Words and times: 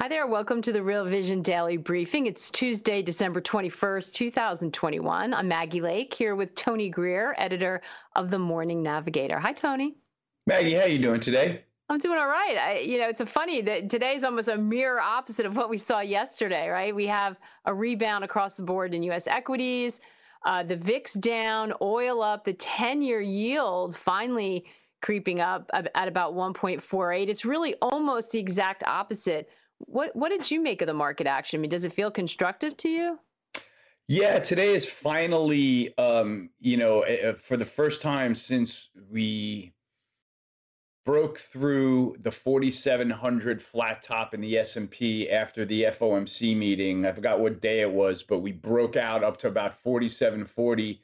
Hi 0.00 0.08
there. 0.08 0.26
Welcome 0.26 0.62
to 0.62 0.72
the 0.72 0.82
Real 0.82 1.04
Vision 1.04 1.42
Daily 1.42 1.76
Briefing. 1.76 2.24
It's 2.24 2.50
Tuesday, 2.50 3.02
December 3.02 3.38
21st, 3.38 4.14
2021. 4.14 5.34
I'm 5.34 5.46
Maggie 5.46 5.82
Lake 5.82 6.14
here 6.14 6.34
with 6.34 6.54
Tony 6.54 6.88
Greer, 6.88 7.34
editor 7.36 7.82
of 8.16 8.30
the 8.30 8.38
Morning 8.38 8.82
Navigator. 8.82 9.38
Hi, 9.38 9.52
Tony. 9.52 9.96
Maggie, 10.46 10.72
how 10.72 10.84
are 10.84 10.88
you 10.88 10.98
doing 10.98 11.20
today? 11.20 11.64
I'm 11.90 11.98
doing 11.98 12.18
all 12.18 12.28
right. 12.28 12.56
I, 12.56 12.78
you 12.78 12.98
know, 12.98 13.10
it's 13.10 13.20
a 13.20 13.26
funny 13.26 13.60
that 13.60 13.90
today's 13.90 14.24
almost 14.24 14.48
a 14.48 14.56
mirror 14.56 15.02
opposite 15.02 15.44
of 15.44 15.54
what 15.54 15.68
we 15.68 15.76
saw 15.76 16.00
yesterday, 16.00 16.68
right? 16.68 16.94
We 16.94 17.06
have 17.08 17.36
a 17.66 17.74
rebound 17.74 18.24
across 18.24 18.54
the 18.54 18.62
board 18.62 18.94
in 18.94 19.02
U.S. 19.02 19.26
equities, 19.26 20.00
uh, 20.46 20.62
the 20.62 20.76
VIX 20.76 21.12
down, 21.12 21.74
oil 21.82 22.22
up, 22.22 22.46
the 22.46 22.54
10-year 22.54 23.20
yield 23.20 23.98
finally 23.98 24.64
creeping 25.02 25.40
up 25.40 25.70
at 25.74 26.08
about 26.08 26.32
1.48. 26.32 27.28
It's 27.28 27.44
really 27.44 27.74
almost 27.82 28.30
the 28.30 28.38
exact 28.38 28.82
opposite 28.84 29.50
what 29.80 30.14
what 30.14 30.30
did 30.30 30.50
you 30.50 30.60
make 30.60 30.82
of 30.82 30.86
the 30.86 30.94
market 30.94 31.26
action? 31.26 31.58
I 31.58 31.60
mean, 31.60 31.70
does 31.70 31.84
it 31.84 31.92
feel 31.92 32.10
constructive 32.10 32.76
to 32.78 32.88
you? 32.88 33.18
Yeah, 34.08 34.40
today 34.40 34.74
is 34.74 34.84
finally, 34.84 35.96
um, 35.96 36.50
you 36.58 36.76
know, 36.76 37.04
for 37.40 37.56
the 37.56 37.64
first 37.64 38.00
time 38.00 38.34
since 38.34 38.88
we 39.08 39.72
broke 41.06 41.38
through 41.38 42.16
the 42.22 42.30
4700 42.30 43.62
flat 43.62 44.02
top 44.02 44.34
in 44.34 44.40
the 44.40 44.58
S&P 44.58 45.30
after 45.30 45.64
the 45.64 45.84
FOMC 45.84 46.56
meeting. 46.56 47.06
I 47.06 47.12
forgot 47.12 47.40
what 47.40 47.60
day 47.60 47.80
it 47.80 47.90
was, 47.90 48.22
but 48.22 48.40
we 48.40 48.52
broke 48.52 48.96
out 48.96 49.24
up 49.24 49.36
to 49.38 49.48
about 49.48 49.78
4740. 49.78 51.00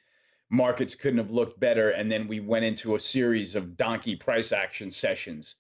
Markets 0.51 0.95
couldn't 0.95 1.19
have 1.19 1.31
looked 1.31 1.59
better 1.59 1.91
and 1.91 2.11
then 2.11 2.29
we 2.29 2.41
went 2.41 2.65
into 2.65 2.95
a 2.95 3.01
series 3.01 3.55
of 3.55 3.77
donkey 3.77 4.17
price 4.17 4.53
action 4.53 4.91
sessions 4.91 5.57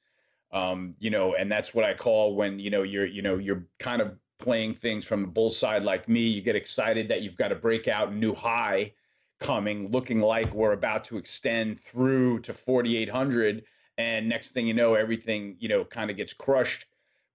um, 0.53 0.95
you 0.99 1.11
know, 1.11 1.35
and 1.35 1.51
that's 1.51 1.75
what 1.75 1.85
I 1.85 1.95
call 1.95 2.35
when 2.35 2.59
you 2.59 2.71
know 2.71 2.83
you're 2.83 3.07
you 3.07 3.23
know 3.23 3.37
you're 3.37 3.67
kind 3.79 4.01
of 4.01 4.17
playing 4.39 4.75
things 4.75 5.05
from 5.05 5.23
the 5.23 5.29
bull 5.29 5.51
side 5.51 5.83
like 5.83 6.09
me. 6.09 6.21
You 6.21 6.43
get 6.43 6.57
excited 6.57 7.09
that 7.09 7.23
you've 7.23 7.37
got 7.37 7.53
a 7.53 7.57
breakout 7.57 8.15
new 8.15 8.35
high 8.35 8.93
coming, 9.41 9.91
looking 9.91 10.21
like 10.21 10.53
we're 10.55 10.73
about 10.73 11.05
to 11.05 11.19
extend 11.19 11.81
through 11.81 12.41
to 12.41 12.53
4,800, 12.53 13.65
and 13.99 14.29
next 14.29 14.53
thing 14.53 14.67
you 14.67 14.75
know, 14.75 14.95
everything 14.95 15.57
you 15.59 15.69
know 15.69 15.85
kind 15.85 16.11
of 16.11 16.17
gets 16.17 16.33
crushed. 16.33 16.87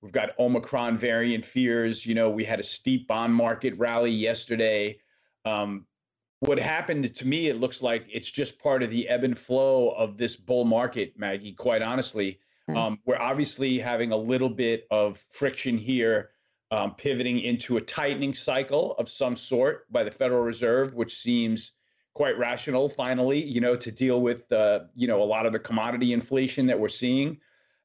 We've 0.02 0.12
got 0.12 0.38
Omicron 0.39 0.98
variant 0.98 1.45
fears. 1.45 2.06
You 2.06 2.16
know, 2.16 2.30
we 2.30 2.44
had 2.44 2.59
a 2.59 2.64
steep 2.64 3.08
bond 3.08 3.36
market 3.36 3.78
rally 3.78 4.12
yesterday. 4.12 4.98
Um, 5.45 5.86
what 6.39 6.58
happened 6.58 7.14
to 7.14 7.28
me, 7.28 7.50
it 7.50 7.58
looks 7.58 7.84
like 7.84 8.06
it's 8.12 8.32
just 8.32 8.58
part 8.58 8.82
of 8.82 8.89
the 8.89 9.08
ebb 9.08 9.23
and 9.23 9.38
flow 9.38 9.89
of 9.92 10.17
this 10.17 10.36
bull 10.36 10.66
market, 10.66 11.14
Maggie. 11.17 11.54
Quite 11.54 11.84
honestly. 11.84 12.39
Um, 12.70 13.00
we're 13.06 13.20
obviously 13.20 13.80
having 13.80 14.14
a 14.14 14.17
little 14.17 14.50
bit 14.50 14.88
of 14.92 15.23
friction 15.31 15.78
here, 15.78 16.30
um, 16.72 16.95
pivoting 16.95 17.40
into 17.40 17.76
a 17.78 17.81
tightening 17.81 18.34
cycle 18.34 18.95
of 18.98 19.10
some 19.10 19.36
sort 19.36 19.92
by 19.92 20.04
the 20.04 20.11
Federal 20.11 20.42
Reserve, 20.42 20.94
which 20.94 21.20
seems 21.20 21.73
quite 22.14 22.38
rational 22.38 22.88
finally, 22.88 23.44
you 23.44 23.60
know, 23.60 23.76
to 23.76 23.92
deal 23.92 24.22
with 24.22 24.48
the, 24.48 24.88
you 24.95 25.08
know, 25.08 25.22
a 25.22 25.23
lot 25.23 25.45
of 25.45 25.52
the 25.52 25.60
commodity 25.60 26.14
inflation 26.14 26.66
that 26.67 26.80
we're 26.80 26.88
seeing. 26.88 27.38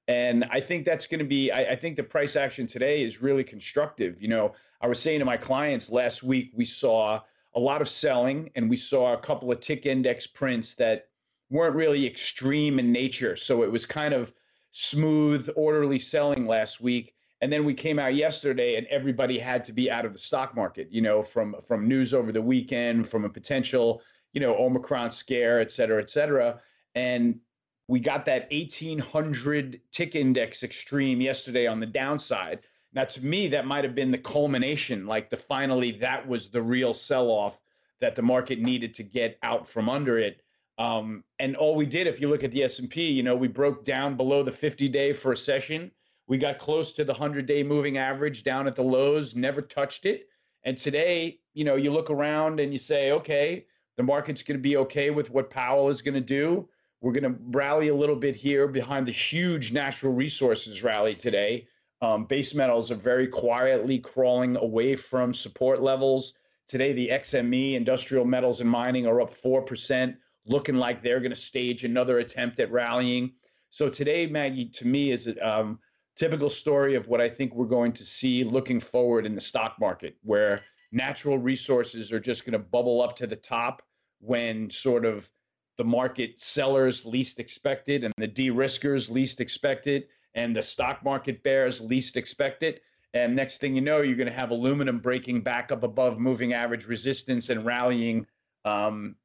And 0.09 0.44
I 0.53 0.60
think 0.60 0.84
that's 0.84 1.06
going 1.06 1.19
to 1.19 1.25
be, 1.25 1.50
I, 1.50 1.72
I 1.72 1.76
think 1.76 1.97
the 1.97 2.04
price 2.04 2.37
action 2.37 2.69
today 2.69 3.03
is 3.03 3.20
really 3.20 3.43
constructive. 3.43 4.22
You 4.22 4.28
know, 4.28 4.54
I 4.81 4.87
was 4.87 5.00
saying 5.00 5.19
to 5.19 5.25
my 5.25 5.37
clients 5.37 5.91
last 5.91 6.22
week, 6.22 6.53
we 6.54 6.64
saw 6.64 7.20
a 7.56 7.60
lot 7.60 7.82
of 7.82 7.88
selling 7.88 8.50
and 8.54 8.70
we 8.70 8.76
saw 8.76 9.14
a 9.14 9.19
couple 9.19 9.50
of 9.50 9.58
tick 9.58 9.84
index 9.84 10.26
prints 10.28 10.76
that 10.76 11.08
weren't 11.50 11.75
really 11.75 12.06
extreme 12.06 12.78
in 12.78 12.93
nature. 12.93 13.34
So 13.34 13.64
it 13.64 13.72
was 13.72 13.84
kind 13.84 14.14
of, 14.14 14.32
smooth, 14.78 15.48
orderly 15.56 15.98
selling 15.98 16.47
last 16.47 16.82
week. 16.82 17.14
And 17.41 17.50
then 17.50 17.64
we 17.64 17.72
came 17.72 17.98
out 17.98 18.14
yesterday 18.14 18.76
and 18.76 18.87
everybody 18.88 19.38
had 19.38 19.64
to 19.64 19.72
be 19.72 19.91
out 19.91 20.04
of 20.04 20.12
the 20.12 20.19
stock 20.19 20.54
market, 20.54 20.88
you 20.91 21.00
know, 21.00 21.22
from 21.22 21.56
from 21.66 21.88
news 21.88 22.12
over 22.12 22.31
the 22.31 22.42
weekend, 22.42 23.09
from 23.09 23.25
a 23.25 23.28
potential, 23.28 24.03
you 24.32 24.41
know, 24.41 24.54
Omicron 24.56 25.10
scare, 25.10 25.60
et 25.60 25.70
cetera, 25.70 26.00
et 26.03 26.10
cetera. 26.10 26.60
And 26.94 27.41
we 27.88 28.00
got 28.00 28.26
that 28.26 28.48
1800 28.50 29.81
tick 29.92 30.14
index 30.14 30.62
extreme 30.62 31.20
yesterday 31.20 31.66
on 31.66 31.81
the 31.81 31.87
downside. 31.87 32.60
Now, 32.93 33.04
to 33.04 33.25
me, 33.25 33.48
that 33.48 33.66
might 33.66 33.84
have 33.84 33.94
been 33.94 34.10
the 34.10 34.19
culmination, 34.19 35.06
like 35.06 35.31
the 35.31 35.37
finally 35.37 35.93
that 35.93 36.26
was 36.26 36.48
the 36.48 36.62
real 36.62 36.93
sell 36.93 37.28
off 37.31 37.58
that 38.00 38.14
the 38.14 38.22
market 38.22 38.60
needed 38.60 38.94
to 38.94 39.03
get 39.03 39.38
out 39.43 39.66
from 39.66 39.88
under 39.88 40.19
it. 40.19 40.43
Um, 40.78 41.25
and 41.38 41.56
all 41.56 41.75
we 41.75 41.87
did, 41.87 42.06
if 42.06 42.20
you 42.20 42.28
look 42.28 42.44
at 42.44 42.50
the 42.50 42.64
S&P, 42.64 43.04
you 43.04 43.22
know, 43.22 43.34
we 43.34 43.48
broke 43.48 43.84
down 43.84 44.16
below 44.16 44.42
the 44.42 44.50
50-day 44.50 45.14
for 45.14 45.32
a 45.32 45.37
session. 45.37 45.91
We 46.26 46.38
got 46.38 46.59
close 46.59 46.92
to 46.94 47.04
the 47.04 47.14
100-day 47.14 47.62
moving 47.62 47.98
average 47.98 48.42
down 48.42 48.66
at 48.66 48.76
the 48.76 48.82
lows, 48.82 49.34
never 49.34 49.62
touched 49.62 50.06
it. 50.06 50.28
And 50.64 50.76
today, 50.76 51.38
you 51.54 51.64
know, 51.64 51.76
you 51.76 51.92
look 51.92 52.10
around 52.10 52.60
and 52.60 52.72
you 52.72 52.78
say, 52.78 53.12
okay, 53.12 53.64
the 53.97 54.03
market's 54.03 54.42
going 54.42 54.59
to 54.59 54.62
be 54.62 54.76
okay 54.76 55.10
with 55.10 55.31
what 55.31 55.48
Powell 55.48 55.88
is 55.88 56.03
going 56.03 56.14
to 56.14 56.20
do. 56.20 56.69
We're 57.00 57.12
going 57.12 57.32
to 57.32 57.38
rally 57.50 57.88
a 57.88 57.94
little 57.94 58.16
bit 58.16 58.34
here 58.34 58.66
behind 58.66 59.06
the 59.06 59.12
huge 59.12 59.72
natural 59.72 60.12
resources 60.12 60.82
rally 60.82 61.14
today. 61.14 61.69
Um, 62.03 62.25
base 62.25 62.54
metals 62.54 62.91
are 62.91 62.97
very 62.97 63.26
quietly 63.26 63.98
crawling 63.98 64.56
away 64.56 64.97
from 64.97 65.32
support 65.32 65.82
levels. 65.82 66.34
Today, 66.69 66.93
the 66.93 67.08
XME, 67.08 67.75
industrial 67.75 68.25
metals 68.25 68.60
and 68.60 68.69
mining, 68.69 69.06
are 69.06 69.20
up 69.20 69.32
4% 69.32 70.16
looking 70.46 70.76
like 70.76 71.02
they're 71.02 71.20
going 71.20 71.30
to 71.30 71.36
stage 71.36 71.84
another 71.84 72.18
attempt 72.18 72.60
at 72.60 72.70
rallying. 72.70 73.32
So 73.70 73.88
today, 73.88 74.26
Maggie, 74.26 74.68
to 74.70 74.86
me, 74.86 75.10
is 75.10 75.26
a 75.26 75.36
um, 75.46 75.78
typical 76.16 76.48
story 76.48 76.94
of 76.94 77.08
what 77.08 77.20
I 77.20 77.28
think 77.28 77.54
we're 77.54 77.66
going 77.66 77.92
to 77.92 78.04
see 78.04 78.44
looking 78.44 78.80
forward 78.80 79.26
in 79.26 79.34
the 79.34 79.40
stock 79.40 79.76
market, 79.78 80.16
where 80.22 80.60
natural 80.92 81.38
resources 81.38 82.12
are 82.12 82.20
just 82.20 82.44
going 82.44 82.52
to 82.52 82.58
bubble 82.58 83.02
up 83.02 83.16
to 83.16 83.26
the 83.26 83.36
top 83.36 83.82
when 84.20 84.70
sort 84.70 85.04
of 85.04 85.28
the 85.76 85.84
market 85.84 86.38
sellers 86.38 87.04
least 87.04 87.38
expected 87.38 88.02
and 88.02 88.14
the 88.16 88.26
de-riskers 88.26 89.10
least 89.10 89.40
expected 89.40 90.06
and 90.34 90.56
the 90.56 90.62
stock 90.62 91.04
market 91.04 91.42
bears 91.42 91.80
least 91.80 92.16
expected. 92.16 92.80
And 93.14 93.34
next 93.34 93.58
thing 93.58 93.74
you 93.74 93.80
know, 93.80 94.00
you're 94.00 94.16
going 94.16 94.28
to 94.28 94.34
have 94.34 94.50
aluminum 94.50 94.98
breaking 94.98 95.42
back 95.42 95.72
up 95.72 95.82
above 95.82 96.18
moving 96.18 96.52
average 96.52 96.86
resistance 96.86 97.50
and 97.50 97.64
rallying 97.64 98.26
um, 98.64 99.16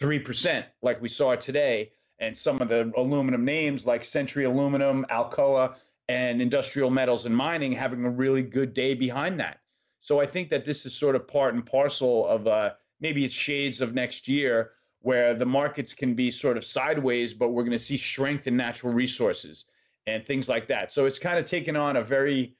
3%, 0.00 0.64
like 0.82 1.00
we 1.00 1.08
saw 1.08 1.34
today. 1.34 1.92
And 2.20 2.36
some 2.36 2.60
of 2.60 2.68
the 2.68 2.92
aluminum 2.96 3.44
names 3.44 3.86
like 3.86 4.02
Century 4.02 4.44
Aluminum, 4.44 5.06
Alcoa, 5.10 5.76
and 6.08 6.42
Industrial 6.42 6.90
Metals 6.90 7.26
and 7.26 7.36
Mining 7.36 7.72
having 7.72 8.04
a 8.04 8.10
really 8.10 8.42
good 8.42 8.74
day 8.74 8.94
behind 8.94 9.38
that. 9.40 9.60
So 10.00 10.20
I 10.20 10.26
think 10.26 10.48
that 10.50 10.64
this 10.64 10.86
is 10.86 10.94
sort 10.94 11.14
of 11.14 11.28
part 11.28 11.54
and 11.54 11.64
parcel 11.64 12.26
of 12.26 12.46
uh, 12.46 12.70
maybe 13.00 13.24
it's 13.24 13.34
shades 13.34 13.80
of 13.80 13.94
next 13.94 14.26
year 14.26 14.72
where 15.00 15.34
the 15.34 15.46
markets 15.46 15.94
can 15.94 16.14
be 16.14 16.30
sort 16.30 16.56
of 16.56 16.64
sideways, 16.64 17.32
but 17.32 17.50
we're 17.50 17.62
going 17.62 17.70
to 17.70 17.78
see 17.78 17.96
strength 17.96 18.46
in 18.46 18.56
natural 18.56 18.92
resources 18.92 19.66
and 20.06 20.26
things 20.26 20.48
like 20.48 20.66
that. 20.68 20.90
So 20.90 21.06
it's 21.06 21.18
kind 21.18 21.38
of 21.38 21.44
taken 21.44 21.76
on 21.76 21.96
a 21.96 22.02
very 22.02 22.56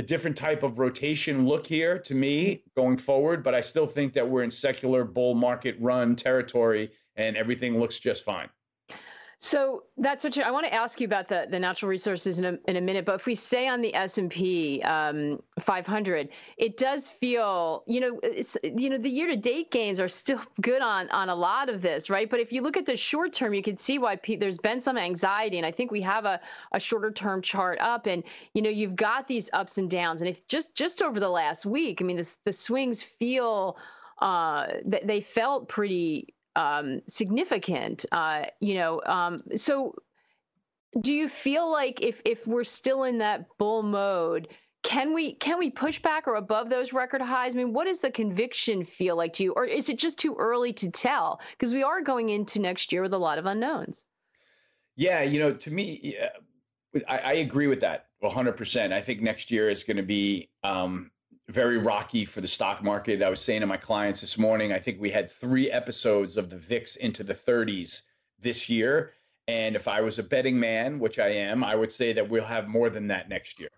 a 0.00 0.02
different 0.02 0.34
type 0.34 0.62
of 0.62 0.78
rotation 0.78 1.46
look 1.46 1.66
here 1.66 1.98
to 1.98 2.14
me 2.14 2.62
going 2.74 2.96
forward, 2.96 3.44
but 3.44 3.54
I 3.54 3.60
still 3.60 3.86
think 3.86 4.14
that 4.14 4.26
we're 4.26 4.42
in 4.42 4.50
secular 4.50 5.04
bull 5.04 5.34
market 5.34 5.76
run 5.78 6.16
territory 6.16 6.90
and 7.16 7.36
everything 7.36 7.78
looks 7.78 7.98
just 7.98 8.24
fine. 8.24 8.48
So 9.42 9.84
that's 9.96 10.22
what 10.22 10.36
you, 10.36 10.42
I 10.42 10.50
want 10.50 10.66
to 10.66 10.74
ask 10.74 11.00
you 11.00 11.06
about 11.06 11.26
the, 11.26 11.46
the 11.50 11.58
natural 11.58 11.88
resources 11.88 12.38
in 12.38 12.44
a, 12.44 12.58
in 12.68 12.76
a 12.76 12.80
minute. 12.80 13.06
But 13.06 13.14
if 13.14 13.24
we 13.24 13.34
stay 13.34 13.68
on 13.68 13.80
the 13.80 13.94
S 13.94 14.18
and 14.18 14.30
P 14.30 14.82
um, 14.82 15.40
500, 15.58 16.28
it 16.58 16.76
does 16.76 17.08
feel, 17.08 17.82
you 17.86 18.00
know, 18.00 18.20
you 18.62 18.90
know 18.90 18.98
the 18.98 19.08
year 19.08 19.26
to 19.28 19.36
date 19.36 19.70
gains 19.70 19.98
are 19.98 20.08
still 20.08 20.42
good 20.60 20.82
on 20.82 21.08
on 21.08 21.30
a 21.30 21.34
lot 21.34 21.70
of 21.70 21.80
this, 21.80 22.10
right? 22.10 22.28
But 22.28 22.40
if 22.40 22.52
you 22.52 22.60
look 22.60 22.76
at 22.76 22.84
the 22.84 22.98
short 22.98 23.32
term, 23.32 23.54
you 23.54 23.62
can 23.62 23.78
see 23.78 23.98
why 23.98 24.16
P, 24.16 24.36
there's 24.36 24.58
been 24.58 24.78
some 24.78 24.98
anxiety, 24.98 25.56
and 25.56 25.64
I 25.64 25.72
think 25.72 25.90
we 25.90 26.02
have 26.02 26.26
a, 26.26 26.38
a 26.72 26.78
shorter 26.78 27.10
term 27.10 27.40
chart 27.40 27.78
up, 27.80 28.04
and 28.04 28.22
you 28.52 28.60
know 28.60 28.70
you've 28.70 28.94
got 28.94 29.26
these 29.26 29.48
ups 29.54 29.78
and 29.78 29.88
downs, 29.88 30.20
and 30.20 30.28
if 30.28 30.46
just 30.48 30.74
just 30.74 31.00
over 31.00 31.18
the 31.18 31.30
last 31.30 31.64
week, 31.64 32.02
I 32.02 32.04
mean, 32.04 32.18
the 32.18 32.36
the 32.44 32.52
swings 32.52 33.02
feel 33.02 33.78
uh, 34.20 34.66
they 34.84 35.22
felt 35.22 35.66
pretty 35.66 36.34
um, 36.56 37.00
significant. 37.08 38.06
Uh, 38.12 38.44
you 38.60 38.74
know, 38.74 39.00
um, 39.06 39.42
so 39.56 39.94
do 41.00 41.12
you 41.12 41.28
feel 41.28 41.70
like 41.70 42.00
if 42.02 42.20
if 42.24 42.46
we're 42.46 42.64
still 42.64 43.04
in 43.04 43.18
that 43.18 43.46
bull 43.58 43.82
mode, 43.82 44.48
can 44.82 45.12
we 45.14 45.34
can 45.34 45.58
we 45.58 45.70
push 45.70 46.00
back 46.02 46.26
or 46.26 46.36
above 46.36 46.68
those 46.68 46.92
record 46.92 47.20
highs? 47.20 47.54
I 47.54 47.58
mean, 47.58 47.72
what 47.72 47.86
does 47.86 48.00
the 48.00 48.10
conviction 48.10 48.84
feel 48.84 49.16
like 49.16 49.32
to 49.34 49.44
you, 49.44 49.52
or 49.52 49.64
is 49.64 49.88
it 49.88 49.98
just 49.98 50.18
too 50.18 50.34
early 50.38 50.72
to 50.74 50.90
tell? 50.90 51.40
Because 51.52 51.72
we 51.72 51.82
are 51.82 52.00
going 52.00 52.30
into 52.30 52.58
next 52.58 52.92
year 52.92 53.02
with 53.02 53.12
a 53.12 53.18
lot 53.18 53.38
of 53.38 53.46
unknowns. 53.46 54.04
Yeah, 54.96 55.22
you 55.22 55.38
know, 55.38 55.54
to 55.54 55.70
me, 55.70 56.16
I, 57.08 57.18
I, 57.18 57.32
agree 57.34 57.68
with 57.68 57.80
that 57.80 58.06
100%. 58.22 58.92
I 58.92 59.00
think 59.00 59.22
next 59.22 59.50
year 59.50 59.70
is 59.70 59.84
going 59.84 59.96
to 59.96 60.02
be 60.02 60.50
um, 60.62 61.10
very 61.50 61.78
rocky 61.78 62.24
for 62.24 62.40
the 62.40 62.48
stock 62.48 62.82
market. 62.82 63.22
I 63.22 63.28
was 63.28 63.40
saying 63.40 63.60
to 63.60 63.66
my 63.66 63.76
clients 63.76 64.20
this 64.20 64.38
morning, 64.38 64.72
I 64.72 64.78
think 64.78 65.00
we 65.00 65.10
had 65.10 65.30
three 65.30 65.70
episodes 65.70 66.36
of 66.36 66.48
the 66.48 66.56
VIX 66.56 66.96
into 66.96 67.24
the 67.24 67.34
30s 67.34 68.02
this 68.40 68.68
year. 68.68 69.12
And 69.48 69.74
if 69.74 69.88
I 69.88 70.00
was 70.00 70.18
a 70.18 70.22
betting 70.22 70.58
man, 70.58 70.98
which 70.98 71.18
I 71.18 71.28
am, 71.28 71.64
I 71.64 71.74
would 71.74 71.90
say 71.90 72.12
that 72.12 72.28
we'll 72.28 72.44
have 72.44 72.68
more 72.68 72.88
than 72.88 73.08
that 73.08 73.28
next 73.28 73.58
year. 73.58 73.70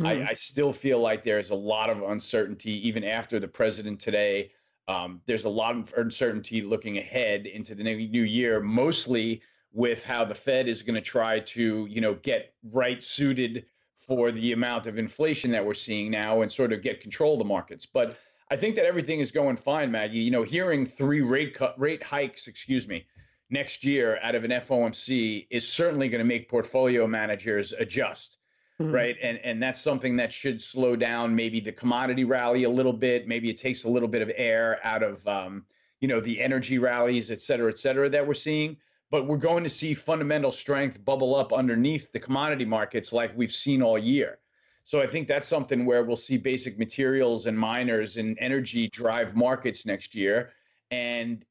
Mm. 0.00 0.06
I, 0.06 0.16
hmm. 0.16 0.26
I, 0.28 0.34
still 0.34 0.72
feel 0.72 1.00
like 1.00 1.22
there's 1.22 1.50
a 1.50 1.54
lot 1.54 1.90
of 1.90 2.02
uncertainty, 2.02 2.86
even 2.88 3.04
after 3.04 3.38
the 3.38 3.48
president 3.48 4.00
today. 4.00 4.52
Um, 4.86 5.20
there's 5.26 5.44
a 5.44 5.50
lot 5.50 5.76
of 5.76 5.92
uncertainty 5.96 6.62
looking 6.62 6.98
ahead 6.98 7.46
into 7.46 7.74
the 7.74 7.82
new 7.82 8.22
year, 8.22 8.60
mostly 8.60 9.42
with 9.72 10.02
how 10.02 10.24
the 10.24 10.34
Fed 10.34 10.66
is 10.66 10.82
going 10.82 10.94
to 10.94 11.00
try 11.02 11.40
to, 11.40 11.86
you 11.90 12.00
know, 12.00 12.14
get 12.14 12.54
right 12.72 13.02
suited 13.02 13.66
for 14.08 14.32
the 14.32 14.52
amount 14.52 14.86
of 14.86 14.98
inflation 14.98 15.50
that 15.52 15.64
we're 15.64 15.74
seeing 15.74 16.10
now 16.10 16.40
and 16.40 16.50
sort 16.50 16.72
of 16.72 16.82
get 16.82 17.00
control 17.00 17.34
of 17.34 17.38
the 17.38 17.44
markets. 17.44 17.86
But 17.86 18.16
I 18.50 18.56
think 18.56 18.74
that 18.76 18.86
everything 18.86 19.20
is 19.20 19.30
going 19.30 19.56
fine, 19.56 19.92
Maggie. 19.92 20.18
You 20.18 20.30
know, 20.30 20.42
hearing 20.42 20.86
three 20.86 21.20
rate 21.20 21.54
cut 21.54 21.78
rate 21.78 22.02
hikes, 22.02 22.46
excuse 22.46 22.88
me, 22.88 23.06
next 23.50 23.84
year 23.84 24.18
out 24.22 24.34
of 24.34 24.44
an 24.44 24.50
FOMC 24.50 25.46
is 25.50 25.68
certainly 25.68 26.08
going 26.08 26.20
to 26.20 26.24
make 26.24 26.48
portfolio 26.48 27.06
managers 27.06 27.72
adjust. 27.78 28.38
Mm-hmm. 28.80 28.94
Right. 28.94 29.16
And 29.22 29.38
and 29.44 29.62
that's 29.62 29.80
something 29.80 30.16
that 30.16 30.32
should 30.32 30.62
slow 30.62 30.96
down 30.96 31.34
maybe 31.34 31.60
the 31.60 31.72
commodity 31.72 32.24
rally 32.24 32.64
a 32.64 32.70
little 32.70 32.92
bit. 32.92 33.28
Maybe 33.28 33.50
it 33.50 33.58
takes 33.58 33.84
a 33.84 33.88
little 33.88 34.08
bit 34.08 34.22
of 34.22 34.30
air 34.36 34.78
out 34.84 35.02
of 35.02 35.26
um, 35.28 35.66
you 36.00 36.08
know, 36.08 36.20
the 36.20 36.40
energy 36.40 36.78
rallies, 36.78 37.30
et 37.30 37.40
cetera, 37.40 37.70
et 37.70 37.78
cetera, 37.78 38.08
that 38.08 38.26
we're 38.26 38.34
seeing 38.34 38.76
but 39.10 39.26
we're 39.26 39.36
going 39.36 39.64
to 39.64 39.70
see 39.70 39.94
fundamental 39.94 40.52
strength 40.52 41.02
bubble 41.04 41.34
up 41.34 41.52
underneath 41.52 42.12
the 42.12 42.20
commodity 42.20 42.64
markets 42.64 43.12
like 43.12 43.36
we've 43.36 43.54
seen 43.54 43.82
all 43.82 43.98
year. 43.98 44.38
So 44.84 45.02
I 45.02 45.06
think 45.06 45.28
that's 45.28 45.46
something 45.46 45.84
where 45.84 46.04
we'll 46.04 46.16
see 46.16 46.38
basic 46.38 46.78
materials 46.78 47.46
and 47.46 47.58
miners 47.58 48.16
and 48.16 48.36
energy 48.40 48.88
drive 48.88 49.36
markets 49.36 49.84
next 49.84 50.14
year. 50.14 50.52
And 50.90 51.44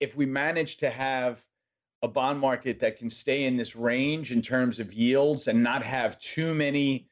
if 0.00 0.16
we 0.16 0.26
manage 0.26 0.76
to 0.78 0.90
have 0.90 1.42
a 2.02 2.08
bond 2.08 2.38
market 2.38 2.78
that 2.80 2.98
can 2.98 3.08
stay 3.08 3.44
in 3.44 3.56
this 3.56 3.74
range 3.74 4.30
in 4.30 4.42
terms 4.42 4.78
of 4.78 4.92
yields 4.92 5.48
and 5.48 5.62
not 5.62 5.82
have 5.82 6.18
too 6.18 6.54
many, 6.54 7.08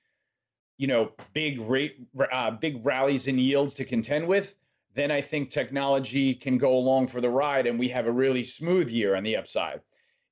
you 0.77 0.87
know, 0.87 1.13
big 1.33 1.61
rate, 1.61 1.97
uh, 2.31 2.51
big 2.51 2.85
rallies 2.85 3.27
in 3.27 3.39
yields 3.39 3.75
to 3.75 3.85
contend 3.85 4.27
with, 4.29 4.55
then 4.95 5.11
I 5.11 5.21
think 5.21 5.51
technology 5.51 6.35
can 6.35 6.57
go 6.57 6.77
along 6.77 7.09
for 7.09 7.21
the 7.21 7.31
ride 7.31 7.67
and 7.67 7.79
we 7.79 7.89
have 7.89 8.07
a 8.07 8.13
really 8.13 8.45
smooth 8.45 8.89
year 8.89 9.17
on 9.17 9.25
the 9.25 9.37
upside. 9.37 9.81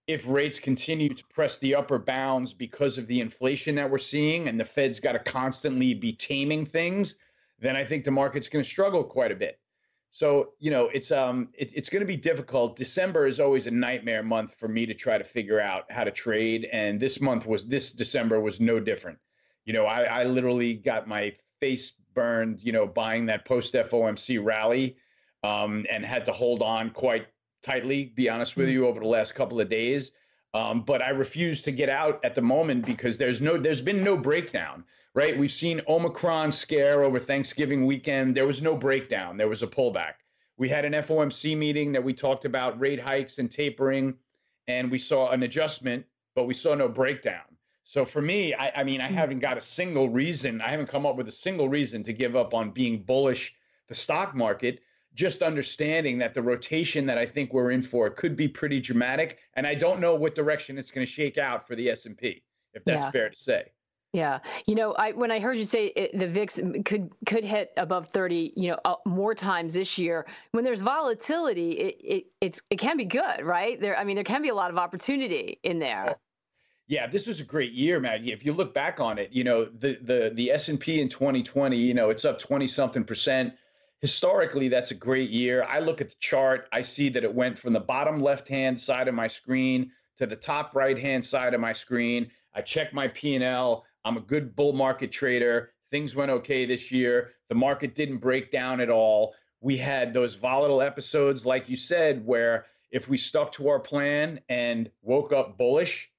If 0.06 0.26
rates 0.26 0.59
continue 0.59 1.12
to 1.14 1.25
press 1.26 1.59
the 1.59 1.75
upper 1.75 1.99
bounds 1.99 2.53
because 2.53 2.97
of 2.97 3.06
the 3.06 3.20
inflation 3.20 3.75
that 3.76 3.91
we're 3.91 3.99
seeing 3.99 4.49
and 4.49 4.59
the 4.59 4.64
Fed's 4.64 5.00
got 5.00 5.12
to 5.12 5.19
constantly 5.19 5.94
be 5.94 6.12
taming 6.12 6.64
things, 6.64 7.17
then 7.59 7.76
I 7.76 7.85
think 7.85 8.05
the 8.05 8.11
market's 8.11 8.49
going 8.49 8.64
to 8.64 8.69
struggle 8.69 9.05
quite 9.05 9.32
a 9.32 9.37
bit. 9.37 9.59
So, 10.11 10.50
you 10.59 10.70
know, 10.70 10.91
it's 10.93 11.11
um 11.11 11.49
it, 11.55 11.73
it's 11.75 11.88
going 11.88 12.00
to 12.00 12.06
be 12.06 12.17
difficult. 12.17 12.76
December 12.76 13.26
is 13.26 13.41
always 13.41 13.67
a 13.67 13.70
nightmare 13.70 14.23
month 14.23 14.55
for 14.55 14.69
me 14.69 14.85
to 14.87 14.94
try 14.94 15.17
to 15.17 15.25
figure 15.25 15.61
out 15.61 15.91
how 15.91 16.05
to 16.05 16.11
trade 16.11 16.69
and 16.73 17.00
this 17.00 17.20
month 17.20 17.47
was 17.47 17.67
this 17.67 17.93
December 17.93 18.38
was 18.41 18.61
no 18.61 18.79
different. 18.79 19.19
You 19.65 19.73
know, 19.73 19.87
I 19.87 20.03
I 20.03 20.25
literally 20.25 20.75
got 20.75 21.08
my 21.08 21.35
face 21.61 21.93
burned, 22.14 22.62
you 22.62 22.73
know, 22.73 22.87
buying 22.87 23.26
that 23.26 23.44
post 23.44 23.75
FOMC 23.75 24.44
rally 24.44 24.97
um, 25.43 25.85
and 25.91 26.05
had 26.05 26.25
to 26.26 26.32
hold 26.32 26.62
on 26.62 26.91
quite 26.91 27.26
tightly, 27.62 28.12
be 28.17 28.29
honest 28.29 28.56
with 28.56 28.69
mm. 28.69 28.73
you, 28.73 28.87
over 28.87 29.00
the 29.00 29.06
last 29.06 29.35
couple 29.35 29.61
of 29.61 29.69
days. 29.69 30.12
Um, 30.55 30.82
but 30.82 31.00
I 31.00 31.11
refuse 31.11 31.62
to 31.62 31.73
get 31.73 31.88
out 31.88 32.20
at 32.25 32.35
the 32.35 32.43
moment 32.43 32.85
because 32.85 33.17
there's 33.17 33.41
no, 33.41 33.56
there's 33.56 33.81
been 33.81 34.05
no 34.05 34.17
breakdown, 34.17 34.85
right? 35.14 35.38
We've 35.38 35.50
seen 35.50 35.81
Omicron 35.88 36.53
scare 36.53 37.05
over 37.05 37.19
Thanksgiving 37.19 37.87
weekend. 37.87 38.37
There 38.37 38.47
was 38.47 38.61
no 38.61 38.76
breakdown. 38.76 39.37
There 39.37 39.49
was 39.49 39.62
a 39.62 39.67
pullback. 39.67 40.15
We 40.58 40.69
had 40.69 40.85
an 40.85 40.93
FOMC 40.93 41.56
meeting 41.56 41.93
that 41.93 42.05
we 42.05 42.12
talked 42.12 42.44
about 42.44 42.79
rate 42.79 43.00
hikes 43.00 43.38
and 43.38 43.50
tapering, 43.50 44.15
and 44.69 44.91
we 44.91 44.99
saw 44.99 45.31
an 45.31 45.43
adjustment, 45.44 46.05
but 46.35 46.44
we 46.44 46.55
saw 46.55 46.75
no 46.75 46.88
breakdown. 46.88 47.43
So 47.84 48.05
for 48.05 48.23
me, 48.23 48.55
I, 48.55 48.81
I 48.81 48.84
mean, 48.84 49.00
I 49.00 49.08
mm. 49.08 49.14
haven't 49.14 49.40
got 49.40 49.56
a 49.56 49.61
single 49.61 50.08
reason. 50.08 50.61
I 50.61 50.69
haven't 50.69 50.88
come 50.88 51.06
up 51.06 51.17
with 51.17 51.29
a 51.29 51.32
single 51.32 51.69
reason 51.69 52.02
to 52.05 52.12
give 52.12 52.37
up 52.37 52.55
on 52.55 52.70
being 52.70 53.02
bullish 53.02 53.55
the 53.88 53.94
stock 53.94 54.34
market. 54.34 54.81
Just 55.14 55.43
understanding 55.43 56.17
that 56.19 56.32
the 56.32 56.40
rotation 56.40 57.05
that 57.06 57.19
I 57.19 57.26
think 57.26 57.52
we're 57.52 57.73
in 57.73 57.82
for 57.82 58.08
could 58.08 58.34
be 58.34 58.49
pretty 58.49 58.81
dramatic, 58.81 59.40
and 59.55 59.67
I 59.67 59.75
don't 59.75 60.00
know 60.00 60.14
what 60.14 60.34
direction 60.34 60.79
it's 60.79 60.90
going 60.90 61.06
to 61.06 61.12
shake 61.12 61.37
out 61.37 61.69
for 61.69 61.76
the 61.76 61.90
S 61.90 62.06
and 62.06 62.17
P, 62.17 62.43
if 62.73 62.82
that's 62.84 63.05
yeah. 63.05 63.11
fair 63.11 63.29
to 63.29 63.37
say. 63.37 63.73
Yeah, 64.14 64.40
you 64.67 64.75
know, 64.75 64.93
I 64.93 65.12
when 65.12 65.31
I 65.31 65.38
heard 65.38 65.58
you 65.58 65.64
say 65.64 65.87
it, 65.88 66.19
the 66.19 66.29
VIX 66.29 66.61
could 66.84 67.11
could 67.26 67.44
hit 67.44 67.73
above 67.79 68.08
thirty, 68.08 68.52
you 68.56 68.70
know, 68.70 68.79
uh, 68.87 68.96
more 69.06 69.34
times 69.34 69.75
this 69.75 69.99
year. 69.99 70.26
When 70.52 70.64
there's 70.64 70.81
volatility, 70.81 71.73
it, 71.73 71.96
it 72.02 72.25
it's 72.40 72.61
it 72.70 72.76
can 72.79 72.96
be 72.96 73.06
good, 73.06 73.43
right? 73.43 73.81
There, 73.81 73.99
I 73.99 74.05
mean, 74.05 74.14
there 74.14 74.25
can 74.25 74.43
be 74.43 74.50
a 74.50 74.55
lot 74.55 74.70
of 74.70 74.79
opportunity 74.79 75.58
in 75.62 75.79
there. 75.79 76.17
Yeah, 76.93 77.06
this 77.06 77.27
was 77.27 77.41
a 77.41 77.44
great 77.44 77.73
year, 77.73 78.00
Maggie. 78.00 78.33
If 78.33 78.44
you 78.44 78.53
look 78.53 78.75
back 78.75 79.00
on 79.00 79.19
it, 79.19 79.33
you 79.33 79.44
know 79.44 79.65
the 79.65 79.97
the 80.03 80.31
the 80.35 80.50
S 80.50 80.69
and 80.69 80.79
P 80.79 81.00
in 81.00 81.09
2020, 81.09 81.75
you 81.75 81.94
know 81.94 82.11
it's 82.11 82.27
up 82.27 82.39
20 82.39 82.67
something 82.67 83.03
percent. 83.03 83.55
Historically, 84.03 84.69
that's 84.69 84.91
a 84.91 84.94
great 84.94 85.31
year. 85.31 85.65
I 85.65 85.79
look 85.79 86.03
at 86.03 86.11
the 86.11 86.17
chart, 86.21 86.69
I 86.71 86.83
see 86.83 87.09
that 87.09 87.25
it 87.25 87.35
went 87.35 87.59
from 87.59 87.73
the 87.73 87.81
bottom 87.81 88.21
left 88.21 88.47
hand 88.47 88.79
side 88.79 89.09
of 89.09 89.15
my 89.15 89.27
screen 89.27 89.91
to 90.19 90.27
the 90.27 90.37
top 90.37 90.77
right 90.77 90.99
hand 90.99 91.25
side 91.25 91.55
of 91.55 91.62
my 91.62 91.73
screen. 91.73 92.31
I 92.55 92.61
check 92.61 92.93
my 92.93 93.09
P 93.09 93.37
and 93.37 93.43
L. 93.43 93.87
I'm 94.05 94.19
a 94.19 94.21
good 94.21 94.55
bull 94.55 94.75
market 94.75 95.11
trader. 95.11 95.73
Things 95.91 96.15
went 96.15 96.31
okay 96.31 96.67
this 96.67 96.93
year. 96.93 97.31
The 97.49 97.55
market 97.55 97.94
didn't 97.94 98.19
break 98.19 98.53
down 98.53 98.83
at 98.83 98.91
all. 98.91 99.35
We 99.62 99.79
had 99.79 100.12
those 100.12 100.35
volatile 100.35 100.83
episodes, 100.83 101.47
like 101.47 101.71
you 101.71 101.77
said, 101.77 102.23
where 102.27 102.67
if 102.91 103.09
we 103.09 103.17
stuck 103.17 103.50
to 103.53 103.71
our 103.71 103.81
plan 103.81 104.41
and 104.50 104.91
woke 105.00 105.33
up 105.33 105.56
bullish 105.56 106.12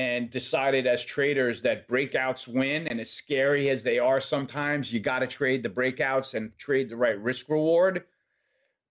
and 0.00 0.30
decided 0.30 0.86
as 0.86 1.04
traders 1.04 1.60
that 1.60 1.86
breakouts 1.86 2.48
win. 2.48 2.86
And 2.88 2.98
as 2.98 3.10
scary 3.10 3.68
as 3.68 3.82
they 3.82 3.98
are 3.98 4.18
sometimes, 4.18 4.90
you 4.90 4.98
got 4.98 5.18
to 5.18 5.26
trade 5.26 5.62
the 5.62 5.68
breakouts 5.68 6.32
and 6.32 6.56
trade 6.56 6.88
the 6.88 6.96
right 6.96 7.20
risk 7.20 7.50
reward. 7.50 8.04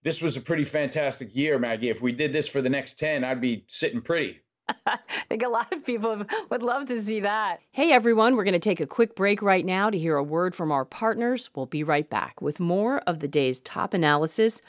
This 0.04 0.22
was 0.22 0.38
a 0.38 0.42
pretty 0.42 0.64
fantastic 0.64 1.36
year, 1.36 1.58
Maggie. 1.58 1.90
If 1.90 2.00
we 2.00 2.12
did 2.12 2.32
this 2.32 2.48
for 2.48 2.62
the 2.62 2.70
next 2.70 3.00
10, 3.00 3.24
I'd 3.24 3.42
be 3.42 3.66
sitting 3.68 4.02
pretty. 4.02 4.40
I 4.86 5.00
think 5.28 5.42
a 5.42 5.50
lot 5.50 5.74
of 5.74 5.84
people 5.84 6.24
would 6.52 6.62
love 6.62 6.88
to 6.90 7.02
see 7.02 7.22
that. 7.22 7.60
Hey, 7.72 7.92
everyone, 7.92 8.36
we're 8.36 8.44
going 8.44 8.54
to 8.54 8.60
take 8.60 8.80
a 8.80 8.86
quick 8.86 9.16
break 9.16 9.42
right 9.42 9.66
now 9.66 9.90
to 9.90 9.98
hear 9.98 10.16
a 10.16 10.24
word 10.24 10.54
from 10.54 10.72
our 10.72 10.86
partners. 10.86 11.50
We'll 11.56 11.66
be 11.66 11.84
right 11.84 12.08
back 12.08 12.40
with 12.40 12.60
more 12.60 13.00
of 13.08 13.18
the 13.18 13.28
day's 13.28 13.62
top 13.62 13.96
analysis 13.96 14.62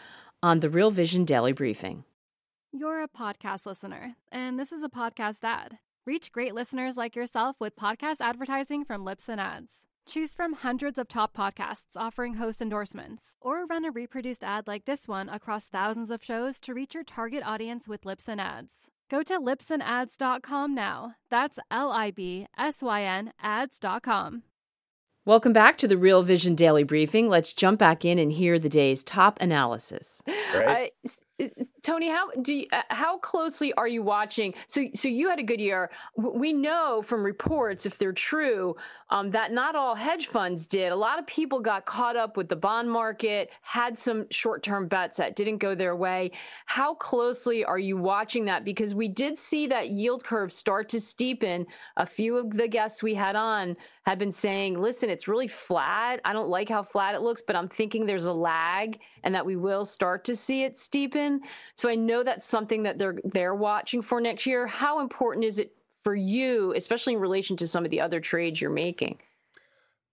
on 0.42 0.60
the 0.60 0.70
Real 0.70 0.90
Vision 0.90 1.26
Daily 1.26 1.52
Briefing. 1.52 2.04
You're 2.72 3.02
a 3.02 3.08
podcast 3.08 3.66
listener, 3.66 4.16
and 4.32 4.58
this 4.58 4.72
is 4.72 4.82
a 4.82 4.88
podcast 4.88 5.44
ad. 5.44 5.76
Reach 6.06 6.32
great 6.32 6.54
listeners 6.54 6.96
like 6.96 7.14
yourself 7.14 7.56
with 7.60 7.76
podcast 7.76 8.16
advertising 8.20 8.84
from 8.84 9.04
Libsyn 9.04 9.38
Ads. 9.38 9.84
Choose 10.06 10.32
from 10.32 10.54
hundreds 10.54 10.98
of 10.98 11.08
top 11.08 11.36
podcasts 11.36 11.94
offering 11.94 12.34
host 12.34 12.62
endorsements, 12.62 13.36
or 13.40 13.66
run 13.66 13.84
a 13.84 13.90
reproduced 13.90 14.42
ad 14.42 14.66
like 14.66 14.86
this 14.86 15.06
one 15.06 15.28
across 15.28 15.66
thousands 15.68 16.10
of 16.10 16.24
shows 16.24 16.58
to 16.60 16.72
reach 16.72 16.94
your 16.94 17.04
target 17.04 17.42
audience 17.44 17.86
with 17.86 18.04
Libsyn 18.04 18.40
Ads. 18.40 18.88
Go 19.10 19.22
to 19.22 19.38
libsynads.com 19.38 20.74
now. 20.74 21.16
That's 21.30 21.58
L 21.70 21.92
I 21.92 22.10
B 22.10 22.46
S 22.56 22.82
Y 22.82 23.02
N 23.02 23.32
ads.com. 23.42 24.42
Welcome 25.26 25.52
back 25.52 25.76
to 25.78 25.86
the 25.86 25.98
Real 25.98 26.22
Vision 26.22 26.54
Daily 26.54 26.82
Briefing. 26.82 27.28
Let's 27.28 27.52
jump 27.52 27.78
back 27.78 28.06
in 28.06 28.18
and 28.18 28.32
hear 28.32 28.58
the 28.58 28.70
day's 28.70 29.04
top 29.04 29.38
analysis. 29.40 30.22
Right. 30.54 30.92
Tony, 31.82 32.08
how 32.08 32.30
do 32.42 32.52
you, 32.54 32.66
uh, 32.72 32.82
how 32.90 33.18
closely 33.18 33.72
are 33.74 33.88
you 33.88 34.02
watching? 34.02 34.52
So, 34.68 34.84
so 34.94 35.08
you 35.08 35.30
had 35.30 35.38
a 35.38 35.42
good 35.42 35.60
year. 35.60 35.90
We 36.16 36.52
know 36.52 37.02
from 37.02 37.24
reports, 37.24 37.86
if 37.86 37.96
they're 37.96 38.12
true, 38.12 38.76
um, 39.08 39.30
that 39.30 39.52
not 39.52 39.74
all 39.74 39.94
hedge 39.94 40.26
funds 40.26 40.66
did. 40.66 40.92
A 40.92 40.96
lot 40.96 41.18
of 41.18 41.26
people 41.26 41.60
got 41.60 41.86
caught 41.86 42.16
up 42.16 42.36
with 42.36 42.48
the 42.48 42.56
bond 42.56 42.90
market, 42.90 43.50
had 43.62 43.98
some 43.98 44.26
short-term 44.30 44.88
bets 44.88 45.16
that 45.16 45.36
didn't 45.36 45.58
go 45.58 45.74
their 45.74 45.96
way. 45.96 46.32
How 46.66 46.94
closely 46.94 47.64
are 47.64 47.78
you 47.78 47.96
watching 47.96 48.44
that? 48.44 48.64
Because 48.64 48.94
we 48.94 49.08
did 49.08 49.38
see 49.38 49.66
that 49.68 49.88
yield 49.88 50.22
curve 50.22 50.52
start 50.52 50.88
to 50.90 50.98
steepen. 50.98 51.64
A 51.96 52.04
few 52.06 52.36
of 52.36 52.50
the 52.50 52.68
guests 52.68 53.02
we 53.02 53.14
had 53.14 53.36
on 53.36 53.76
had 54.02 54.18
been 54.18 54.32
saying, 54.32 54.80
"Listen, 54.80 55.08
it's 55.08 55.28
really 55.28 55.48
flat. 55.48 56.20
I 56.24 56.32
don't 56.32 56.48
like 56.48 56.68
how 56.68 56.82
flat 56.82 57.14
it 57.14 57.22
looks, 57.22 57.42
but 57.46 57.56
I'm 57.56 57.68
thinking 57.68 58.04
there's 58.04 58.26
a 58.26 58.32
lag, 58.32 58.98
and 59.22 59.34
that 59.34 59.46
we 59.46 59.56
will 59.56 59.84
start 59.84 60.24
to 60.24 60.36
see 60.36 60.64
it 60.64 60.76
steepen." 60.76 61.29
So 61.76 61.88
I 61.88 61.94
know 61.94 62.22
that's 62.24 62.46
something 62.46 62.82
that 62.82 62.98
they're 62.98 63.18
they're 63.24 63.54
watching 63.54 64.02
for 64.02 64.20
next 64.20 64.46
year. 64.46 64.66
How 64.66 65.00
important 65.00 65.44
is 65.44 65.58
it 65.58 65.72
for 66.02 66.14
you, 66.14 66.72
especially 66.76 67.14
in 67.14 67.20
relation 67.20 67.56
to 67.58 67.66
some 67.66 67.84
of 67.84 67.90
the 67.90 68.00
other 68.00 68.20
trades 68.20 68.60
you're 68.60 68.70
making? 68.70 69.18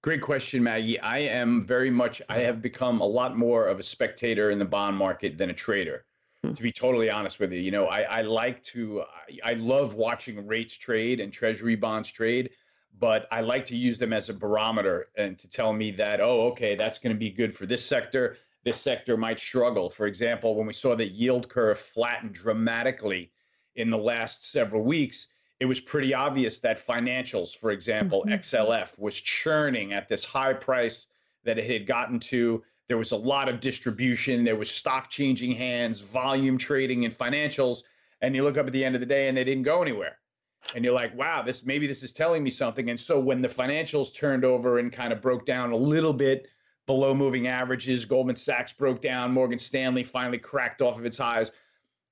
Great 0.04 0.22
question, 0.22 0.64
Maggie. 0.64 1.00
I 1.00 1.20
am 1.20 1.66
very 1.66 1.90
much, 1.90 2.22
I 2.30 2.40
have 2.40 2.62
become 2.62 3.02
a 3.02 3.06
lot 3.06 3.38
more 3.38 3.66
of 3.68 3.80
a 3.80 3.84
spectator 3.84 4.52
in 4.52 4.60
the 4.60 4.66
bond 4.66 4.96
market 4.96 5.38
than 5.38 5.50
a 5.50 5.54
trader, 5.54 6.06
hmm. 6.44 6.54
to 6.54 6.62
be 6.62 6.72
totally 6.72 7.10
honest 7.10 7.40
with 7.40 7.52
you. 7.52 7.60
You 7.60 7.72
know, 7.72 7.88
I, 7.88 8.02
I 8.02 8.22
like 8.22 8.64
to, 8.66 9.02
I, 9.02 9.52
I 9.52 9.54
love 9.56 9.96
watching 9.96 10.46
rates 10.46 10.78
trade 10.78 11.20
and 11.20 11.34
treasury 11.34 11.76
bonds 11.76 12.12
trade, 12.12 12.52
but 13.00 13.28
I 13.32 13.42
like 13.42 13.66
to 13.66 13.76
use 13.76 13.98
them 13.98 14.14
as 14.14 14.30
a 14.30 14.34
barometer 14.34 15.08
and 15.18 15.38
to 15.40 15.50
tell 15.50 15.74
me 15.74 15.92
that, 15.94 16.22
oh, 16.22 16.48
okay, 16.52 16.76
that's 16.76 17.00
going 17.00 17.14
to 17.14 17.20
be 17.20 17.32
good 17.32 17.54
for 17.54 17.66
this 17.66 17.84
sector. 17.84 18.38
This 18.68 18.82
sector 18.82 19.16
might 19.16 19.40
struggle. 19.40 19.90
For 19.90 20.08
example, 20.08 20.54
when 20.54 20.68
we 20.68 20.74
saw 20.74 20.94
the 20.94 21.08
yield 21.08 21.48
curve 21.48 21.80
flatten 21.80 22.34
dramatically 22.34 23.32
in 23.78 23.90
the 23.90 23.98
last 23.98 24.52
several 24.52 24.84
weeks, 24.84 25.28
it 25.62 25.66
was 25.66 25.80
pretty 25.80 26.14
obvious 26.14 26.60
that 26.60 26.86
financials, 26.86 27.56
for 27.56 27.72
example, 27.72 28.26
mm-hmm. 28.28 28.34
XLF 28.34 28.90
was 29.00 29.22
churning 29.22 29.94
at 29.94 30.10
this 30.10 30.26
high 30.26 30.52
price 30.52 31.06
that 31.46 31.58
it 31.58 31.72
had 31.72 31.88
gotten 31.88 32.20
to. 32.20 32.62
There 32.90 32.98
was 32.98 33.14
a 33.14 33.16
lot 33.16 33.48
of 33.48 33.62
distribution, 33.62 34.44
there 34.44 34.58
was 34.58 34.70
stock 34.70 35.10
changing 35.10 35.54
hands, 35.54 36.02
volume 36.02 36.58
trading 36.58 37.04
in 37.04 37.12
financials. 37.14 37.84
And 38.20 38.36
you 38.36 38.44
look 38.44 38.58
up 38.58 38.68
at 38.68 38.74
the 38.74 38.84
end 38.84 38.96
of 38.96 39.00
the 39.00 39.08
day 39.08 39.30
and 39.30 39.38
they 39.38 39.46
didn't 39.46 39.64
go 39.64 39.82
anywhere. 39.82 40.18
And 40.76 40.84
you're 40.84 40.94
like, 40.94 41.18
wow, 41.18 41.42
this 41.42 41.64
maybe 41.64 41.88
this 41.88 42.04
is 42.04 42.12
telling 42.12 42.44
me 42.44 42.50
something. 42.50 42.90
And 42.90 43.00
so 43.00 43.18
when 43.18 43.42
the 43.42 43.48
financials 43.48 44.14
turned 44.14 44.44
over 44.44 44.80
and 44.80 44.92
kind 44.92 45.14
of 45.14 45.22
broke 45.22 45.46
down 45.46 45.72
a 45.72 45.78
little 45.78 46.12
bit 46.12 46.50
below 46.88 47.14
moving 47.14 47.48
averages, 47.48 48.06
Goldman 48.06 48.36
Sachs 48.36 48.72
broke 48.72 49.02
down, 49.02 49.32
Morgan 49.32 49.60
Stanley 49.60 50.04
finally 50.04 50.40
cracked 50.40 50.82
off 50.82 50.98
of 50.98 51.06
its 51.06 51.18
highs 51.18 51.52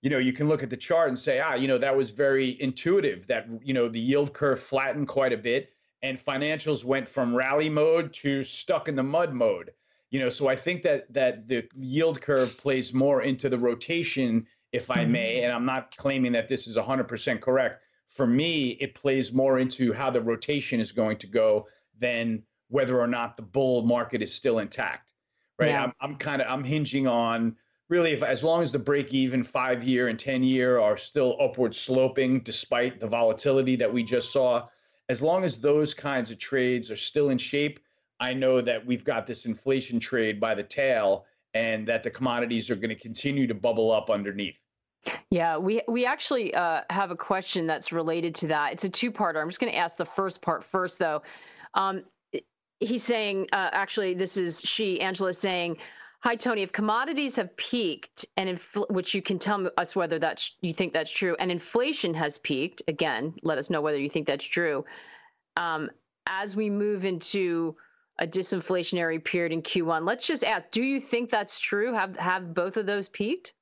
you 0.06 0.12
know, 0.12 0.20
you 0.20 0.34
can 0.34 0.48
look 0.48 0.62
at 0.62 0.70
the 0.70 0.78
chart 0.78 1.08
and 1.08 1.18
say, 1.18 1.40
ah, 1.40 1.56
you 1.56 1.68
know, 1.68 1.80
that 1.80 1.98
was 1.98 2.12
very 2.12 2.62
intuitive 2.62 3.26
that, 3.26 3.48
you 3.64 3.74
know, 3.74 3.90
the 3.90 4.00
yield 4.00 4.34
curve 4.34 4.60
flattened 4.60 5.08
quite 5.08 5.34
a 5.34 5.38
bit 5.38 5.72
and 6.04 6.24
financials 6.24 6.84
went 6.84 7.08
from 7.08 7.36
rally 7.36 7.70
mode 7.70 8.14
to 8.14 8.44
stuck 8.44 8.88
in 8.88 8.96
the 8.96 9.02
mud 9.02 9.34
mode. 9.34 9.72
You 10.12 10.20
know, 10.20 10.30
so 10.30 10.48
I 10.48 10.56
think 10.56 10.84
that 10.84 11.12
that 11.12 11.48
the 11.48 11.68
yield 11.76 12.22
curve 12.22 12.56
plays 12.56 12.94
more 12.94 13.24
into 13.24 13.50
the 13.50 13.58
rotation, 13.58 14.46
if 14.72 14.92
I 14.92 15.04
may, 15.06 15.38
mm-hmm. 15.38 15.46
and 15.46 15.54
I'm 15.54 15.66
not 15.66 15.98
claiming 15.98 16.32
that 16.34 16.48
this 16.48 16.68
is 16.68 16.78
100% 16.78 17.42
correct. 17.42 17.82
For 18.08 18.28
me, 18.28 18.78
it 18.80 18.94
plays 18.94 19.34
more 19.34 19.58
into 19.58 19.92
how 19.92 20.12
the 20.12 20.22
rotation 20.22 20.80
is 20.80 20.92
going 20.92 21.18
to 21.18 21.28
go 21.28 21.68
than 22.00 22.44
whether 22.76 23.00
or 23.00 23.08
not 23.08 23.38
the 23.38 23.42
bull 23.42 23.84
market 23.84 24.22
is 24.22 24.34
still 24.34 24.60
intact. 24.60 25.14
Right? 25.58 25.70
Yeah. 25.70 25.86
I'm, 25.86 25.94
I'm 26.02 26.16
kind 26.18 26.42
of 26.42 26.52
I'm 26.52 26.66
hinging 26.66 27.08
on 27.08 27.56
really 27.88 28.12
if 28.12 28.22
as 28.22 28.44
long 28.44 28.62
as 28.62 28.74
the 28.74 28.80
break 28.80 29.14
even 29.14 29.44
five 29.44 29.82
year 29.82 30.10
and 30.10 30.20
10 30.20 30.44
year 30.44 30.80
are 30.80 30.98
still 30.98 31.38
upward 31.40 31.74
sloping 31.74 32.42
despite 32.42 33.00
the 33.00 33.08
volatility 33.08 33.78
that 33.78 33.92
we 33.92 34.04
just 34.04 34.34
saw 34.34 34.68
as 35.08 35.22
long 35.22 35.46
as 35.46 35.58
those 35.58 35.94
kinds 35.94 36.32
of 36.32 36.38
trades 36.38 36.92
are 36.92 36.98
still 36.98 37.30
in 37.30 37.38
shape 37.38 37.80
i 38.20 38.34
know 38.34 38.60
that 38.60 38.84
we've 38.86 39.06
got 39.06 39.26
this 39.28 39.46
inflation 39.46 40.00
trade 40.00 40.40
by 40.40 40.54
the 40.54 40.64
tail 40.64 41.26
and 41.54 41.88
that 41.88 42.04
the 42.04 42.10
commodities 42.10 42.70
are 42.70 42.76
going 42.76 42.90
to 42.90 43.00
continue 43.00 43.48
to 43.48 43.54
bubble 43.54 43.92
up 43.92 44.10
underneath 44.10 44.58
yeah, 45.30 45.56
we 45.56 45.84
we 45.88 46.04
actually 46.04 46.52
uh, 46.56 46.82
have 46.90 47.12
a 47.12 47.16
question 47.16 47.68
that's 47.68 47.92
related 47.92 48.34
to 48.36 48.48
that. 48.48 48.74
It's 48.74 48.86
a 48.86 48.90
two-parter. 48.90 49.40
I'm 49.40 49.48
just 49.48 49.60
going 49.60 49.72
to 49.72 49.78
ask 49.78 49.98
the 49.98 50.06
first 50.06 50.42
part 50.42 50.64
first, 50.64 50.98
though. 50.98 51.22
Um, 51.76 52.04
he's 52.80 53.04
saying, 53.04 53.48
uh, 53.54 53.70
actually, 53.72 54.14
this 54.14 54.38
is 54.38 54.62
she, 54.62 55.00
Angela, 55.02 55.34
saying, 55.34 55.78
Hi, 56.22 56.36
Tony. 56.36 56.64
If 56.64 56.72
commodities 56.72 57.36
have 57.36 57.56
peaked, 57.56 58.26
and 58.36 58.58
infl- 58.58 58.90
which 58.90 59.14
you 59.14 59.22
can 59.22 59.38
tell 59.38 59.70
us 59.78 59.96
whether 59.96 60.18
that's 60.18 60.56
you 60.62 60.74
think 60.74 60.92
that's 60.92 61.12
true, 61.12 61.36
and 61.40 61.52
inflation 61.52 62.16
has 62.16 62.40
peaked 62.40 62.82
again, 62.88 63.36
let 63.44 63.60
us 63.60 63.70
know 63.70 63.80
whether 63.80 64.00
you 64.00 64.10
think 64.10 64.26
that's 64.26 64.44
true. 64.44 64.84
Um, 65.56 65.92
as 66.26 66.56
we 66.56 66.68
move 66.68 67.06
into 67.06 67.76
a 68.18 68.26
disinflationary 68.26 69.24
period 69.24 69.52
in 69.52 69.62
Q1, 69.62 70.04
let's 70.04 70.26
just 70.26 70.44
ask: 70.44 70.72
Do 70.72 70.82
you 70.82 71.00
think 71.00 71.30
that's 71.30 71.60
true? 71.60 71.94
Have 71.94 72.16
have 72.16 72.56
both 72.56 72.76
of 72.76 72.88
those 72.88 73.08
peaked? 73.08 73.54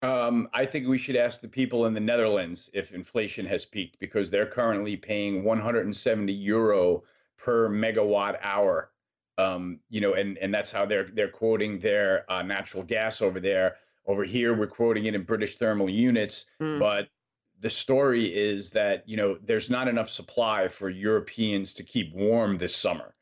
Um, 0.00 0.48
I 0.54 0.64
think 0.64 0.88
we 0.88 0.96
should 0.96 1.16
ask 1.16 1.42
the 1.42 1.48
people 1.48 1.84
in 1.84 1.92
the 1.92 2.00
Netherlands 2.00 2.70
if 2.72 2.92
inflation 2.92 3.44
has 3.44 3.66
peaked 3.66 3.98
because 3.98 4.30
they're 4.30 4.46
currently 4.46 4.96
paying 4.96 5.44
170 5.44 6.32
euro 6.32 7.02
per 7.46 7.68
megawatt 7.68 8.36
hour 8.42 8.90
um, 9.38 9.80
you 9.90 10.00
know, 10.00 10.14
and 10.14 10.38
and 10.38 10.52
that's 10.52 10.70
how 10.70 10.86
they're 10.86 11.08
they're 11.12 11.28
quoting 11.28 11.78
their 11.78 12.30
uh, 12.30 12.42
natural 12.42 12.82
gas 12.82 13.20
over 13.20 13.40
there. 13.40 13.76
Over 14.06 14.24
here, 14.24 14.54
we're 14.54 14.66
quoting 14.66 15.06
it 15.06 15.14
in 15.14 15.24
British 15.24 15.58
thermal 15.58 15.90
units, 15.90 16.46
mm. 16.60 16.78
but 16.78 17.08
the 17.60 17.70
story 17.70 18.34
is 18.34 18.70
that 18.70 19.06
you 19.06 19.16
know 19.16 19.38
there's 19.44 19.68
not 19.68 19.88
enough 19.88 20.08
supply 20.08 20.68
for 20.68 20.88
Europeans 20.88 21.74
to 21.74 21.82
keep 21.82 22.14
warm 22.14 22.56
this 22.56 22.74
summer. 22.74 23.14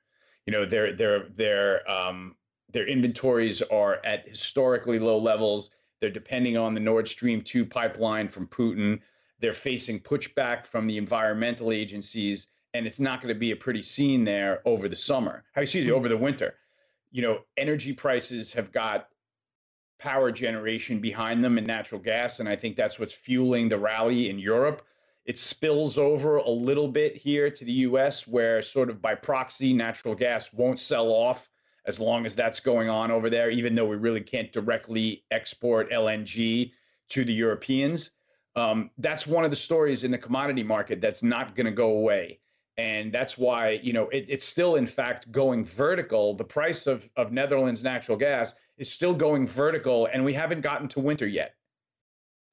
You 0.46 0.52
know, 0.52 0.64
their 0.64 0.94
their 0.94 1.28
their 1.30 1.90
um, 1.90 2.36
their 2.72 2.86
inventories 2.86 3.60
are 3.62 4.00
at 4.04 4.28
historically 4.28 4.98
low 5.00 5.18
levels. 5.18 5.70
They're 6.00 6.10
depending 6.10 6.56
on 6.56 6.74
the 6.74 6.80
Nord 6.80 7.08
Stream 7.08 7.40
2 7.40 7.64
pipeline 7.64 8.28
from 8.28 8.46
Putin. 8.48 9.00
They're 9.40 9.52
facing 9.52 10.00
pushback 10.00 10.66
from 10.66 10.86
the 10.86 10.98
environmental 10.98 11.72
agencies 11.72 12.48
and 12.74 12.86
it's 12.86 12.98
not 12.98 13.22
going 13.22 13.32
to 13.32 13.38
be 13.38 13.52
a 13.52 13.56
pretty 13.56 13.82
scene 13.82 14.24
there 14.24 14.60
over 14.64 14.88
the 14.88 14.96
summer. 14.96 15.44
Excuse 15.56 15.86
me, 15.86 15.92
over 15.92 16.08
the 16.08 16.16
winter. 16.16 16.54
You 17.12 17.22
know, 17.22 17.38
energy 17.56 17.92
prices 17.92 18.52
have 18.52 18.72
got 18.72 19.08
power 20.00 20.32
generation 20.32 21.00
behind 21.00 21.42
them 21.42 21.56
and 21.56 21.66
natural 21.66 22.00
gas, 22.00 22.40
and 22.40 22.48
I 22.48 22.56
think 22.56 22.76
that's 22.76 22.98
what's 22.98 23.14
fueling 23.14 23.68
the 23.68 23.78
rally 23.78 24.28
in 24.28 24.40
Europe. 24.40 24.82
It 25.24 25.38
spills 25.38 25.96
over 25.96 26.36
a 26.38 26.50
little 26.50 26.88
bit 26.88 27.16
here 27.16 27.48
to 27.48 27.64
the 27.64 27.72
U.S., 27.72 28.26
where 28.26 28.60
sort 28.60 28.90
of 28.90 29.00
by 29.00 29.14
proxy, 29.14 29.72
natural 29.72 30.14
gas 30.14 30.52
won't 30.52 30.80
sell 30.80 31.06
off 31.06 31.48
as 31.86 32.00
long 32.00 32.26
as 32.26 32.34
that's 32.34 32.60
going 32.60 32.88
on 32.88 33.10
over 33.10 33.30
there, 33.30 33.50
even 33.50 33.74
though 33.74 33.86
we 33.86 33.96
really 33.96 34.20
can't 34.20 34.52
directly 34.52 35.24
export 35.30 35.90
LNG 35.92 36.72
to 37.10 37.24
the 37.24 37.32
Europeans. 37.32 38.10
Um, 38.56 38.90
that's 38.98 39.26
one 39.26 39.44
of 39.44 39.50
the 39.50 39.56
stories 39.56 40.02
in 40.02 40.10
the 40.10 40.18
commodity 40.18 40.62
market 40.62 41.00
that's 41.00 41.22
not 41.22 41.54
going 41.54 41.66
to 41.66 41.72
go 41.72 41.90
away 41.90 42.40
and 42.76 43.12
that's 43.12 43.38
why 43.38 43.80
you 43.82 43.92
know 43.92 44.08
it, 44.08 44.28
it's 44.28 44.44
still 44.44 44.76
in 44.76 44.86
fact 44.86 45.30
going 45.30 45.64
vertical. 45.64 46.34
The 46.34 46.44
price 46.44 46.86
of, 46.86 47.08
of 47.16 47.32
netherlands 47.32 47.82
natural 47.82 48.16
gas 48.16 48.54
is 48.78 48.90
still 48.90 49.14
going 49.14 49.46
vertical 49.46 50.08
and 50.12 50.24
we 50.24 50.34
haven't 50.34 50.60
gotten 50.60 50.88
to 50.88 51.00
winter 51.00 51.26
yet. 51.26 51.54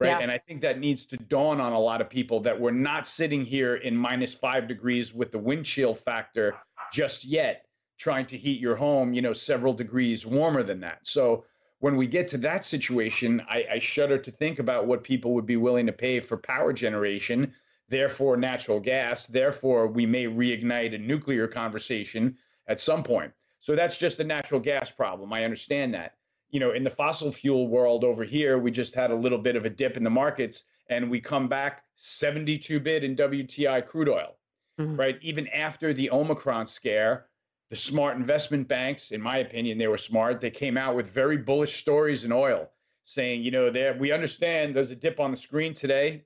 Right? 0.00 0.08
Yeah. 0.08 0.18
and 0.18 0.32
i 0.32 0.38
think 0.38 0.60
that 0.62 0.80
needs 0.80 1.06
to 1.06 1.16
dawn 1.16 1.60
on 1.60 1.72
a 1.72 1.78
lot 1.78 2.00
of 2.00 2.10
people 2.10 2.40
that 2.40 2.58
we're 2.58 2.72
not 2.72 3.06
sitting 3.06 3.44
here 3.44 3.76
in 3.76 3.96
minus 3.96 4.34
five 4.34 4.66
degrees 4.66 5.14
with 5.14 5.30
the 5.30 5.38
wind 5.38 5.64
chill 5.64 5.94
factor 5.94 6.56
just 6.92 7.24
yet 7.24 7.66
trying 7.98 8.26
to 8.26 8.36
heat 8.36 8.60
your 8.60 8.74
home 8.74 9.14
you 9.14 9.22
know 9.22 9.32
several 9.32 9.72
degrees 9.72 10.26
warmer 10.26 10.64
than 10.64 10.80
that. 10.80 10.98
So 11.04 11.44
when 11.78 11.96
we 11.96 12.08
get 12.08 12.26
to 12.28 12.38
that 12.38 12.64
situation 12.64 13.42
I, 13.48 13.64
I 13.74 13.78
shudder 13.78 14.18
to 14.18 14.30
think 14.30 14.58
about 14.58 14.86
what 14.88 15.04
people 15.04 15.34
would 15.34 15.46
be 15.46 15.56
willing 15.56 15.86
to 15.86 15.92
pay 15.92 16.18
for 16.18 16.36
power 16.36 16.72
generation 16.72 17.52
therefore 17.92 18.38
natural 18.38 18.80
gas, 18.80 19.26
therefore 19.26 19.86
we 19.86 20.06
may 20.06 20.24
reignite 20.24 20.94
a 20.94 20.98
nuclear 20.98 21.46
conversation 21.46 22.34
at 22.66 22.80
some 22.80 23.02
point. 23.02 23.30
So 23.60 23.76
that's 23.76 23.98
just 23.98 24.18
a 24.18 24.24
natural 24.24 24.60
gas 24.60 24.90
problem. 24.90 25.30
I 25.30 25.44
understand 25.44 25.92
that. 25.92 26.14
You 26.50 26.58
know, 26.58 26.72
in 26.72 26.84
the 26.84 26.90
fossil 26.90 27.30
fuel 27.30 27.68
world 27.68 28.02
over 28.02 28.24
here, 28.24 28.58
we 28.58 28.70
just 28.70 28.94
had 28.94 29.10
a 29.10 29.14
little 29.14 29.36
bit 29.36 29.56
of 29.56 29.66
a 29.66 29.70
dip 29.70 29.98
in 29.98 30.04
the 30.04 30.10
markets 30.10 30.64
and 30.88 31.10
we 31.10 31.20
come 31.20 31.48
back 31.48 31.84
72 31.96 32.80
bid 32.80 33.04
in 33.04 33.14
WTI 33.14 33.86
crude 33.86 34.08
oil, 34.08 34.36
mm-hmm. 34.80 34.98
right? 34.98 35.18
Even 35.20 35.46
after 35.48 35.92
the 35.92 36.10
Omicron 36.10 36.64
scare, 36.64 37.26
the 37.68 37.76
smart 37.76 38.16
investment 38.16 38.68
banks, 38.68 39.10
in 39.10 39.20
my 39.20 39.38
opinion, 39.38 39.76
they 39.76 39.86
were 39.86 39.98
smart. 39.98 40.40
They 40.40 40.50
came 40.50 40.78
out 40.78 40.96
with 40.96 41.08
very 41.08 41.36
bullish 41.36 41.76
stories 41.76 42.24
in 42.24 42.32
oil 42.32 42.70
saying, 43.04 43.42
you 43.42 43.50
know, 43.50 43.70
there 43.70 43.94
we 43.98 44.12
understand 44.12 44.74
there's 44.74 44.90
a 44.90 44.96
dip 44.96 45.20
on 45.20 45.30
the 45.30 45.36
screen 45.36 45.74
today. 45.74 46.24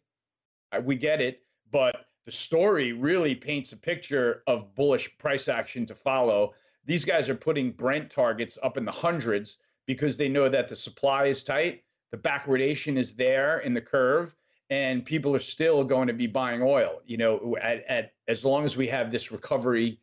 We 0.85 0.95
get 0.95 1.21
it 1.21 1.43
but 1.71 2.07
the 2.25 2.33
story 2.33 2.93
really 2.93 3.35
paints 3.35 3.73
a 3.73 3.77
picture 3.77 4.43
of 4.47 4.75
bullish 4.75 5.17
price 5.19 5.49
action 5.49 5.87
to 5.87 5.95
follow. 5.95 6.55
These 6.85 7.05
guys 7.05 7.29
are 7.29 7.35
putting 7.35 7.71
Brent 7.71 8.11
targets 8.11 8.59
up 8.63 8.77
in 8.77 8.85
the 8.85 8.93
hundreds 8.93 9.59
because 9.87 10.17
they 10.17 10.29
know 10.29 10.49
that 10.49 10.69
the 10.69 10.77
supply 10.77 11.27
is 11.27 11.45
tight, 11.45 11.85
the 12.11 12.19
backwardation 12.19 12.97
is 12.97 13.15
there 13.15 13.61
in 13.61 13.75
the 13.75 13.81
curve, 13.81 14.35
and 14.71 15.05
people 15.05 15.35
are 15.35 15.41
still 15.41 15.85
going 15.85 16.09
to 16.09 16.13
be 16.13 16.27
buying 16.27 16.63
oil. 16.63 17.01
You 17.07 17.19
know, 17.19 17.57
at, 17.63 17.85
at 17.89 18.13
as 18.27 18.45
long 18.45 18.65
as 18.65 18.77
we 18.77 18.89
have 18.89 19.13
this 19.13 19.31
recovery 19.31 20.01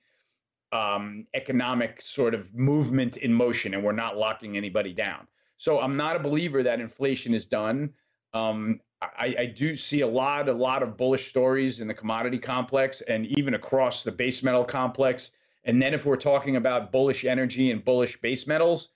um, 0.72 1.28
economic 1.34 2.02
sort 2.02 2.34
of 2.34 2.54
movement 2.56 3.18
in 3.18 3.34
motion, 3.34 3.74
and 3.74 3.84
we're 3.84 3.92
not 3.92 4.18
locking 4.18 4.58
anybody 4.58 4.94
down. 4.94 5.28
So 5.58 5.80
I'm 5.80 5.96
not 5.96 6.16
a 6.16 6.20
believer 6.20 6.64
that 6.64 6.80
inflation 6.80 7.34
is 7.34 7.46
done. 7.46 7.92
Um, 8.34 8.80
I, 9.18 9.36
I, 9.40 9.46
do 9.46 9.76
see 9.76 10.02
a 10.02 10.08
lot, 10.08 10.50
a 10.50 10.54
lot 10.54 10.84
of 10.84 10.98
bullish 10.98 11.30
stories 11.30 11.80
in 11.80 11.88
the 11.88 11.94
commodity 11.94 12.38
complex 12.40 13.02
and 13.02 13.26
even 13.28 13.54
across 13.54 14.04
the 14.04 14.12
base 14.12 14.44
metal 14.44 14.64
complex. 14.64 15.32
And 15.64 15.82
then 15.82 15.94
if 15.94 16.06
we're 16.06 16.16
talking 16.18 16.56
about 16.56 16.92
bullish 16.92 17.26
energy 17.26 17.72
and 17.72 17.84
bullish 17.84 18.20
base 18.22 18.48
metals, 18.48 18.90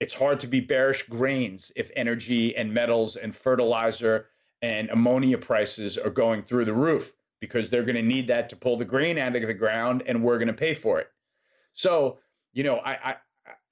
it's 0.00 0.14
hard 0.14 0.40
to 0.40 0.46
be 0.46 0.60
bearish 0.60 1.04
grains 1.08 1.72
if 1.76 1.90
energy 1.96 2.56
and 2.56 2.72
metals 2.72 3.16
and 3.16 3.34
fertilizer 3.34 4.26
and 4.62 4.90
ammonia 4.90 5.38
prices 5.38 5.96
are 5.98 6.10
going 6.10 6.42
through 6.42 6.64
the 6.64 6.74
roof. 6.74 7.14
because 7.40 7.70
they're 7.70 7.84
going 7.84 7.96
to 7.96 8.02
need 8.02 8.26
that 8.26 8.48
to 8.48 8.56
pull 8.56 8.76
the 8.76 8.84
grain 8.84 9.18
out 9.18 9.36
of 9.36 9.46
the 9.46 9.54
ground 9.54 10.02
and 10.06 10.22
we're 10.22 10.38
going 10.38 10.48
to 10.48 10.52
pay 10.54 10.74
for 10.74 10.98
it. 10.98 11.08
So, 11.72 12.18
you 12.52 12.64
know, 12.64 12.78
I, 12.78 12.92
I 13.10 13.16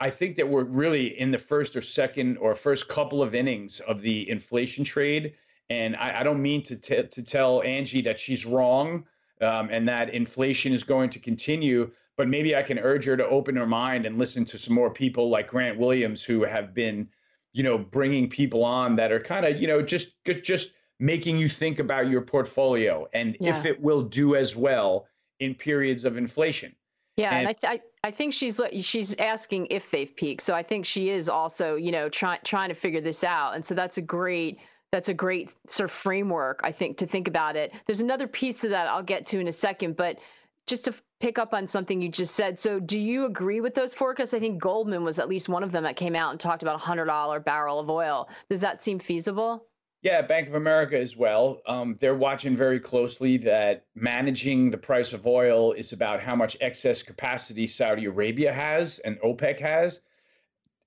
I 0.01 0.11
think 0.11 0.37
that 0.37 0.49
we're 0.49 0.65
really 0.65 1.19
in 1.19 1.31
the 1.31 1.39
first 1.39 1.75
or 1.75 1.81
second 1.81 2.37
or 2.39 2.55
first 2.55 2.89
couple 2.89 3.23
of 3.23 3.35
innings 3.35 3.81
of 3.81 4.03
the 4.03 4.29
inflation 4.29 4.85
trade. 4.85 5.35
And 5.71 5.97
I, 5.97 6.21
I 6.21 6.23
don't 6.23 6.43
mean 6.43 6.63
to, 6.65 6.77
t- 6.77 7.03
to 7.03 7.23
tell 7.23 7.63
Angie 7.63 8.03
that 8.03 8.21
she's 8.21 8.45
wrong 8.45 9.05
um, 9.41 9.69
and 9.71 9.89
that 9.89 10.11
inflation 10.11 10.73
is 10.73 10.85
going 10.85 11.11
to 11.11 11.19
continue, 11.19 11.91
but 12.17 12.29
maybe 12.29 12.55
I 12.55 12.63
can 12.63 12.79
urge 12.79 13.05
her 13.07 13.17
to 13.17 13.27
open 13.27 13.57
her 13.57 13.67
mind 13.67 14.07
and 14.07 14.19
listen 14.19 14.45
to 14.47 14.59
some 14.59 14.75
more 14.75 14.91
people 14.91 15.31
like 15.31 15.49
Grant 15.49 15.79
Williams 15.79 16.23
who 16.23 16.45
have 16.45 16.75
been, 16.75 17.09
you 17.53 17.63
know, 17.63 17.79
bringing 17.79 18.29
people 18.29 18.65
on 18.65 18.97
that 18.97 19.13
are 19.13 19.21
kind 19.21 19.47
of, 19.47 19.61
you 19.61 19.67
know, 19.67 19.83
just 19.83 20.13
just 20.43 20.73
making 20.99 21.37
you 21.37 21.49
think 21.49 21.79
about 21.79 22.09
your 22.09 22.23
portfolio 22.23 23.07
and 23.13 23.37
yeah. 23.39 23.59
if 23.59 23.67
it 23.67 23.81
will 23.81 24.03
do 24.03 24.35
as 24.35 24.57
well 24.57 25.07
in 25.41 25.55
periods 25.55 26.05
of 26.05 26.17
inflation. 26.17 26.75
Yeah, 27.17 27.31
and, 27.31 27.39
and 27.39 27.49
I, 27.49 27.53
th- 27.53 27.81
I 28.05 28.09
I 28.09 28.11
think 28.11 28.35
she's 28.35 28.61
she's 28.81 29.17
asking 29.17 29.69
if 29.71 29.91
they've 29.91 30.15
peaked. 30.15 30.43
So 30.43 30.55
I 30.55 30.63
think 30.63 30.85
she 30.85 31.11
is 31.11 31.29
also 31.29 31.77
you 31.77 31.91
know 31.93 32.09
trying 32.09 32.41
trying 32.45 32.69
to 32.69 32.75
figure 32.75 33.01
this 33.01 33.25
out, 33.25 33.55
and 33.55 33.65
so 33.65 33.75
that's 33.75 33.99
a 33.99 34.03
great 34.03 34.59
that's 34.93 35.09
a 35.09 35.15
great 35.15 35.51
sort 35.69 35.91
of 35.91 35.97
framework 35.97 36.61
I 36.63 36.73
think 36.73 36.99
to 36.99 37.07
think 37.07 37.27
about 37.29 37.57
it. 37.57 37.73
There's 37.87 38.01
another 38.01 38.29
piece 38.29 38.59
to 38.59 38.69
that 38.69 38.87
I'll 38.89 39.03
get 39.03 39.27
to 39.29 39.41
in 39.41 39.49
a 39.49 39.53
second, 39.53 39.97
but 39.97 40.19
just 40.67 40.85
to 40.85 40.95
pick 41.21 41.39
up 41.39 41.55
on 41.55 41.67
something 41.67 42.01
you 42.01 42.09
just 42.11 42.35
said. 42.35 42.59
So 42.59 42.79
do 42.79 42.99
you 42.99 43.25
agree 43.27 43.61
with 43.61 43.75
those 43.75 43.95
forecasts? 43.95 44.35
I 44.35 44.41
think 44.41 44.61
Goldman 44.61 45.03
was 45.05 45.19
at 45.19 45.29
least 45.29 45.49
one 45.49 45.63
of 45.63 45.73
them 45.73 45.85
that 45.85 45.97
came 45.97 46.15
out 46.15 46.33
and 46.33 46.41
talked 46.41 46.63
about 46.63 46.75
a 46.75 46.79
hundred 46.79 47.07
dollar 47.07 47.41
barrel 47.41 47.81
of 47.81 47.89
oil. 47.89 48.29
Does 48.51 48.61
that 48.61 48.83
seem 48.83 48.99
feasible? 48.99 49.67
Yeah, 50.07 50.23
Bank 50.23 50.47
of 50.47 50.55
America 50.55 50.97
as 50.97 51.17
well. 51.17 51.63
Um, 51.67 51.97
they're 51.99 52.15
watching 52.15 52.57
very 52.57 52.79
closely 52.79 53.37
that 53.39 53.87
managing 53.97 54.71
the 54.71 54.79
price 54.79 55.13
of 55.13 55.27
oil 55.27 55.73
is 55.73 55.91
about 55.91 56.21
how 56.21 56.37
much 56.37 56.57
excess 56.61 57.03
capacity 57.03 57.67
Saudi 57.67 58.05
Arabia 58.05 58.53
has 58.53 59.01
and 59.01 59.19
OPEC 59.19 59.59
has. 59.59 60.03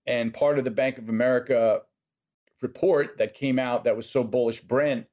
And 0.08 0.34
part 0.34 0.58
of 0.58 0.64
the 0.64 0.72
Bank 0.72 0.98
of 0.98 1.10
America 1.10 1.82
report 2.62 3.18
that 3.18 3.34
came 3.34 3.60
out 3.60 3.84
that 3.84 3.98
was 3.98 4.10
so 4.10 4.24
bullish, 4.24 4.62
Brent 4.62 5.06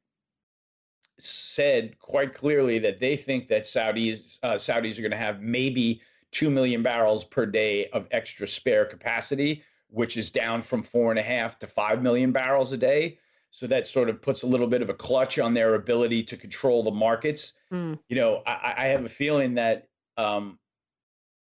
said 1.18 1.98
quite 1.98 2.32
clearly 2.32 2.78
that 2.78 3.00
they 3.00 3.16
think 3.16 3.48
that 3.48 3.64
Saudis 3.64 4.38
uh, 4.44 4.54
Saudis 4.54 4.96
are 4.98 5.02
going 5.02 5.10
to 5.10 5.16
have 5.16 5.40
maybe 5.40 6.00
two 6.30 6.48
million 6.48 6.80
barrels 6.80 7.24
per 7.24 7.44
day 7.44 7.88
of 7.88 8.06
extra 8.12 8.46
spare 8.46 8.84
capacity, 8.84 9.64
which 9.88 10.16
is 10.16 10.30
down 10.30 10.62
from 10.62 10.84
four 10.84 11.10
and 11.10 11.18
a 11.18 11.24
half 11.24 11.58
to 11.58 11.66
five 11.66 12.04
million 12.04 12.30
barrels 12.30 12.70
a 12.70 12.76
day. 12.76 13.18
So 13.56 13.66
that 13.68 13.88
sort 13.88 14.10
of 14.10 14.20
puts 14.20 14.42
a 14.42 14.46
little 14.46 14.66
bit 14.66 14.82
of 14.82 14.90
a 14.90 14.94
clutch 14.94 15.38
on 15.38 15.54
their 15.54 15.76
ability 15.76 16.22
to 16.24 16.36
control 16.36 16.82
the 16.82 16.90
markets. 16.90 17.54
Mm. 17.72 17.98
You 18.10 18.16
know, 18.16 18.42
I, 18.46 18.74
I, 18.76 18.86
have 18.88 19.06
a 19.06 19.08
feeling 19.08 19.54
that 19.54 19.88
um, 20.18 20.58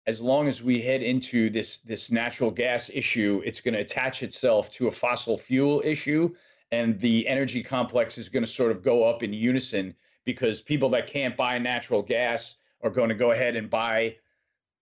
as 0.07 0.19
long 0.19 0.47
as 0.47 0.63
we 0.63 0.81
head 0.81 1.03
into 1.03 1.51
this 1.51 1.77
this 1.77 2.09
natural 2.09 2.49
gas 2.49 2.89
issue, 2.91 3.43
it's 3.45 3.61
going 3.61 3.75
to 3.75 3.81
attach 3.81 4.23
itself 4.23 4.71
to 4.71 4.87
a 4.87 4.91
fossil 4.91 5.37
fuel 5.37 5.83
issue, 5.85 6.33
and 6.71 6.99
the 6.99 7.27
energy 7.27 7.61
complex 7.61 8.17
is 8.17 8.27
going 8.27 8.43
to 8.43 8.51
sort 8.51 8.71
of 8.71 8.81
go 8.81 9.03
up 9.03 9.21
in 9.21 9.31
unison 9.31 9.93
because 10.25 10.61
people 10.61 10.89
that 10.89 11.05
can't 11.05 11.37
buy 11.37 11.59
natural 11.59 12.01
gas 12.01 12.55
are 12.81 12.89
going 12.89 13.09
to 13.09 13.15
go 13.15 13.33
ahead 13.33 13.55
and 13.55 13.69
buy 13.69 14.15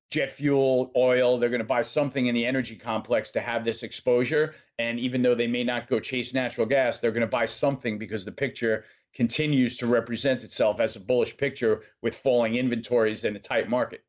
jet 0.09 0.31
fuel, 0.31 0.91
oil. 0.95 1.37
They're 1.37 1.49
going 1.49 1.59
to 1.59 1.65
buy 1.65 1.81
something 1.81 2.27
in 2.27 2.35
the 2.35 2.45
energy 2.45 2.75
complex 2.75 3.31
to 3.31 3.41
have 3.41 3.65
this 3.65 3.83
exposure. 3.83 4.55
And 4.79 4.99
even 4.99 5.21
though 5.21 5.35
they 5.35 5.47
may 5.47 5.63
not 5.63 5.89
go 5.89 5.99
chase 5.99 6.33
natural 6.33 6.67
gas, 6.67 6.99
they're 6.99 7.11
going 7.11 7.21
to 7.21 7.27
buy 7.27 7.45
something 7.45 7.97
because 7.97 8.23
the 8.23 8.31
picture 8.31 8.85
continues 9.13 9.77
to 9.77 9.87
represent 9.87 10.43
itself 10.43 10.79
as 10.79 10.95
a 10.95 10.99
bullish 10.99 11.35
picture 11.35 11.81
with 12.01 12.15
falling 12.15 12.55
inventories 12.55 13.23
and 13.23 13.35
a 13.35 13.39
tight 13.39 13.69
market. 13.69 14.03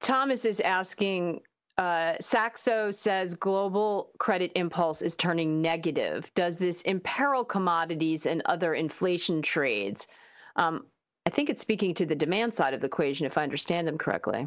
Thomas 0.00 0.44
is 0.44 0.60
asking 0.60 1.40
uh, 1.78 2.14
Saxo 2.20 2.90
says 2.90 3.34
global 3.34 4.10
credit 4.18 4.52
impulse 4.54 5.02
is 5.02 5.16
turning 5.16 5.60
negative. 5.60 6.30
Does 6.34 6.58
this 6.58 6.82
imperil 6.82 7.44
commodities 7.44 8.26
and 8.26 8.42
other 8.44 8.74
inflation 8.74 9.42
trades? 9.42 10.06
Um, 10.56 10.86
I 11.26 11.30
think 11.30 11.48
it's 11.48 11.62
speaking 11.62 11.94
to 11.94 12.06
the 12.06 12.14
demand 12.14 12.54
side 12.54 12.74
of 12.74 12.80
the 12.80 12.86
equation, 12.86 13.26
if 13.26 13.38
I 13.38 13.42
understand 13.42 13.88
them 13.88 13.96
correctly. 13.98 14.46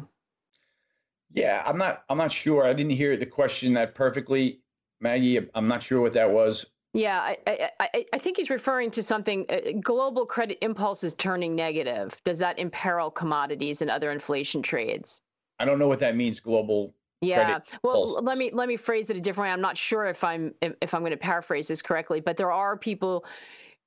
Yeah, 1.32 1.62
I'm 1.66 1.76
not. 1.76 2.04
I'm 2.08 2.18
not 2.18 2.32
sure. 2.32 2.64
I 2.64 2.72
didn't 2.72 2.92
hear 2.92 3.16
the 3.16 3.26
question 3.26 3.74
that 3.74 3.94
perfectly, 3.94 4.60
Maggie. 5.00 5.38
I'm 5.54 5.68
not 5.68 5.82
sure 5.82 6.00
what 6.00 6.12
that 6.14 6.30
was. 6.30 6.66
Yeah, 6.94 7.20
I, 7.20 7.70
I, 7.80 8.04
I 8.14 8.18
think 8.18 8.38
he's 8.38 8.48
referring 8.48 8.90
to 8.92 9.02
something. 9.02 9.44
Uh, 9.50 9.72
global 9.82 10.24
credit 10.24 10.56
impulse 10.62 11.04
is 11.04 11.12
turning 11.14 11.54
negative. 11.54 12.16
Does 12.24 12.38
that 12.38 12.58
imperil 12.58 13.10
commodities 13.10 13.82
and 13.82 13.90
other 13.90 14.10
inflation 14.10 14.62
trades? 14.62 15.20
I 15.58 15.66
don't 15.66 15.78
know 15.78 15.88
what 15.88 15.98
that 15.98 16.16
means. 16.16 16.40
Global. 16.40 16.94
Yeah. 17.20 17.58
Well, 17.82 18.22
let 18.22 18.38
me 18.38 18.50
let 18.54 18.68
me 18.68 18.76
phrase 18.76 19.10
it 19.10 19.16
a 19.16 19.20
different 19.20 19.48
way. 19.48 19.52
I'm 19.52 19.60
not 19.60 19.76
sure 19.76 20.06
if 20.06 20.24
I'm 20.24 20.54
if, 20.62 20.72
if 20.80 20.94
I'm 20.94 21.02
going 21.02 21.10
to 21.10 21.16
paraphrase 21.16 21.68
this 21.68 21.82
correctly, 21.82 22.20
but 22.20 22.36
there 22.36 22.52
are 22.52 22.76
people. 22.76 23.24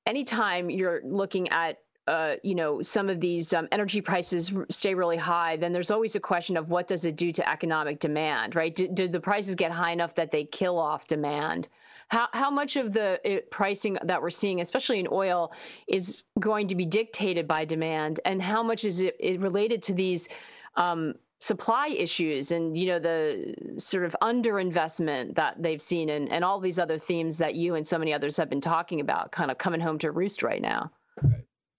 Anytime 0.06 0.70
you're 0.70 1.02
looking 1.04 1.48
at 1.50 1.80
uh, 2.08 2.36
you 2.44 2.56
know 2.56 2.82
some 2.82 3.10
of 3.10 3.20
these 3.20 3.54
um, 3.54 3.68
energy 3.72 4.02
prices 4.02 4.52
stay 4.70 4.94
really 4.94 5.18
high, 5.18 5.56
then 5.58 5.72
there's 5.72 5.92
always 5.92 6.16
a 6.16 6.20
question 6.20 6.58
of 6.58 6.70
what 6.70 6.88
does 6.88 7.06
it 7.06 7.16
do 7.16 7.32
to 7.32 7.50
economic 7.50 8.00
demand, 8.00 8.56
right? 8.56 8.76
Do, 8.76 8.88
do 8.88 9.08
the 9.08 9.20
prices 9.20 9.56
get 9.56 9.72
high 9.72 9.92
enough 9.92 10.16
that 10.16 10.32
they 10.32 10.46
kill 10.46 10.80
off 10.80 11.08
demand? 11.08 11.70
How 12.08 12.28
how 12.34 12.50
much 12.50 12.76
of 12.76 12.94
the 12.94 13.20
uh, 13.26 13.42
pricing 13.52 13.98
that 14.04 14.22
we're 14.22 14.32
seeing, 14.32 14.62
especially 14.62 15.00
in 15.00 15.08
oil, 15.12 15.54
is 15.88 16.24
going 16.40 16.68
to 16.70 16.76
be 16.76 16.86
dictated 16.86 17.48
by 17.48 17.66
demand, 17.66 18.20
and 18.26 18.42
how 18.42 18.64
much 18.64 18.84
is 18.84 19.02
it, 19.02 19.16
it 19.20 19.40
related 19.40 19.84
to 19.84 19.94
these? 19.94 20.28
Um, 20.76 21.16
supply 21.44 21.88
issues 21.88 22.52
and 22.52 22.78
you 22.78 22.86
know 22.86 23.00
the 23.00 23.56
sort 23.80 24.06
of 24.06 24.16
underinvestment 24.22 25.34
that 25.34 25.56
they've 25.58 25.82
seen 25.82 26.10
and, 26.10 26.32
and 26.32 26.46
all 26.46 26.60
these 26.60 26.78
other 26.78 27.00
themes 27.00 27.36
that 27.40 27.56
you 27.56 27.74
and 27.74 27.86
so 27.86 27.98
many 27.98 28.14
others 28.14 28.38
have 28.38 28.48
been 28.48 28.62
talking 28.62 29.02
about 29.02 29.32
kind 29.32 29.50
of 29.50 29.58
coming 29.58 29.82
home 29.82 29.98
to 29.98 30.12
roost 30.12 30.44
right 30.44 30.62
now 30.62 30.92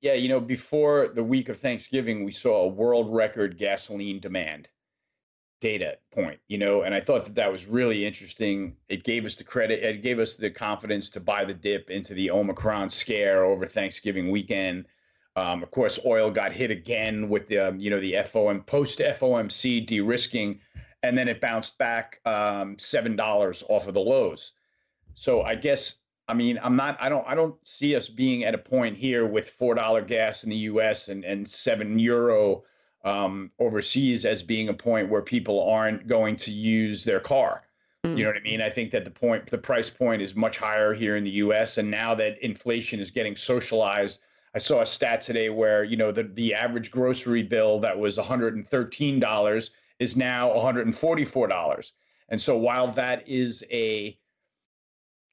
yeah, 0.03 0.15
you 0.15 0.29
know, 0.29 0.41
before 0.41 1.09
the 1.15 1.23
week 1.23 1.49
of 1.49 1.59
Thanksgiving, 1.59 2.25
we 2.25 2.33
saw 2.33 2.65
a 2.65 2.69
world 2.69 3.15
record 3.15 3.57
gasoline 3.57 4.19
demand 4.19 4.69
data 5.61 5.97
point, 6.13 6.41
you 6.49 6.59
know, 6.59 6.83
and 6.83 6.93
I 6.93 7.01
thought 7.01 7.23
that 7.23 7.37
that 7.37 7.51
was 7.51 7.67
really 7.67 8.05
interesting. 8.05 8.75
It 8.89 9.05
gave 9.05 9.25
us 9.25 9.37
the 9.37 9.45
credit, 9.45 9.85
it 9.85 10.03
gave 10.03 10.19
us 10.19 10.35
the 10.35 10.51
confidence 10.51 11.09
to 11.11 11.21
buy 11.21 11.45
the 11.45 11.55
dip 11.55 11.89
into 11.89 12.15
the 12.15 12.33
Omicron 12.33 12.91
scare 12.91 13.45
over 13.45 13.65
Thanksgiving 13.65 14.33
weekend. 14.33 14.87
Um, 15.37 15.63
of 15.63 15.71
course, 15.71 16.01
oil 16.05 16.33
got 16.33 16.53
hit 16.53 16.73
again 16.73 17.29
with 17.29 17.47
the, 17.47 17.59
um, 17.59 17.79
you 17.79 17.89
know, 17.89 18.01
the 18.01 18.15
FOM 18.15 18.67
post 18.67 18.99
FOMC 18.99 19.87
de-risking, 19.87 20.59
and 21.05 21.17
then 21.17 21.29
it 21.29 21.41
bounced 21.41 21.79
back 21.79 22.21
um, 22.27 22.77
seven 22.77 23.15
dollars 23.15 23.63
off 23.69 23.87
of 23.87 23.95
the 23.95 24.01
lows. 24.01 24.53
So 25.15 25.43
I 25.43 25.55
guess 25.55 26.02
I 26.33 26.35
mean, 26.35 26.59
I'm 26.63 26.77
not. 26.77 26.97
I 26.99 27.11
don't. 27.11 27.27
I 27.29 27.35
don't 27.35 27.55
see 27.69 27.95
us 27.95 28.09
being 28.09 28.45
at 28.45 28.55
a 28.55 28.59
point 28.59 28.97
here 28.97 29.27
with 29.27 29.51
four 29.51 29.75
dollar 29.75 30.01
gas 30.01 30.45
in 30.45 30.49
the 30.49 30.57
U.S. 30.73 31.09
and 31.09 31.27
and 31.27 31.47
seven 31.47 31.99
euro 31.99 32.63
um, 33.05 33.51
overseas 33.59 34.25
as 34.25 34.43
being 34.43 34.71
a 34.71 34.73
point 34.73 35.11
where 35.11 35.21
people 35.21 35.63
aren't 35.69 36.09
going 36.09 36.37
to 36.37 36.51
use 36.51 37.05
their 37.05 37.21
car. 37.21 37.65
Mm. 38.07 38.17
You 38.17 38.25
know 38.25 38.31
what 38.31 38.39
I 38.39 38.45
mean? 38.45 38.63
I 38.63 38.71
think 38.71 38.91
that 38.93 39.05
the 39.05 39.11
point, 39.11 39.51
the 39.51 39.59
price 39.59 39.91
point 39.91 40.23
is 40.23 40.35
much 40.35 40.57
higher 40.57 40.95
here 40.95 41.19
in 41.19 41.25
the 41.25 41.31
U.S. 41.33 41.77
And 41.77 41.91
now 41.91 42.15
that 42.15 42.43
inflation 42.43 42.99
is 42.99 43.11
getting 43.11 43.37
socialized, 43.37 44.21
I 44.55 44.59
saw 44.59 44.81
a 44.81 44.87
stat 44.87 45.21
today 45.21 45.51
where 45.51 45.85
you 45.85 45.99
know 45.99 46.11
the 46.11 46.23
the 46.23 46.55
average 46.55 46.91
grocery 46.91 47.43
bill 47.43 47.79
that 47.81 47.99
was 47.99 48.17
113 48.17 49.21
dollars 49.21 49.71
is 49.99 50.17
now 50.17 50.55
144 50.55 51.47
dollars. 51.47 51.93
And 52.31 52.41
so 52.41 52.57
while 52.57 52.91
that 52.93 53.29
is 53.29 53.63
a 53.71 54.17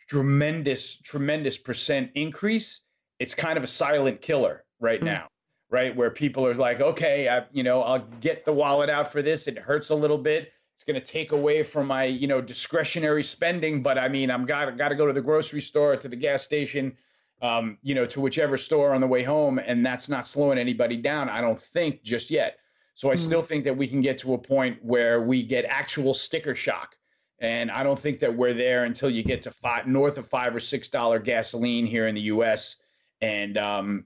tremendous, 0.10 0.98
tremendous 0.98 1.58
percent 1.58 2.10
increase, 2.16 2.82
it's 3.20 3.36
kind 3.36 3.58
of 3.58 3.64
a 3.64 3.68
silent 3.68 4.22
killer 4.22 4.66
right 4.80 5.02
mm. 5.02 5.06
now, 5.06 5.28
right? 5.70 5.96
Where 5.96 6.10
people 6.10 6.46
are 6.46 6.56
like, 6.56 6.82
okay, 6.82 7.30
I, 7.30 7.46
you 7.52 7.64
know, 7.64 7.82
I'll 7.84 8.06
get 8.20 8.44
the 8.44 8.54
wallet 8.54 8.90
out 8.90 9.12
for 9.12 9.22
this. 9.22 9.48
It 9.48 9.58
hurts 9.58 9.90
a 9.90 9.96
little 9.96 10.18
bit. 10.18 10.52
It's 10.76 10.84
going 10.84 11.00
to 11.00 11.06
take 11.06 11.32
away 11.32 11.62
from 11.62 11.88
my, 11.88 12.06
you 12.06 12.28
know, 12.28 12.42
discretionary 12.42 13.24
spending. 13.24 13.84
But 13.84 13.98
I 13.98 14.08
mean, 14.08 14.32
I'm 14.32 14.46
got 14.46 14.78
got 14.78 14.90
to 14.90 14.96
go 14.96 15.06
to 15.06 15.14
the 15.14 15.22
grocery 15.22 15.62
store, 15.62 15.96
to 15.98 16.08
the 16.08 16.16
gas 16.16 16.42
station, 16.42 16.96
um, 17.42 17.78
you 17.84 17.94
know, 17.94 18.06
to 18.08 18.22
whichever 18.22 18.58
store 18.58 18.94
on 18.94 19.02
the 19.02 19.08
way 19.08 19.22
home, 19.22 19.60
and 19.60 19.86
that's 19.86 20.10
not 20.10 20.26
slowing 20.26 20.58
anybody 20.58 20.98
down. 20.98 21.30
I 21.30 21.42
don't 21.42 21.60
think 21.60 22.02
just 22.02 22.32
yet. 22.32 22.58
So 22.96 23.12
I 23.12 23.16
mm. 23.16 23.20
still 23.20 23.42
think 23.42 23.64
that 23.66 23.76
we 23.76 23.88
can 23.88 24.02
get 24.02 24.18
to 24.20 24.34
a 24.34 24.38
point 24.38 24.84
where 24.84 25.22
we 25.22 25.44
get 25.44 25.66
actual 25.66 26.14
sticker 26.14 26.56
shock 26.56 26.96
and 27.42 27.72
I 27.72 27.84
don't 27.84 28.00
think 28.00 28.20
that 28.20 28.36
we're 28.36 28.54
there 28.54 28.84
until 28.84 29.10
you 29.10 29.24
get 29.24 29.42
to 29.44 29.52
five 29.52 29.88
north 29.88 30.18
of 30.18 30.28
five 30.28 30.56
or 30.56 30.60
six 30.60 30.88
dollar 30.88 31.20
gasoline 31.20 31.86
here 31.86 32.08
in 32.08 32.16
the 32.16 32.22
U.S. 32.22 32.76
And 33.22 33.58
um, 33.58 34.06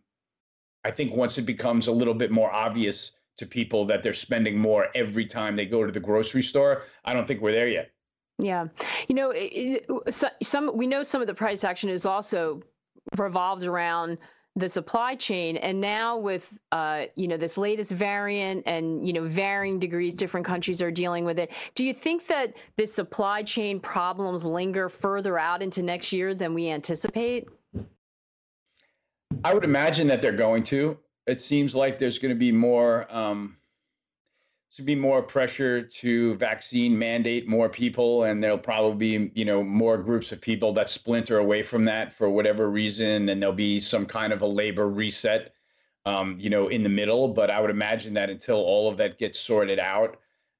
I 0.84 0.92
think 0.92 1.14
once 1.14 1.38
it 1.38 1.46
becomes 1.46 1.88
a 1.88 1.92
little 1.92 2.14
bit 2.14 2.32
more 2.32 2.52
obvious 2.52 3.12
to 3.38 3.46
people 3.46 3.86
that 3.88 4.04
they're 4.04 4.14
spending 4.14 4.58
more 4.58 4.90
every 4.94 5.26
time 5.26 5.56
they 5.56 5.66
go 5.66 5.84
to 5.84 5.92
the 5.92 6.00
grocery 6.00 6.44
store, 6.44 6.84
I 7.06 7.14
don't 7.14 7.28
think 7.28 7.42
we're 7.42 7.52
there 7.52 7.68
yet. 7.68 7.92
Yeah, 8.40 8.68
you 9.08 9.16
know, 9.16 9.32
it, 9.32 9.86
it, 9.88 10.16
some 10.44 10.76
we 10.76 10.88
know 10.88 11.04
some 11.04 11.22
of 11.22 11.28
the 11.28 11.34
price 11.34 11.64
action 11.64 11.90
is 11.90 12.06
also 12.06 12.62
revolved 13.18 13.64
around 13.64 14.18
the 14.56 14.70
supply 14.70 15.16
chain 15.16 15.58
and 15.58 15.82
now 15.82 16.16
with 16.16 16.48
uh, 16.72 17.06
you 17.16 17.28
know 17.28 17.38
this 17.38 17.58
latest 17.58 17.92
variant 17.92 18.62
and 18.68 19.06
you 19.06 19.12
know 19.12 19.28
varying 19.28 19.80
degrees 19.80 20.14
different 20.14 20.46
countries 20.46 20.82
are 20.82 20.92
dealing 20.92 21.26
with 21.26 21.40
it 21.40 21.52
do 21.76 21.84
you 21.84 21.94
think 21.94 22.28
that 22.28 22.54
the 22.78 22.86
supply 22.86 23.42
chain 23.42 23.80
problems 23.80 24.46
linger 24.46 24.90
further 24.90 25.40
out 25.40 25.62
into 25.62 25.82
next 25.82 26.12
year 26.12 26.34
than 26.36 26.54
we 26.54 26.70
anticipate? 26.70 27.48
I 29.44 29.54
would 29.54 29.64
imagine 29.64 30.08
that 30.08 30.22
they're 30.22 30.32
going 30.32 30.64
to. 30.66 30.98
It 31.26 31.42
seems 31.42 31.74
like 31.74 31.98
there's 31.98 32.20
going 32.20 32.34
to 32.34 32.40
be 32.40 32.52
more 32.52 33.08
um, 33.14 33.58
to 34.76 34.82
be 34.82 34.96
more 34.96 35.22
pressure 35.22 35.84
to 35.84 36.36
vaccine 36.36 36.98
mandate 36.98 37.48
more 37.48 37.70
people 37.70 38.24
and 38.24 38.44
there'll 38.44 38.58
probably 38.58 39.18
be 39.18 39.32
you 39.36 39.46
know 39.46 39.64
more 39.64 39.98
groups 39.98 40.32
of 40.32 40.42
people 40.42 40.74
that 40.74 40.90
splinter 40.90 41.38
away 41.38 41.62
from 41.62 41.86
that 41.86 42.14
for 42.14 42.30
whatever 42.30 42.70
reason 42.70 43.30
and 43.30 43.42
there'll 43.42 43.56
be 43.56 43.80
some 43.80 44.06
kind 44.06 44.34
of 44.34 44.42
a 44.42 44.48
labor 44.48 44.90
reset 44.90 45.54
um, 46.06 46.38
you 46.40 46.50
know 46.50 46.68
in 46.68 46.84
the 46.84 46.90
middle. 46.90 47.28
But 47.28 47.52
i 47.52 47.60
would 47.60 47.70
imagine 47.70 48.14
that 48.16 48.30
until 48.30 48.58
all 48.58 48.90
of 48.90 48.98
that 48.98 49.20
gets 49.20 49.40
sorted 49.40 49.80
out 49.80 50.18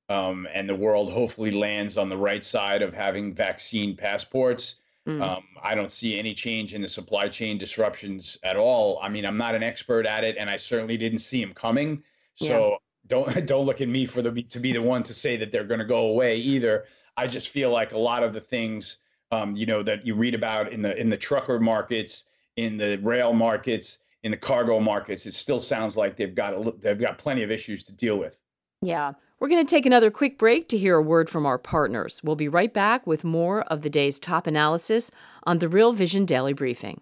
um, 0.10 0.48
and 0.54 0.70
the 0.70 0.76
world 0.76 1.12
hopefully 1.12 1.52
lands 1.52 1.98
on 1.98 2.10
the 2.10 2.18
right 2.18 2.44
side 2.44 2.82
of 2.82 2.94
having 2.94 3.34
vaccine 3.34 3.96
passports 3.98 4.76
mm. 5.08 5.22
um, 5.22 5.44
i 5.64 5.74
don't 5.74 5.92
see 5.92 6.20
any 6.20 6.36
change 6.36 6.76
in 6.76 6.84
the 6.84 6.88
supply 6.88 7.28
chain 7.28 7.58
disruptions 7.58 8.38
at 8.44 8.58
all. 8.58 9.00
I 9.02 9.10
mean 9.10 9.26
i'm 9.26 9.38
not 9.38 9.56
an 9.56 9.64
expert 9.64 10.06
at 10.06 10.24
it 10.24 10.38
and 10.38 10.52
i 10.52 10.58
certainly 10.58 10.98
didn't 10.98 11.20
see 11.20 11.44
them 11.44 11.54
coming. 11.56 12.04
So 12.36 12.78
don't 13.08 13.46
don't 13.46 13.66
look 13.66 13.82
at 13.82 13.88
me 13.88 14.06
for 14.06 14.22
the 14.22 14.44
to 14.44 14.60
be 14.60 14.72
the 14.72 14.82
one 14.82 15.04
to 15.04 15.14
say 15.14 15.38
that 15.38 15.52
they're 15.52 15.64
going 15.64 15.80
to 15.80 15.86
go 15.86 16.08
away 16.08 16.38
either. 16.38 16.86
I 17.16 17.28
just 17.28 17.50
feel 17.50 17.72
like 17.72 17.92
a 17.92 17.98
lot 17.98 18.24
of 18.24 18.34
the 18.34 18.42
things 18.42 18.98
um, 19.32 19.56
you 19.56 19.66
know 19.66 19.84
that 19.84 20.06
you 20.06 20.16
read 20.16 20.36
about 20.36 20.72
in 20.72 20.82
the 20.82 20.96
in 21.00 21.10
the 21.10 21.18
trucker 21.18 21.60
markets, 21.60 22.26
in 22.58 22.78
the 22.78 22.98
rail 22.98 23.34
markets, 23.34 24.00
in 24.24 24.32
the 24.32 24.38
cargo 24.38 24.80
markets, 24.80 25.26
it 25.26 25.34
still 25.34 25.60
sounds 25.60 25.98
like 25.98 26.16
they've 26.16 26.36
got 26.36 26.54
a, 26.54 26.74
they've 26.80 27.00
got 27.00 27.18
plenty 27.18 27.44
of 27.44 27.52
issues 27.52 27.84
to 27.84 27.92
deal 27.92 28.18
with. 28.18 28.38
Yeah. 28.82 29.14
We're 29.40 29.50
going 29.50 29.66
to 29.66 29.70
take 29.70 29.86
another 29.86 30.10
quick 30.10 30.38
break 30.38 30.70
to 30.70 30.78
hear 30.78 30.96
a 30.96 31.02
word 31.02 31.30
from 31.30 31.46
our 31.46 31.58
partners. 31.58 32.22
We'll 32.24 32.38
be 32.38 32.48
right 32.48 32.74
back 32.74 33.06
with 33.06 33.26
more 33.26 33.64
of 33.64 33.82
the 33.82 33.90
day's 33.90 34.20
top 34.20 34.48
analysis 34.48 35.12
on 35.44 35.60
the 35.60 35.68
Real 35.68 35.92
Vision 35.92 36.26
Daily 36.26 36.54
Briefing. 36.54 37.02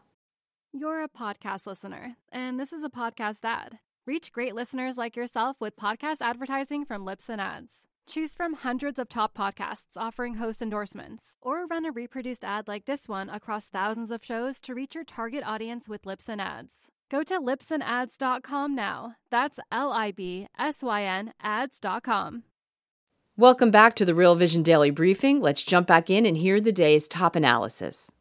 You're 0.73 1.03
a 1.03 1.09
podcast 1.09 1.67
listener, 1.67 2.15
and 2.31 2.59
this 2.59 2.73
is 2.73 2.83
a 2.83 2.89
podcast 2.89 3.43
ad. 3.43 3.77
Reach 4.07 4.31
great 4.31 4.55
listeners 4.55 4.97
like 4.97 5.15
yourself 5.15 5.57
with 5.59 5.75
podcast 5.75 6.17
advertising 6.21 6.85
from 6.85 7.05
Libsyn 7.05 7.37
Ads. 7.37 7.85
Choose 8.07 8.33
from 8.33 8.53
hundreds 8.53 8.97
of 8.97 9.07
top 9.07 9.37
podcasts 9.37 9.95
offering 9.95 10.35
host 10.35 10.59
endorsements, 10.59 11.35
or 11.39 11.67
run 11.67 11.85
a 11.85 11.91
reproduced 11.91 12.43
ad 12.43 12.67
like 12.67 12.85
this 12.85 13.07
one 13.07 13.29
across 13.29 13.67
thousands 13.67 14.09
of 14.09 14.25
shows 14.25 14.59
to 14.61 14.73
reach 14.73 14.95
your 14.95 15.03
target 15.03 15.43
audience 15.45 15.87
with 15.87 16.01
Libsyn 16.01 16.41
Ads. 16.41 16.89
Go 17.11 17.21
to 17.21 17.39
libsynads.com 17.39 18.73
now. 18.73 19.17
That's 19.29 19.59
L 19.71 19.91
I 19.91 20.11
B 20.11 20.47
S 20.57 20.81
Y 20.81 21.03
N 21.03 21.33
ads.com. 21.39 22.43
Welcome 23.37 23.69
back 23.69 23.95
to 23.97 24.05
the 24.05 24.15
Real 24.15 24.33
Vision 24.33 24.63
Daily 24.63 24.89
Briefing. 24.89 25.41
Let's 25.41 25.63
jump 25.63 25.85
back 25.85 26.09
in 26.09 26.25
and 26.25 26.35
hear 26.35 26.59
the 26.59 26.71
day's 26.71 27.07
top 27.07 27.35
analysis. 27.35 28.11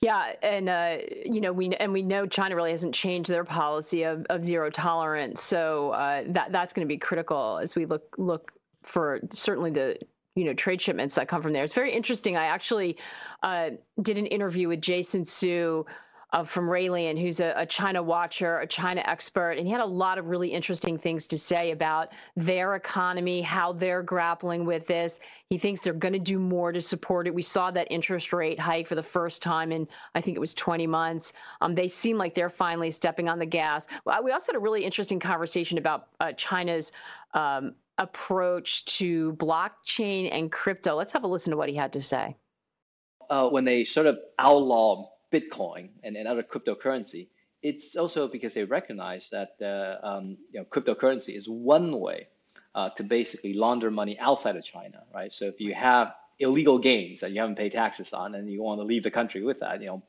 Yeah, 0.00 0.32
and 0.42 0.68
uh, 0.68 0.98
you 1.24 1.40
know 1.40 1.52
we 1.52 1.70
and 1.76 1.92
we 1.92 2.02
know 2.02 2.26
China 2.26 2.56
really 2.56 2.70
hasn't 2.70 2.94
changed 2.94 3.30
their 3.30 3.44
policy 3.44 4.02
of, 4.02 4.26
of 4.30 4.44
zero 4.44 4.70
tolerance, 4.70 5.42
so 5.42 5.90
uh, 5.90 6.24
that 6.28 6.52
that's 6.52 6.72
going 6.72 6.86
to 6.86 6.88
be 6.92 6.98
critical 6.98 7.58
as 7.58 7.74
we 7.74 7.86
look 7.86 8.14
look 8.18 8.52
for 8.82 9.20
certainly 9.32 9.70
the 9.70 9.98
you 10.34 10.44
know 10.44 10.54
trade 10.54 10.80
shipments 10.80 11.14
that 11.14 11.28
come 11.28 11.42
from 11.42 11.52
there. 11.52 11.64
It's 11.64 11.74
very 11.74 11.92
interesting. 11.92 12.36
I 12.36 12.44
actually 12.44 12.96
uh, 13.42 13.70
did 14.02 14.18
an 14.18 14.26
interview 14.26 14.68
with 14.68 14.80
Jason 14.80 15.24
Su 15.24 15.86
uh, 16.34 16.42
from 16.42 16.68
Rayliant, 16.68 17.16
who's 17.18 17.38
a, 17.38 17.54
a, 17.56 17.64
China 17.64 18.02
watcher, 18.02 18.58
a 18.58 18.66
China 18.66 19.04
expert, 19.06 19.52
and 19.52 19.68
he 19.68 19.72
had 19.72 19.80
a 19.80 19.86
lot 19.86 20.18
of 20.18 20.26
really 20.26 20.48
interesting 20.48 20.98
things 20.98 21.28
to 21.28 21.38
say 21.38 21.70
about 21.70 22.08
their 22.34 22.74
economy, 22.74 23.40
how 23.40 23.72
they're 23.72 24.02
grappling 24.02 24.64
with 24.66 24.84
this. 24.88 25.20
He 25.48 25.58
thinks 25.58 25.80
they're 25.80 25.92
going 25.92 26.12
to 26.12 26.18
do 26.18 26.40
more 26.40 26.72
to 26.72 26.82
support 26.82 27.28
it. 27.28 27.34
We 27.34 27.42
saw 27.42 27.70
that 27.70 27.86
interest 27.88 28.32
rate 28.32 28.58
hike 28.58 28.88
for 28.88 28.96
the 28.96 29.02
first 29.02 29.42
time 29.42 29.70
in, 29.70 29.86
I 30.16 30.20
think 30.20 30.36
it 30.36 30.40
was 30.40 30.54
20 30.54 30.88
months. 30.88 31.32
Um, 31.60 31.72
they 31.72 31.86
seem 31.86 32.18
like 32.18 32.34
they're 32.34 32.50
finally 32.50 32.90
stepping 32.90 33.28
on 33.28 33.38
the 33.38 33.46
gas. 33.46 33.86
We 34.04 34.32
also 34.32 34.52
had 34.52 34.56
a 34.56 34.62
really 34.62 34.84
interesting 34.84 35.20
conversation 35.20 35.78
about 35.78 36.08
uh, 36.20 36.32
China's. 36.32 36.92
Um, 37.34 37.74
approach 37.98 38.84
to 38.86 39.34
blockchain 39.34 40.28
and 40.32 40.50
crypto. 40.50 40.96
Let's 40.96 41.12
have 41.12 41.22
a 41.22 41.28
listen 41.28 41.52
to 41.52 41.56
what 41.56 41.68
he 41.68 41.76
had 41.76 41.92
to 41.92 42.00
say. 42.00 42.36
Uh, 43.30 43.48
when 43.48 43.64
they 43.64 43.84
sort 43.84 44.08
of 44.08 44.18
outlaw 44.40 45.13
Bitcoin 45.34 45.84
and, 46.04 46.16
and 46.16 46.26
other 46.28 46.42
cryptocurrency, 46.42 47.28
it's 47.62 47.96
also 47.96 48.28
because 48.28 48.52
they 48.54 48.64
recognize 48.64 49.30
that 49.30 49.52
uh, 49.62 50.06
um, 50.06 50.36
you 50.52 50.60
know, 50.60 50.66
cryptocurrency 50.74 51.36
is 51.36 51.48
one 51.48 51.98
way 51.98 52.28
uh, 52.74 52.90
to 52.90 53.02
basically 53.02 53.54
launder 53.54 53.90
money 53.90 54.18
outside 54.18 54.56
of 54.56 54.64
China, 54.64 55.02
right? 55.14 55.32
So 55.32 55.46
if 55.46 55.60
you 55.60 55.74
have 55.74 56.14
illegal 56.38 56.78
gains 56.78 57.20
that 57.20 57.30
you 57.32 57.40
haven't 57.40 57.56
paid 57.56 57.72
taxes 57.72 58.12
on 58.12 58.34
and 58.34 58.50
you 58.50 58.62
want 58.62 58.80
to 58.80 58.84
leave 58.84 59.04
the 59.04 59.10
country 59.10 59.42
with 59.42 59.60
that, 59.60 59.80
you 59.80 59.86
know, 59.86 60.02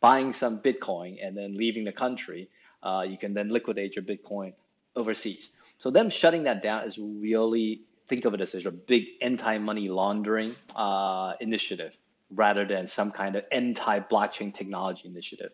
buying 0.00 0.32
some 0.32 0.60
Bitcoin 0.60 1.18
and 1.24 1.36
then 1.36 1.56
leaving 1.56 1.84
the 1.84 1.92
country, 1.92 2.48
uh, 2.82 3.04
you 3.08 3.18
can 3.18 3.34
then 3.34 3.48
liquidate 3.48 3.96
your 3.96 4.04
Bitcoin 4.04 4.52
overseas. 4.94 5.50
So 5.78 5.90
them 5.90 6.10
shutting 6.10 6.44
that 6.44 6.62
down 6.62 6.86
is 6.88 6.98
really 6.98 7.82
think 8.08 8.24
of 8.24 8.34
it 8.34 8.40
as 8.40 8.66
a 8.66 8.70
big 8.70 9.04
anti-money 9.22 9.88
laundering 9.88 10.56
uh, 10.74 11.34
initiative 11.40 11.96
rather 12.30 12.66
than 12.66 12.86
some 12.86 13.10
kind 13.10 13.36
of 13.36 13.44
anti-blockchain 13.52 14.54
technology 14.54 15.08
initiative. 15.08 15.50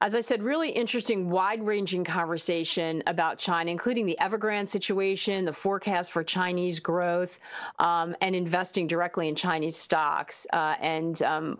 As 0.00 0.16
I 0.16 0.20
said, 0.20 0.42
really 0.42 0.70
interesting, 0.70 1.30
wide 1.30 1.64
ranging 1.64 2.02
conversation 2.02 3.04
about 3.06 3.38
China, 3.38 3.70
including 3.70 4.04
the 4.04 4.18
Evergrande 4.20 4.68
situation, 4.68 5.44
the 5.44 5.52
forecast 5.52 6.10
for 6.10 6.24
Chinese 6.24 6.80
growth, 6.80 7.38
um, 7.78 8.16
and 8.20 8.34
investing 8.34 8.88
directly 8.88 9.28
in 9.28 9.36
Chinese 9.36 9.76
stocks. 9.76 10.44
Uh, 10.52 10.74
and 10.80 11.22
um, 11.22 11.56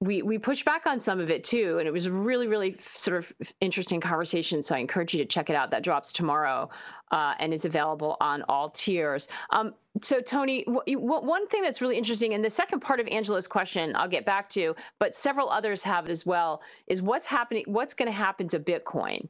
we 0.00 0.22
we 0.22 0.38
pushed 0.38 0.64
back 0.64 0.86
on 0.86 1.00
some 1.00 1.20
of 1.20 1.30
it 1.30 1.44
too, 1.44 1.78
and 1.78 1.88
it 1.88 1.92
was 1.92 2.06
a 2.06 2.12
really 2.12 2.46
really 2.46 2.76
sort 2.94 3.16
of 3.16 3.32
interesting 3.60 4.00
conversation. 4.00 4.62
So 4.62 4.74
I 4.74 4.78
encourage 4.78 5.14
you 5.14 5.18
to 5.18 5.26
check 5.26 5.50
it 5.50 5.56
out. 5.56 5.70
That 5.70 5.82
drops 5.82 6.12
tomorrow, 6.12 6.68
uh, 7.10 7.34
and 7.38 7.54
is 7.54 7.64
available 7.64 8.16
on 8.20 8.42
all 8.48 8.70
tiers. 8.70 9.28
Um, 9.50 9.74
so 10.02 10.20
Tony, 10.20 10.64
w- 10.64 10.98
one 10.98 11.46
thing 11.48 11.62
that's 11.62 11.80
really 11.80 11.96
interesting, 11.96 12.34
and 12.34 12.44
the 12.44 12.50
second 12.50 12.80
part 12.80 13.00
of 13.00 13.06
Angela's 13.08 13.46
question, 13.46 13.94
I'll 13.94 14.08
get 14.08 14.26
back 14.26 14.50
to, 14.50 14.74
but 14.98 15.14
several 15.14 15.48
others 15.48 15.82
have 15.84 16.08
as 16.08 16.26
well, 16.26 16.62
is 16.88 17.00
what's 17.00 17.26
happening? 17.26 17.64
What's 17.66 17.94
going 17.94 18.10
to 18.10 18.16
happen 18.16 18.48
to 18.48 18.58
Bitcoin? 18.58 19.28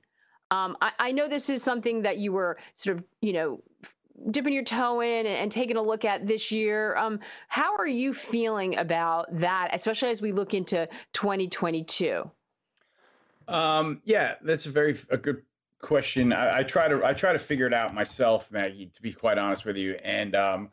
Um, 0.51 0.77
I, 0.81 0.93
I 0.99 1.13
know 1.13 1.29
this 1.29 1.51
is 1.51 1.63
something 1.63 2.01
that 2.03 2.19
you 2.19 2.33
were 2.33 2.59
sort 2.77 2.97
of, 2.97 3.05
you 3.21 3.33
know, 3.33 3.63
dipping 4.31 4.53
your 4.53 4.65
toe 4.65 5.01
in 5.01 5.27
and, 5.27 5.51
taking 5.51 5.77
a 5.77 5.83
look 5.83 6.05
at 6.05 6.27
this 6.27 6.51
year. 6.51 6.97
Um, 6.97 7.21
how 7.49 7.77
are 7.77 7.87
you 7.87 8.15
feeling 8.15 8.77
about 8.77 9.27
that, 9.39 9.71
especially 9.73 10.11
as 10.11 10.21
we 10.21 10.33
look 10.33 10.55
into 10.55 10.89
2022? 11.13 12.31
Um, 13.47 14.01
yeah, 14.05 14.37
that's 14.43 14.67
a 14.67 14.71
very 14.71 14.99
a 15.11 15.17
good 15.17 15.43
question. 15.81 16.33
I, 16.33 16.59
I, 16.59 16.63
try 16.63 16.89
to 16.89 17.05
I 17.05 17.13
try 17.13 17.33
to 17.33 17.39
figure 17.39 17.67
it 17.67 17.75
out 17.75 17.95
myself, 17.95 18.51
Maggie. 18.51 18.87
To 18.87 19.03
be 19.03 19.13
quite 19.13 19.37
honest 19.37 19.65
with 19.65 19.77
you, 19.77 19.99
and 20.03 20.35
um, 20.35 20.71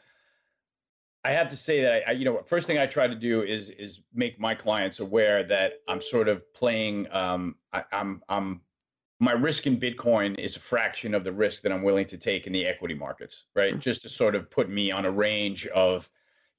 I 1.25 1.31
have 1.31 1.49
to 1.49 1.57
say 1.57 1.81
that 1.81 2.07
I, 2.07 2.11
you 2.13 2.25
know, 2.25 2.39
first 2.47 2.65
thing 2.65 2.77
I 2.77 2.87
try 2.87 3.07
to 3.07 3.15
do 3.15 3.43
is 3.43 3.69
is 3.71 3.99
make 4.13 4.39
my 4.39 4.55
clients 4.55 4.99
aware 4.99 5.43
that 5.43 5.73
I'm 5.87 6.01
sort 6.01 6.29
of 6.29 6.51
playing. 6.53 7.07
Um, 7.11 7.55
I, 7.73 7.83
I'm 7.91 8.23
I'm 8.29 8.61
my 9.21 9.33
risk 9.33 9.67
in 9.67 9.79
Bitcoin 9.79 10.37
is 10.39 10.55
a 10.55 10.59
fraction 10.59 11.13
of 11.13 11.23
the 11.23 11.31
risk 11.31 11.61
that 11.61 11.71
I'm 11.71 11.83
willing 11.83 12.07
to 12.07 12.17
take 12.17 12.47
in 12.47 12.53
the 12.53 12.65
equity 12.65 12.95
markets, 12.95 13.43
right? 13.55 13.73
Mm-hmm. 13.73 13.79
Just 13.79 14.01
to 14.01 14.09
sort 14.09 14.33
of 14.33 14.49
put 14.49 14.67
me 14.67 14.91
on 14.91 15.05
a 15.05 15.11
range 15.11 15.67
of, 15.67 16.09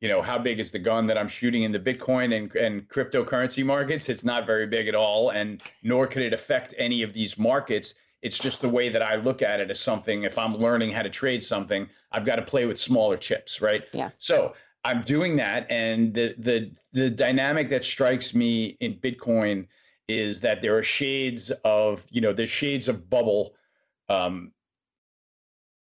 you 0.00 0.08
know, 0.08 0.22
how 0.22 0.38
big 0.38 0.60
is 0.60 0.70
the 0.70 0.78
gun 0.78 1.08
that 1.08 1.18
I'm 1.18 1.26
shooting 1.26 1.64
in 1.64 1.72
the 1.72 1.80
Bitcoin 1.80 2.36
and, 2.36 2.54
and 2.54 2.88
cryptocurrency 2.88 3.66
markets? 3.66 4.08
It's 4.08 4.22
not 4.22 4.46
very 4.46 4.68
big 4.68 4.86
at 4.86 4.94
all. 4.94 5.30
And 5.30 5.60
nor 5.82 6.06
could 6.06 6.22
it 6.22 6.32
affect 6.32 6.72
any 6.78 7.02
of 7.02 7.12
these 7.12 7.36
markets. 7.36 7.94
It's 8.22 8.38
just 8.38 8.60
the 8.60 8.68
way 8.68 8.88
that 8.90 9.02
I 9.02 9.16
look 9.16 9.42
at 9.42 9.58
it 9.58 9.68
as 9.68 9.80
something. 9.80 10.22
If 10.22 10.38
I'm 10.38 10.56
learning 10.56 10.92
how 10.92 11.02
to 11.02 11.10
trade 11.10 11.42
something, 11.42 11.88
I've 12.12 12.24
got 12.24 12.36
to 12.36 12.42
play 12.42 12.66
with 12.66 12.80
smaller 12.80 13.16
chips, 13.16 13.60
right? 13.60 13.82
Yeah. 13.92 14.10
So 14.20 14.54
I'm 14.84 15.02
doing 15.02 15.34
that. 15.36 15.68
And 15.68 16.14
the 16.14 16.36
the 16.38 16.70
the 16.92 17.10
dynamic 17.10 17.70
that 17.70 17.84
strikes 17.84 18.36
me 18.36 18.76
in 18.78 18.94
Bitcoin 18.94 19.66
is 20.08 20.40
that 20.40 20.60
there 20.60 20.76
are 20.76 20.82
shades 20.82 21.50
of 21.64 22.04
you 22.10 22.20
know 22.20 22.32
there's 22.32 22.50
shades 22.50 22.88
of 22.88 23.08
bubble 23.08 23.54
um, 24.08 24.52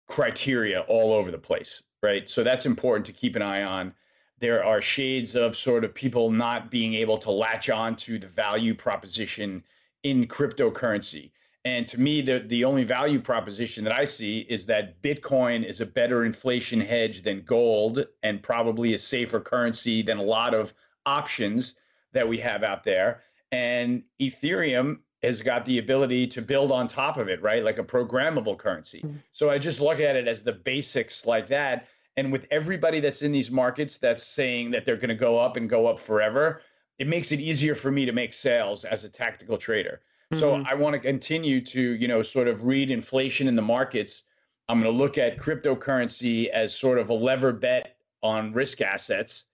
criteria 0.09 0.81
all 0.83 1.13
over 1.13 1.31
the 1.31 1.39
place 1.39 1.83
right? 2.07 2.31
So 2.31 2.45
that's 2.45 2.67
important 2.67 3.05
to 3.07 3.13
keep 3.13 3.35
an 3.35 3.43
eye 3.43 3.65
on. 3.65 3.93
There 4.39 4.63
are 4.63 4.81
shades 4.81 5.35
of 5.35 5.57
sort 5.57 5.83
of 5.85 5.95
people 5.95 6.31
not 6.31 6.71
being 6.71 6.95
able 6.95 7.19
to 7.19 7.31
latch 7.31 7.71
on 7.71 7.97
to 7.97 8.19
the 8.19 8.29
value 8.29 8.75
proposition 8.75 9.65
in 10.05 10.27
cryptocurrency. 10.27 11.33
And 11.65 11.89
to 11.89 11.99
me 11.99 12.23
the, 12.23 12.45
the 12.47 12.65
only 12.65 12.85
value 12.85 13.21
proposition 13.21 13.83
that 13.83 13.93
i 13.93 14.05
see 14.05 14.47
is 14.49 14.67
that 14.67 15.03
bitcoin 15.03 15.69
is 15.69 15.81
a 15.81 15.87
better 15.87 16.25
inflation 16.25 16.81
hedge 16.81 17.23
than 17.25 17.43
gold 17.43 18.07
and 18.23 18.41
probably 18.41 18.95
a 18.95 18.99
safer 18.99 19.41
currency 19.41 20.01
than 20.01 20.19
a 20.19 20.23
lot 20.23 20.55
of 20.55 20.73
options 21.07 21.75
that 22.13 22.29
we 22.29 22.39
have 22.39 22.63
out 22.63 22.85
there 22.85 23.23
and 23.57 24.03
Ethereum 24.21 24.99
has 25.23 25.41
got 25.41 25.65
the 25.65 25.79
ability 25.79 26.27
to 26.27 26.43
build 26.43 26.71
on 26.71 26.87
top 26.87 27.17
of 27.17 27.29
it, 27.29 27.41
right? 27.41 27.65
Like 27.65 27.79
a 27.79 27.85
programmable 27.85 28.59
currency. 28.59 29.01
Mm-hmm. 29.01 29.17
So 29.33 29.49
I 29.49 29.59
just 29.59 29.81
look 29.81 29.99
at 29.99 30.15
it 30.15 30.29
as 30.29 30.43
the 30.43 30.53
basics 30.53 31.25
like 31.25 31.49
that. 31.49 31.89
And 32.19 32.31
with 32.31 32.47
everybody 32.51 33.01
that's 33.01 33.23
in 33.23 33.33
these 33.33 33.51
markets 33.51 33.97
that's 33.97 34.25
saying 34.27 34.71
that 34.73 34.85
they're 34.85 34.97
going 34.97 35.09
to 35.09 35.15
go 35.15 35.39
up 35.39 35.57
and 35.57 35.71
go 35.71 35.87
up 35.87 35.99
forever, 35.99 36.61
it 36.99 37.07
makes 37.07 37.33
it 37.33 37.41
easier 37.41 37.75
for 37.75 37.91
me 37.91 38.05
to 38.05 38.13
make 38.13 38.35
sales 38.35 38.85
as 38.85 39.05
a 39.05 39.09
tactical 39.09 39.57
trader. 39.57 40.03
Mm-hmm. 40.33 40.41
So 40.41 40.63
I 40.69 40.75
want 40.75 40.93
to 40.93 40.99
continue 40.99 41.65
to, 41.65 41.81
you 41.81 42.09
know, 42.09 42.23
sort 42.23 42.49
of 42.49 42.65
read 42.65 42.91
inflation 42.91 43.49
in 43.49 43.57
the 43.57 43.63
markets. 43.63 44.25
I'm 44.69 44.83
going 44.83 44.93
to 44.93 44.99
look 44.99 45.17
at 45.17 45.39
cryptocurrency 45.39 46.49
as 46.49 46.75
sort 46.75 46.99
of 46.99 47.09
a 47.09 47.15
lever 47.15 47.53
bet 47.53 47.97
on 48.23 48.53
risk 48.53 48.83
assets 48.83 49.45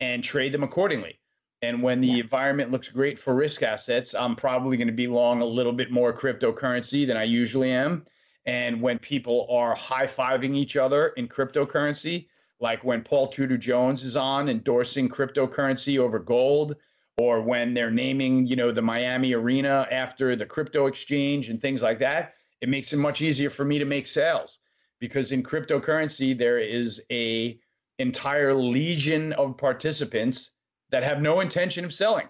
and 0.00 0.22
trade 0.22 0.52
them 0.52 0.62
accordingly. 0.62 1.18
And 1.66 1.82
when 1.82 2.00
the 2.00 2.06
yeah. 2.06 2.22
environment 2.22 2.70
looks 2.70 2.88
great 2.88 3.18
for 3.18 3.34
risk 3.34 3.64
assets, 3.64 4.14
I'm 4.14 4.36
probably 4.36 4.76
going 4.76 4.86
to 4.86 4.92
be 4.92 5.08
long 5.08 5.42
a 5.42 5.44
little 5.44 5.72
bit 5.72 5.90
more 5.90 6.12
cryptocurrency 6.12 7.04
than 7.04 7.16
I 7.16 7.24
usually 7.24 7.72
am. 7.72 8.06
And 8.46 8.80
when 8.80 9.00
people 9.00 9.48
are 9.50 9.74
high 9.74 10.06
fiving 10.06 10.54
each 10.54 10.76
other 10.76 11.08
in 11.16 11.26
cryptocurrency, 11.26 12.28
like 12.60 12.84
when 12.84 13.02
Paul 13.02 13.26
Tudor 13.26 13.58
Jones 13.58 14.04
is 14.04 14.14
on 14.14 14.48
endorsing 14.48 15.08
cryptocurrency 15.08 15.98
over 15.98 16.20
gold, 16.20 16.76
or 17.18 17.42
when 17.42 17.74
they're 17.74 17.90
naming, 17.90 18.46
you 18.46 18.54
know, 18.54 18.70
the 18.70 18.80
Miami 18.80 19.32
Arena 19.32 19.88
after 19.90 20.36
the 20.36 20.46
crypto 20.46 20.86
exchange 20.86 21.48
and 21.48 21.60
things 21.60 21.82
like 21.82 21.98
that, 21.98 22.34
it 22.60 22.68
makes 22.68 22.92
it 22.92 22.98
much 22.98 23.22
easier 23.22 23.50
for 23.50 23.64
me 23.64 23.80
to 23.80 23.84
make 23.84 24.06
sales 24.06 24.60
because 25.00 25.32
in 25.32 25.42
cryptocurrency 25.42 26.38
there 26.38 26.58
is 26.58 27.00
a 27.10 27.58
entire 27.98 28.54
legion 28.54 29.32
of 29.32 29.56
participants 29.56 30.52
that 30.90 31.02
have 31.02 31.20
no 31.20 31.40
intention 31.40 31.84
of 31.84 31.92
selling. 31.92 32.28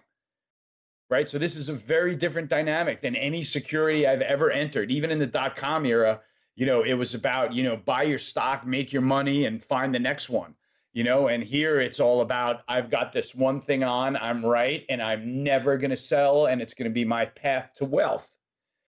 Right. 1.09 1.29
So 1.29 1.39
this 1.39 1.55
is 1.55 1.69
a 1.69 1.73
very 1.73 2.17
different 2.17 2.49
dynamic 2.49 3.01
than 3.01 3.15
any 3.15 3.45
security 3.45 4.09
I've 4.09 4.23
ever 4.23 4.51
entered. 4.51 4.91
Even 4.91 5.13
in 5.13 5.21
the 5.21 5.27
dot 5.27 5.55
com 5.55 5.87
era, 5.87 6.21
you 6.57 6.67
know, 6.67 6.83
it 6.83 6.95
was 6.95 7.15
about, 7.15 7.55
you 7.55 7.63
know, 7.63 7.77
buy 7.77 8.03
your 8.03 8.19
stock, 8.19 8.67
make 8.67 8.93
your 8.93 9.03
money, 9.03 9.47
and 9.47 9.63
find 9.63 9.95
the 9.95 10.01
next 10.01 10.29
one. 10.29 10.55
You 10.95 11.05
know, 11.05 11.29
and 11.29 11.45
here 11.45 11.81
it's 11.81 12.01
all 12.01 12.23
about 12.23 12.63
I've 12.67 12.91
got 12.91 13.13
this 13.13 13.35
one 13.35 13.61
thing 13.61 13.85
on, 13.85 14.17
I'm 14.17 14.45
right, 14.45 14.85
and 14.89 15.01
I'm 15.01 15.45
never 15.45 15.77
gonna 15.77 15.95
sell, 15.95 16.47
and 16.47 16.61
it's 16.61 16.75
gonna 16.75 16.91
be 16.91 17.05
my 17.05 17.27
path 17.27 17.71
to 17.77 17.85
wealth. 17.85 18.29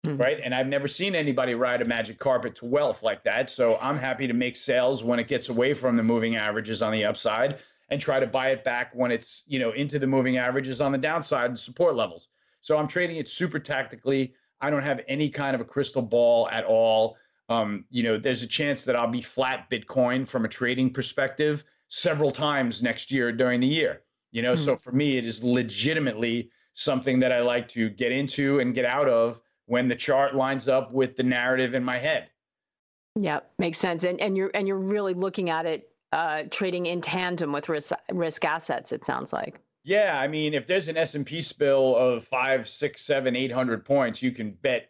Mm-hmm. 0.06 0.18
Right. 0.20 0.40
And 0.44 0.54
I've 0.54 0.68
never 0.68 0.88
seen 0.88 1.14
anybody 1.14 1.54
ride 1.54 1.82
a 1.84 1.86
magic 1.86 2.18
carpet 2.18 2.56
to 2.56 2.66
wealth 2.66 3.04
like 3.04 3.24
that. 3.24 3.52
So 3.52 3.78
I'm 3.80 4.00
happy 4.00 4.26
to 4.26 4.34
make 4.34 4.56
sales 4.56 5.04
when 5.04 5.20
it 5.20 5.28
gets 5.28 5.50
away 5.50 5.76
from 5.76 5.96
the 5.96 6.02
moving 6.02 6.36
averages 6.36 6.82
on 6.82 6.92
the 6.92 7.06
upside 7.06 7.60
and 7.92 8.02
try 8.02 8.20
to 8.20 8.26
buy 8.26 8.50
it 8.50 8.64
back 8.64 8.92
when 8.96 9.12
it's 9.12 9.44
you 9.46 9.60
know 9.60 9.72
into 9.72 10.00
the 10.00 10.08
moving 10.08 10.38
averages 10.38 10.82
on 10.82 10.92
the 10.92 10.98
downside 10.98 11.50
and 11.50 11.60
support 11.60 11.96
levels. 11.96 12.30
So 12.62 12.78
I'm 12.78 12.88
trading 12.88 13.18
it 13.18 13.28
super 13.28 13.60
tactically. 13.60 14.34
I 14.62 14.70
don't 14.70 14.84
have 14.84 15.02
any 15.08 15.30
kind 15.30 15.54
of 15.54 15.62
a 15.62 15.66
crystal 15.66 16.02
ball 16.02 16.48
at 16.50 16.64
all. 16.64 17.18
Um, 17.50 17.86
you 17.90 18.04
know, 18.04 18.18
there's 18.18 18.44
a 18.44 18.48
chance 18.48 18.86
that 18.86 18.96
I'll 18.96 19.08
be 19.08 19.22
flat 19.22 19.70
Bitcoin 19.70 20.28
from 20.28 20.46
a 20.46 20.48
trading 20.48 20.92
perspective 20.92 21.64
several 21.90 22.32
times 22.32 22.82
next 22.82 23.12
year 23.12 23.32
during 23.32 23.60
the 23.60 23.68
year. 23.68 24.04
You 24.32 24.42
know, 24.42 24.54
mm 24.54 24.64
so 24.64 24.76
for 24.76 24.94
me, 24.94 25.18
it 25.18 25.26
is 25.26 25.44
legitimately 25.44 26.50
something 26.74 27.20
that 27.20 27.34
I 27.34 27.42
like 27.42 27.68
to 27.70 27.90
get 27.90 28.14
into 28.14 28.60
and 28.60 28.74
get 28.74 28.86
out 28.86 29.10
of 29.10 29.42
when 29.66 29.90
the 29.90 29.96
chart 29.96 30.36
lines 30.36 30.70
up 30.70 30.94
with 30.94 31.18
the 31.18 31.24
narrative 31.24 31.74
in 31.74 31.84
my 31.84 31.98
head. 31.98 32.30
Yeah, 33.20 33.42
makes 33.60 33.80
sense. 33.80 34.06
And 34.06 34.22
and 34.22 34.38
you're 34.38 34.52
and 34.54 34.68
you're 34.68 34.78
really 34.78 35.14
looking 35.14 35.50
at 35.50 35.66
it 35.66 35.91
uh, 36.12 36.44
trading 36.52 36.86
in 36.88 37.02
tandem 37.02 37.52
with 37.52 37.70
risk 37.70 37.92
risk 38.12 38.46
assets. 38.46 38.92
It 38.92 39.06
sounds 39.06 39.34
like. 39.34 39.60
Yeah, 39.84 40.20
I 40.20 40.28
mean, 40.28 40.54
if 40.54 40.68
there's 40.68 40.88
an 40.88 40.98
S 40.98 41.16
and 41.16 41.26
P 41.26 41.42
spill 41.42 41.96
of 41.96 42.26
five, 42.26 42.70
six, 42.70 43.02
seven, 43.02 43.36
eight 43.36 43.52
hundred 43.52 43.86
points, 43.86 44.22
you 44.22 44.32
can 44.32 44.52
bet 44.62 44.90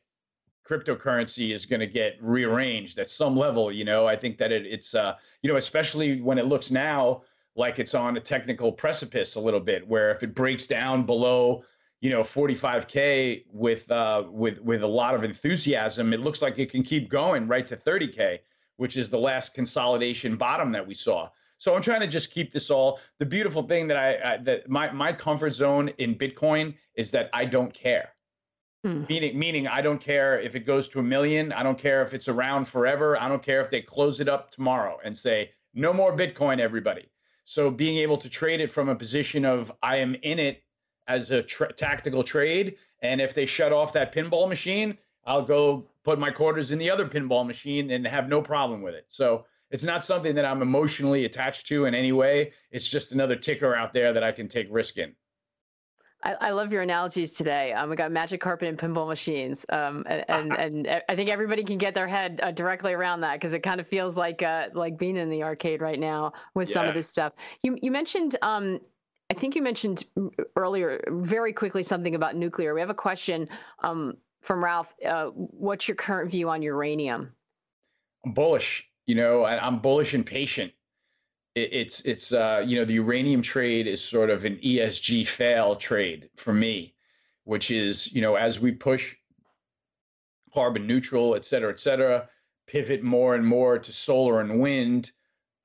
cryptocurrency 0.67 1.53
is 1.53 1.65
going 1.65 1.79
to 1.79 1.87
get 1.87 2.17
rearranged 2.21 2.99
at 2.99 3.09
some 3.09 3.35
level. 3.35 3.71
You 3.71 3.85
know, 3.85 4.05
I 4.05 4.15
think 4.15 4.37
that 4.37 4.51
it, 4.51 4.65
it's 4.65 4.93
uh, 4.93 5.15
you 5.41 5.49
know, 5.49 5.57
especially 5.57 6.21
when 6.21 6.37
it 6.37 6.45
looks 6.45 6.71
now 6.71 7.23
like 7.55 7.79
it's 7.79 7.93
on 7.93 8.17
a 8.17 8.19
technical 8.19 8.71
precipice 8.71 9.35
a 9.35 9.39
little 9.39 9.59
bit, 9.59 9.87
where 9.87 10.11
if 10.11 10.23
it 10.23 10.33
breaks 10.35 10.67
down 10.67 11.05
below 11.05 11.63
you 12.01 12.09
know 12.09 12.21
45k 12.21 13.45
with 13.53 13.89
uh 13.91 14.23
with 14.29 14.59
with 14.61 14.81
a 14.81 14.87
lot 14.87 15.13
of 15.13 15.23
enthusiasm 15.23 16.13
it 16.13 16.19
looks 16.19 16.41
like 16.41 16.57
it 16.57 16.71
can 16.71 16.81
keep 16.81 17.09
going 17.09 17.47
right 17.47 17.67
to 17.67 17.77
30k 17.77 18.39
which 18.81 18.97
is 18.97 19.11
the 19.11 19.19
last 19.19 19.53
consolidation 19.53 20.35
bottom 20.35 20.71
that 20.71 20.85
we 20.85 20.95
saw. 20.95 21.29
So 21.59 21.75
I'm 21.75 21.83
trying 21.83 21.99
to 21.99 22.07
just 22.07 22.31
keep 22.31 22.51
this 22.51 22.71
all. 22.71 22.99
The 23.19 23.25
beautiful 23.27 23.61
thing 23.61 23.87
that 23.89 23.95
I, 23.95 24.33
I 24.33 24.37
that 24.37 24.67
my 24.67 24.91
my 24.91 25.13
comfort 25.13 25.51
zone 25.51 25.89
in 25.99 26.15
Bitcoin 26.15 26.73
is 26.95 27.11
that 27.11 27.29
I 27.31 27.45
don't 27.45 27.71
care. 27.71 28.09
Hmm. 28.83 29.03
Meaning, 29.07 29.37
meaning 29.37 29.67
I 29.67 29.81
don't 29.81 30.01
care 30.01 30.39
if 30.39 30.55
it 30.55 30.61
goes 30.65 30.87
to 30.87 30.99
a 30.99 31.03
million. 31.03 31.53
I 31.53 31.61
don't 31.61 31.77
care 31.77 32.01
if 32.01 32.15
it's 32.15 32.27
around 32.27 32.65
forever. 32.65 33.21
I 33.21 33.27
don't 33.27 33.43
care 33.43 33.61
if 33.61 33.69
they 33.69 33.81
close 33.81 34.19
it 34.19 34.27
up 34.27 34.49
tomorrow 34.49 34.97
and 35.03 35.15
say 35.15 35.51
no 35.75 35.93
more 35.93 36.17
Bitcoin, 36.17 36.57
everybody. 36.59 37.07
So 37.45 37.69
being 37.69 37.99
able 37.99 38.17
to 38.17 38.29
trade 38.29 38.61
it 38.61 38.71
from 38.71 38.89
a 38.89 38.95
position 38.95 39.45
of 39.45 39.71
I 39.83 39.97
am 39.97 40.15
in 40.23 40.39
it 40.39 40.63
as 41.07 41.29
a 41.29 41.43
tra- 41.43 41.71
tactical 41.71 42.23
trade, 42.23 42.77
and 43.03 43.21
if 43.21 43.35
they 43.35 43.45
shut 43.45 43.71
off 43.71 43.93
that 43.93 44.11
pinball 44.11 44.49
machine, 44.49 44.97
I'll 45.23 45.45
go 45.45 45.85
put 46.03 46.19
my 46.19 46.31
quarters 46.31 46.71
in 46.71 46.79
the 46.79 46.89
other 46.89 47.05
pinball 47.07 47.45
machine 47.45 47.91
and 47.91 48.05
have 48.07 48.27
no 48.27 48.41
problem 48.41 48.81
with 48.81 48.95
it. 48.95 49.05
So 49.07 49.45
it's 49.69 49.83
not 49.83 50.03
something 50.03 50.35
that 50.35 50.45
I'm 50.45 50.61
emotionally 50.61 51.25
attached 51.25 51.67
to 51.67 51.85
in 51.85 51.95
any 51.95 52.11
way. 52.11 52.51
It's 52.71 52.87
just 52.87 53.11
another 53.11 53.35
ticker 53.35 53.75
out 53.75 53.93
there 53.93 54.13
that 54.13 54.23
I 54.23 54.31
can 54.31 54.47
take 54.47 54.67
risk 54.71 54.97
in. 54.97 55.13
I, 56.23 56.33
I 56.33 56.49
love 56.51 56.71
your 56.71 56.81
analogies 56.83 57.33
today. 57.33 57.73
Um, 57.73 57.89
we 57.89 57.95
got 57.95 58.11
magic 58.11 58.41
carpet 58.41 58.67
and 58.67 58.77
pinball 58.77 59.07
machines, 59.07 59.65
um, 59.69 60.03
and, 60.09 60.23
and, 60.29 60.57
and 60.57 61.01
I 61.09 61.15
think 61.15 61.29
everybody 61.29 61.63
can 61.63 61.77
get 61.77 61.95
their 61.95 62.07
head 62.07 62.39
uh, 62.43 62.51
directly 62.51 62.93
around 62.93 63.21
that 63.21 63.33
because 63.33 63.53
it 63.53 63.61
kind 63.61 63.79
of 63.79 63.87
feels 63.87 64.17
like 64.17 64.43
uh, 64.43 64.67
like 64.73 64.97
being 64.97 65.17
in 65.17 65.29
the 65.29 65.43
arcade 65.43 65.81
right 65.81 65.99
now 65.99 66.33
with 66.53 66.69
yeah. 66.69 66.73
some 66.75 66.87
of 66.87 66.93
this 66.93 67.07
stuff. 67.07 67.33
You 67.63 67.77
you 67.81 67.91
mentioned 67.91 68.35
um, 68.41 68.79
I 69.31 69.33
think 69.33 69.55
you 69.55 69.61
mentioned 69.61 70.03
earlier 70.57 71.01
very 71.09 71.53
quickly 71.53 71.83
something 71.83 72.15
about 72.15 72.35
nuclear. 72.35 72.73
We 72.73 72.81
have 72.81 72.89
a 72.89 72.93
question 72.93 73.47
um, 73.81 74.17
from 74.41 74.63
Ralph. 74.63 74.93
Uh, 75.05 75.27
what's 75.27 75.87
your 75.87 75.95
current 75.95 76.31
view 76.31 76.49
on 76.49 76.61
uranium? 76.61 77.31
I'm 78.25 78.33
bullish. 78.33 78.87
You 79.07 79.15
know, 79.15 79.45
I'm 79.45 79.79
bullish 79.79 80.13
and 80.13 80.25
patient. 80.25 80.71
It, 81.55 81.73
it's 81.73 82.01
it's 82.01 82.31
uh, 82.31 82.63
you 82.65 82.77
know 82.77 82.85
the 82.85 82.93
uranium 82.93 83.41
trade 83.41 83.87
is 83.87 84.03
sort 84.03 84.29
of 84.29 84.45
an 84.45 84.57
ESG 84.57 85.27
fail 85.27 85.75
trade 85.75 86.29
for 86.35 86.53
me, 86.53 86.95
which 87.45 87.71
is 87.71 88.11
you 88.11 88.21
know 88.21 88.35
as 88.35 88.59
we 88.59 88.71
push 88.71 89.15
carbon 90.53 90.85
neutral, 90.85 91.35
et 91.35 91.45
cetera, 91.45 91.71
et 91.71 91.79
cetera, 91.79 92.27
pivot 92.67 93.03
more 93.03 93.35
and 93.35 93.45
more 93.45 93.79
to 93.79 93.93
solar 93.93 94.41
and 94.41 94.59
wind. 94.59 95.11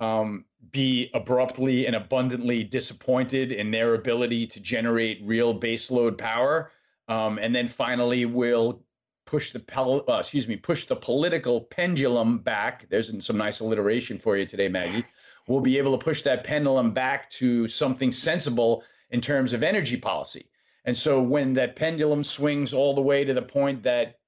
Um, 0.00 0.44
be 0.72 1.10
abruptly 1.14 1.86
and 1.86 1.96
abundantly 1.96 2.62
disappointed 2.62 3.52
in 3.52 3.70
their 3.70 3.94
ability 3.94 4.46
to 4.46 4.60
generate 4.60 5.22
real 5.24 5.58
baseload 5.58 6.18
power 6.18 6.70
um, 7.08 7.38
and 7.38 7.54
then 7.54 7.68
finally, 7.68 8.24
we'll 8.24 8.82
push 9.26 9.52
the 9.52 9.62
uh, 9.76 10.18
excuse 10.20 10.46
me 10.46 10.56
push 10.56 10.86
the 10.86 10.96
political 10.96 11.62
pendulum 11.62 12.38
back. 12.38 12.88
There's 12.88 13.10
some 13.24 13.36
nice 13.36 13.60
alliteration 13.60 14.18
for 14.18 14.36
you 14.36 14.46
today, 14.46 14.68
Maggie. 14.68 15.04
We'll 15.48 15.60
be 15.60 15.78
able 15.78 15.96
to 15.96 16.04
push 16.04 16.22
that 16.22 16.44
pendulum 16.44 16.92
back 16.92 17.30
to 17.32 17.68
something 17.68 18.12
sensible 18.12 18.82
in 19.10 19.20
terms 19.20 19.52
of 19.52 19.62
energy 19.62 19.96
policy. 19.96 20.48
And 20.84 20.96
so 20.96 21.20
when 21.20 21.52
that 21.54 21.76
pendulum 21.76 22.22
swings 22.24 22.72
all 22.72 22.94
the 22.94 23.00
way 23.00 23.24
to 23.24 23.34
the 23.34 23.42
point 23.42 23.82
that, 23.82 24.18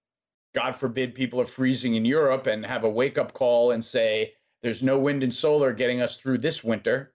God 0.54 0.72
forbid, 0.72 1.14
people 1.14 1.40
are 1.40 1.46
freezing 1.46 1.94
in 1.94 2.04
Europe 2.04 2.46
and 2.46 2.64
have 2.66 2.84
a 2.84 2.90
wake 2.90 3.18
up 3.18 3.32
call 3.32 3.72
and 3.72 3.84
say, 3.84 4.32
there's 4.62 4.82
no 4.82 4.98
wind 4.98 5.22
and 5.22 5.32
solar 5.32 5.72
getting 5.72 6.00
us 6.00 6.16
through 6.16 6.38
this 6.38 6.64
winter, 6.64 7.14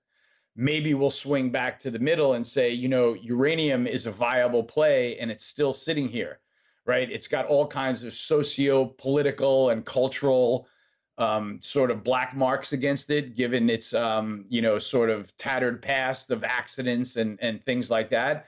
maybe 0.55 0.93
we'll 0.93 1.11
swing 1.11 1.49
back 1.49 1.79
to 1.79 1.91
the 1.91 1.99
middle 1.99 2.33
and 2.33 2.45
say, 2.45 2.69
you 2.69 2.87
know, 2.87 3.13
uranium 3.15 3.87
is 3.87 4.05
a 4.05 4.11
viable 4.11 4.63
play 4.63 5.17
and 5.17 5.31
it's 5.31 5.45
still 5.45 5.73
sitting 5.73 6.07
here, 6.07 6.39
right? 6.85 7.11
It's 7.11 7.27
got 7.27 7.47
all 7.47 7.67
kinds 7.67 8.03
of 8.03 8.13
socio 8.13 8.85
political 8.85 9.71
and 9.71 9.85
cultural 9.85 10.67
um, 11.17 11.59
sort 11.61 11.91
of 11.91 12.03
black 12.03 12.35
marks 12.35 12.73
against 12.73 13.09
it, 13.09 13.35
given 13.35 13.69
its, 13.69 13.93
um, 13.93 14.45
you 14.49 14.61
know, 14.61 14.79
sort 14.79 15.09
of 15.09 15.35
tattered 15.37 15.81
past 15.81 16.31
of 16.31 16.43
accidents 16.43 17.17
and, 17.17 17.37
and 17.41 17.63
things 17.63 17.89
like 17.89 18.09
that. 18.09 18.47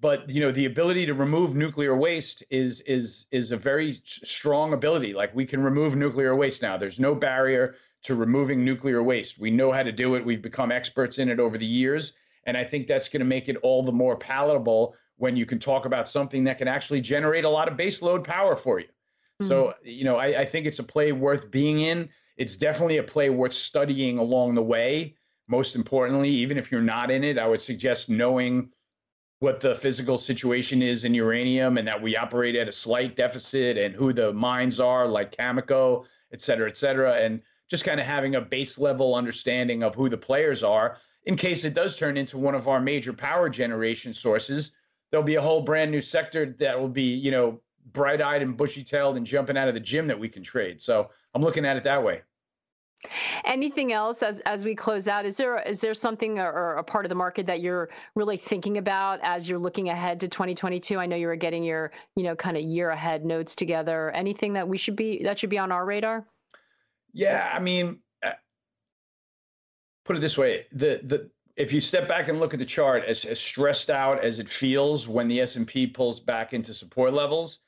But 0.00 0.30
you 0.30 0.40
know, 0.40 0.50
the 0.50 0.64
ability 0.64 1.04
to 1.06 1.14
remove 1.14 1.54
nuclear 1.54 1.94
waste 1.94 2.42
is 2.48 2.80
is 2.82 3.26
is 3.32 3.50
a 3.50 3.56
very 3.56 4.00
strong 4.04 4.72
ability. 4.72 5.12
Like 5.12 5.34
we 5.34 5.44
can 5.44 5.62
remove 5.62 5.94
nuclear 5.94 6.34
waste 6.34 6.62
now. 6.62 6.78
There's 6.78 6.98
no 6.98 7.14
barrier 7.14 7.74
to 8.02 8.14
removing 8.14 8.64
nuclear 8.64 9.02
waste. 9.02 9.38
We 9.38 9.50
know 9.50 9.72
how 9.72 9.82
to 9.82 9.92
do 9.92 10.14
it. 10.14 10.24
We've 10.24 10.42
become 10.42 10.72
experts 10.72 11.18
in 11.18 11.28
it 11.28 11.38
over 11.38 11.58
the 11.58 11.66
years. 11.66 12.14
And 12.44 12.56
I 12.56 12.64
think 12.64 12.86
that's 12.86 13.08
going 13.08 13.20
to 13.20 13.26
make 13.26 13.48
it 13.48 13.56
all 13.62 13.82
the 13.82 13.92
more 13.92 14.16
palatable 14.16 14.94
when 15.16 15.36
you 15.36 15.44
can 15.44 15.58
talk 15.58 15.84
about 15.84 16.08
something 16.08 16.42
that 16.44 16.56
can 16.56 16.68
actually 16.68 17.02
generate 17.02 17.44
a 17.44 17.50
lot 17.50 17.68
of 17.68 17.76
baseload 17.76 18.24
power 18.24 18.56
for 18.56 18.80
you. 18.80 18.86
Mm-hmm. 18.86 19.48
So, 19.48 19.74
you 19.82 20.04
know, 20.04 20.16
I, 20.16 20.40
I 20.40 20.44
think 20.46 20.66
it's 20.66 20.78
a 20.78 20.84
play 20.84 21.12
worth 21.12 21.50
being 21.50 21.80
in. 21.80 22.08
It's 22.38 22.56
definitely 22.56 22.96
a 22.96 23.02
play 23.02 23.28
worth 23.28 23.52
studying 23.52 24.16
along 24.16 24.54
the 24.54 24.62
way. 24.62 25.14
Most 25.48 25.76
importantly, 25.76 26.30
even 26.30 26.56
if 26.56 26.72
you're 26.72 26.80
not 26.80 27.10
in 27.10 27.22
it, 27.24 27.36
I 27.36 27.46
would 27.46 27.60
suggest 27.60 28.08
knowing 28.08 28.70
what 29.40 29.60
the 29.60 29.74
physical 29.74 30.16
situation 30.16 30.80
is 30.80 31.04
in 31.04 31.12
uranium 31.12 31.76
and 31.76 31.86
that 31.86 32.00
we 32.00 32.16
operate 32.16 32.56
at 32.56 32.68
a 32.68 32.72
slight 32.72 33.16
deficit 33.16 33.76
and 33.76 33.94
who 33.94 34.12
the 34.12 34.32
mines 34.32 34.80
are 34.80 35.06
like 35.06 35.36
Cameco, 35.36 36.04
et 36.32 36.40
cetera, 36.40 36.68
et 36.68 36.76
cetera. 36.76 37.14
And 37.14 37.42
just 37.70 37.84
kind 37.84 38.00
of 38.00 38.06
having 38.06 38.34
a 38.34 38.40
base 38.40 38.78
level 38.78 39.14
understanding 39.14 39.82
of 39.82 39.94
who 39.94 40.08
the 40.08 40.16
players 40.16 40.62
are 40.62 40.98
in 41.26 41.36
case 41.36 41.64
it 41.64 41.74
does 41.74 41.96
turn 41.96 42.16
into 42.16 42.36
one 42.36 42.54
of 42.54 42.68
our 42.68 42.80
major 42.80 43.12
power 43.12 43.48
generation 43.48 44.12
sources. 44.12 44.72
There'll 45.10 45.24
be 45.24 45.36
a 45.36 45.42
whole 45.42 45.62
brand 45.62 45.90
new 45.90 46.02
sector 46.02 46.54
that 46.58 46.78
will 46.78 46.88
be, 46.88 47.02
you 47.02 47.30
know, 47.30 47.60
bright 47.92 48.20
eyed 48.20 48.42
and 48.42 48.56
bushy 48.56 48.84
tailed 48.84 49.16
and 49.16 49.26
jumping 49.26 49.56
out 49.56 49.68
of 49.68 49.74
the 49.74 49.80
gym 49.80 50.06
that 50.08 50.18
we 50.18 50.28
can 50.28 50.42
trade. 50.42 50.80
So 50.80 51.10
I'm 51.34 51.42
looking 51.42 51.64
at 51.64 51.76
it 51.76 51.84
that 51.84 52.02
way. 52.02 52.22
Anything 53.44 53.94
else 53.94 54.22
as 54.22 54.40
as 54.40 54.62
we 54.62 54.74
close 54.74 55.08
out? 55.08 55.24
Is 55.24 55.38
there 55.38 55.62
is 55.62 55.80
there 55.80 55.94
something 55.94 56.38
or, 56.38 56.52
or, 56.52 56.76
a 56.76 56.84
part 56.84 57.06
of 57.06 57.08
the 57.08 57.14
market 57.14 57.46
that 57.46 57.62
you're 57.62 57.88
really 58.14 58.36
thinking 58.36 58.76
about 58.76 59.20
as 59.22 59.48
you're 59.48 59.58
looking 59.58 59.88
ahead 59.88 60.20
to 60.20 60.28
2022? 60.28 60.98
I 60.98 61.06
know 61.06 61.16
you 61.16 61.26
were 61.26 61.36
getting 61.36 61.64
your 61.64 61.92
you 62.14 62.24
know 62.24 62.36
kind 62.36 62.58
of 62.58 62.62
year 62.62 62.90
ahead 62.90 63.24
notes 63.24 63.56
together. 63.56 64.10
Anything 64.10 64.52
that 64.52 64.68
we 64.68 64.76
should 64.76 64.96
be 64.96 65.22
that 65.22 65.38
should 65.38 65.48
be 65.48 65.56
on 65.56 65.72
our 65.72 65.86
radar? 65.86 66.26
Yeah, 67.12 67.50
I 67.52 67.58
mean, 67.58 67.98
uh, 68.22 68.32
put 70.04 70.16
it 70.16 70.20
this 70.20 70.38
way: 70.38 70.66
the 70.72 71.00
the 71.04 71.30
if 71.56 71.72
you 71.72 71.80
step 71.80 72.08
back 72.08 72.28
and 72.28 72.40
look 72.40 72.54
at 72.54 72.60
the 72.60 72.66
chart, 72.66 73.04
as, 73.04 73.24
as 73.24 73.38
stressed 73.38 73.90
out 73.90 74.22
as 74.22 74.38
it 74.38 74.48
feels 74.48 75.08
when 75.08 75.28
the 75.28 75.40
S 75.40 75.56
and 75.56 75.66
P 75.66 75.86
pulls 75.86 76.20
back 76.20 76.52
into 76.54 76.72
support 76.72 77.12
levels, 77.12 77.58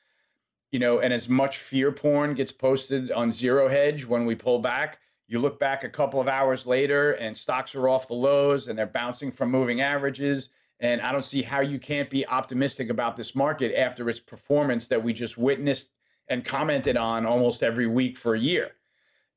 you 0.71 0.79
know, 0.79 0.99
and 0.99 1.13
as 1.13 1.29
much 1.29 1.57
fear 1.57 1.91
porn 1.91 2.33
gets 2.33 2.51
posted 2.51 3.11
on 3.11 3.31
zero 3.31 3.67
hedge 3.67 4.05
when 4.05 4.25
we 4.25 4.35
pull 4.35 4.59
back 4.59 4.99
you 5.27 5.39
look 5.39 5.59
back 5.59 5.83
a 5.83 5.89
couple 5.89 6.19
of 6.19 6.27
hours 6.27 6.65
later 6.65 7.13
and 7.13 7.35
stocks 7.35 7.73
are 7.75 7.89
off 7.89 8.07
the 8.07 8.13
lows 8.13 8.67
and 8.67 8.77
they're 8.77 8.85
bouncing 8.85 9.31
from 9.31 9.49
moving 9.49 9.81
averages. 9.81 10.49
And 10.79 11.01
I 11.01 11.11
don't 11.11 11.25
see 11.25 11.41
how 11.41 11.61
you 11.61 11.79
can't 11.79 12.09
be 12.09 12.25
optimistic 12.27 12.89
about 12.89 13.15
this 13.15 13.35
market 13.35 13.75
after 13.75 14.09
its 14.09 14.19
performance 14.19 14.87
that 14.89 15.01
we 15.01 15.13
just 15.13 15.37
witnessed 15.37 15.89
and 16.27 16.43
commented 16.43 16.97
on 16.97 17.25
almost 17.25 17.63
every 17.63 17.87
week 17.87 18.17
for 18.17 18.35
a 18.35 18.39
year. 18.39 18.71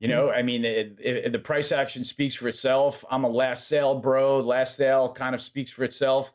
You 0.01 0.09
know, 0.09 0.31
I 0.31 0.43
mean, 0.43 0.65
it, 0.65 0.99
it, 1.01 1.33
the 1.33 1.39
price 1.39 1.73
action 1.73 2.05
speaks 2.05 2.35
for 2.35 2.49
itself. 2.49 3.05
I'm 3.11 3.25
a 3.25 3.29
last 3.29 3.67
sale 3.67 3.99
bro. 3.99 4.41
Last 4.41 4.77
sale 4.77 5.13
kind 5.13 5.35
of 5.35 5.41
speaks 5.41 5.71
for 5.71 5.85
itself. 5.85 6.33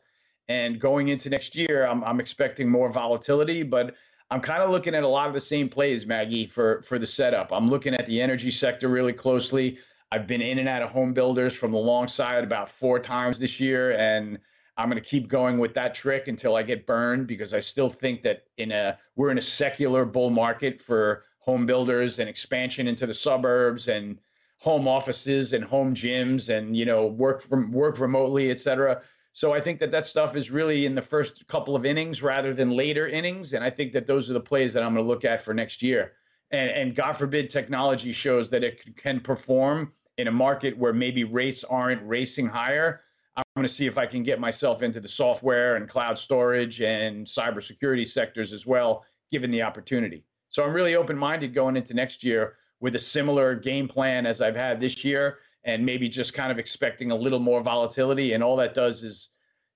And 0.48 0.80
going 0.80 1.08
into 1.08 1.30
next 1.30 1.54
year, 1.54 1.86
I'm, 1.86 2.02
I'm 2.02 2.18
expecting 2.18 2.68
more 2.68 2.90
volatility, 2.90 3.62
but 3.62 3.94
I'm 4.32 4.40
kind 4.40 4.62
of 4.62 4.70
looking 4.70 4.94
at 4.94 5.04
a 5.04 5.08
lot 5.08 5.28
of 5.28 5.34
the 5.34 5.40
same 5.40 5.68
plays, 5.68 6.06
Maggie, 6.06 6.46
for 6.46 6.82
for 6.82 6.98
the 6.98 7.06
setup. 7.06 7.52
I'm 7.52 7.68
looking 7.68 7.94
at 7.94 8.06
the 8.06 8.20
energy 8.20 8.50
sector 8.50 8.88
really 8.88 9.12
closely. 9.12 9.78
I've 10.10 10.26
been 10.26 10.40
in 10.40 10.58
and 10.58 10.68
out 10.68 10.82
of 10.82 10.90
home 10.90 11.12
builders 11.12 11.54
from 11.54 11.70
the 11.70 11.78
long 11.78 12.08
side 12.08 12.42
about 12.42 12.70
four 12.70 12.98
times 12.98 13.38
this 13.38 13.60
year, 13.60 13.92
and 13.92 14.38
I'm 14.78 14.88
going 14.90 15.02
to 15.02 15.06
keep 15.08 15.28
going 15.28 15.58
with 15.58 15.74
that 15.74 15.94
trick 15.94 16.28
until 16.28 16.56
I 16.56 16.62
get 16.62 16.86
burned 16.86 17.26
because 17.26 17.52
I 17.52 17.60
still 17.60 17.90
think 17.90 18.22
that 18.22 18.44
in 18.56 18.72
a 18.72 18.98
we're 19.16 19.30
in 19.30 19.38
a 19.38 19.42
secular 19.42 20.06
bull 20.06 20.30
market 20.30 20.80
for 20.80 21.24
home 21.42 21.66
builders 21.66 22.20
and 22.20 22.28
expansion 22.28 22.86
into 22.86 23.04
the 23.04 23.14
suburbs 23.14 23.88
and 23.88 24.18
home 24.58 24.86
offices 24.86 25.54
and 25.54 25.64
home 25.64 25.92
gyms 25.92 26.48
and 26.48 26.76
you 26.76 26.84
know 26.84 27.06
work 27.06 27.42
from 27.42 27.72
work 27.72 27.98
remotely, 27.98 28.50
et 28.50 28.58
cetera. 28.58 29.02
So 29.32 29.52
I 29.52 29.60
think 29.60 29.80
that 29.80 29.90
that 29.90 30.06
stuff 30.06 30.36
is 30.36 30.50
really 30.50 30.86
in 30.86 30.94
the 30.94 31.02
first 31.02 31.46
couple 31.48 31.74
of 31.74 31.84
innings 31.84 32.22
rather 32.22 32.54
than 32.54 32.70
later 32.70 33.08
innings, 33.08 33.54
and 33.54 33.64
I 33.64 33.70
think 33.70 33.92
that 33.92 34.06
those 34.06 34.30
are 34.30 34.34
the 34.34 34.40
plays 34.40 34.72
that 34.74 34.82
I'm 34.84 34.94
going 34.94 35.04
to 35.04 35.08
look 35.08 35.24
at 35.24 35.42
for 35.42 35.52
next 35.52 35.82
year. 35.82 36.12
And 36.52 36.70
and 36.70 36.94
God 36.94 37.14
forbid 37.14 37.50
technology 37.50 38.12
shows 38.12 38.48
that 38.50 38.62
it 38.62 38.96
can 38.96 39.18
perform 39.20 39.92
in 40.18 40.28
a 40.28 40.32
market 40.32 40.78
where 40.78 40.92
maybe 40.92 41.24
rates 41.24 41.64
aren't 41.64 42.06
racing 42.06 42.46
higher. 42.46 43.00
I'm 43.34 43.44
going 43.56 43.66
to 43.66 43.72
see 43.72 43.86
if 43.86 43.98
I 43.98 44.06
can 44.06 44.22
get 44.22 44.38
myself 44.38 44.82
into 44.82 45.00
the 45.00 45.08
software 45.08 45.76
and 45.76 45.88
cloud 45.88 46.18
storage 46.18 46.82
and 46.82 47.26
cybersecurity 47.26 48.06
sectors 48.06 48.52
as 48.52 48.66
well, 48.66 49.04
given 49.32 49.50
the 49.50 49.62
opportunity. 49.62 50.24
So 50.52 50.62
I'm 50.62 50.74
really 50.74 50.94
open 50.94 51.16
minded 51.16 51.54
going 51.54 51.76
into 51.76 51.94
next 51.94 52.22
year 52.22 52.56
with 52.80 52.94
a 52.94 52.98
similar 52.98 53.54
game 53.54 53.88
plan 53.88 54.26
as 54.26 54.42
I've 54.42 54.54
had 54.54 54.80
this 54.80 55.02
year 55.02 55.38
and 55.64 55.84
maybe 55.84 56.10
just 56.10 56.34
kind 56.34 56.52
of 56.52 56.58
expecting 56.58 57.10
a 57.10 57.16
little 57.16 57.38
more 57.38 57.62
volatility. 57.62 58.34
And 58.34 58.44
all 58.44 58.56
that 58.56 58.74
does 58.74 59.02
is 59.02 59.30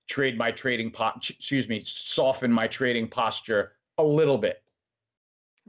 trade 0.07 0.37
my 0.37 0.51
trading 0.51 0.91
pot, 0.91 1.15
excuse 1.29 1.67
me, 1.67 1.81
soften 1.83 2.51
my 2.51 2.67
trading 2.67 3.07
posture 3.07 3.73
a 3.97 4.03
little 4.03 4.37
bit. 4.37 4.61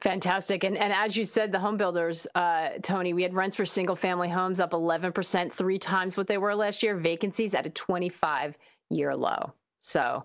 Fantastic. 0.03 0.63
And 0.63 0.77
and 0.77 0.93
as 0.93 1.17
you 1.17 1.25
said, 1.25 1.53
the 1.53 1.59
home 1.59 1.79
builders, 1.79 2.27
uh, 2.35 2.71
Tony, 2.83 3.15
we 3.15 3.23
had 3.23 3.35
rents 3.35 3.57
for 3.57 3.65
single 3.67 3.97
family 3.97 4.29
homes 4.29 4.61
up 4.61 4.73
11%, 4.73 5.53
three 5.53 5.79
times 5.79 6.17
what 6.17 6.29
they 6.29 6.39
were 6.39 6.55
last 6.55 6.83
year. 6.83 6.97
Vacancies 6.97 7.55
at 7.55 7.67
a 7.67 7.71
25 7.71 8.57
year 8.91 9.17
low. 9.17 9.55
So 9.81 10.23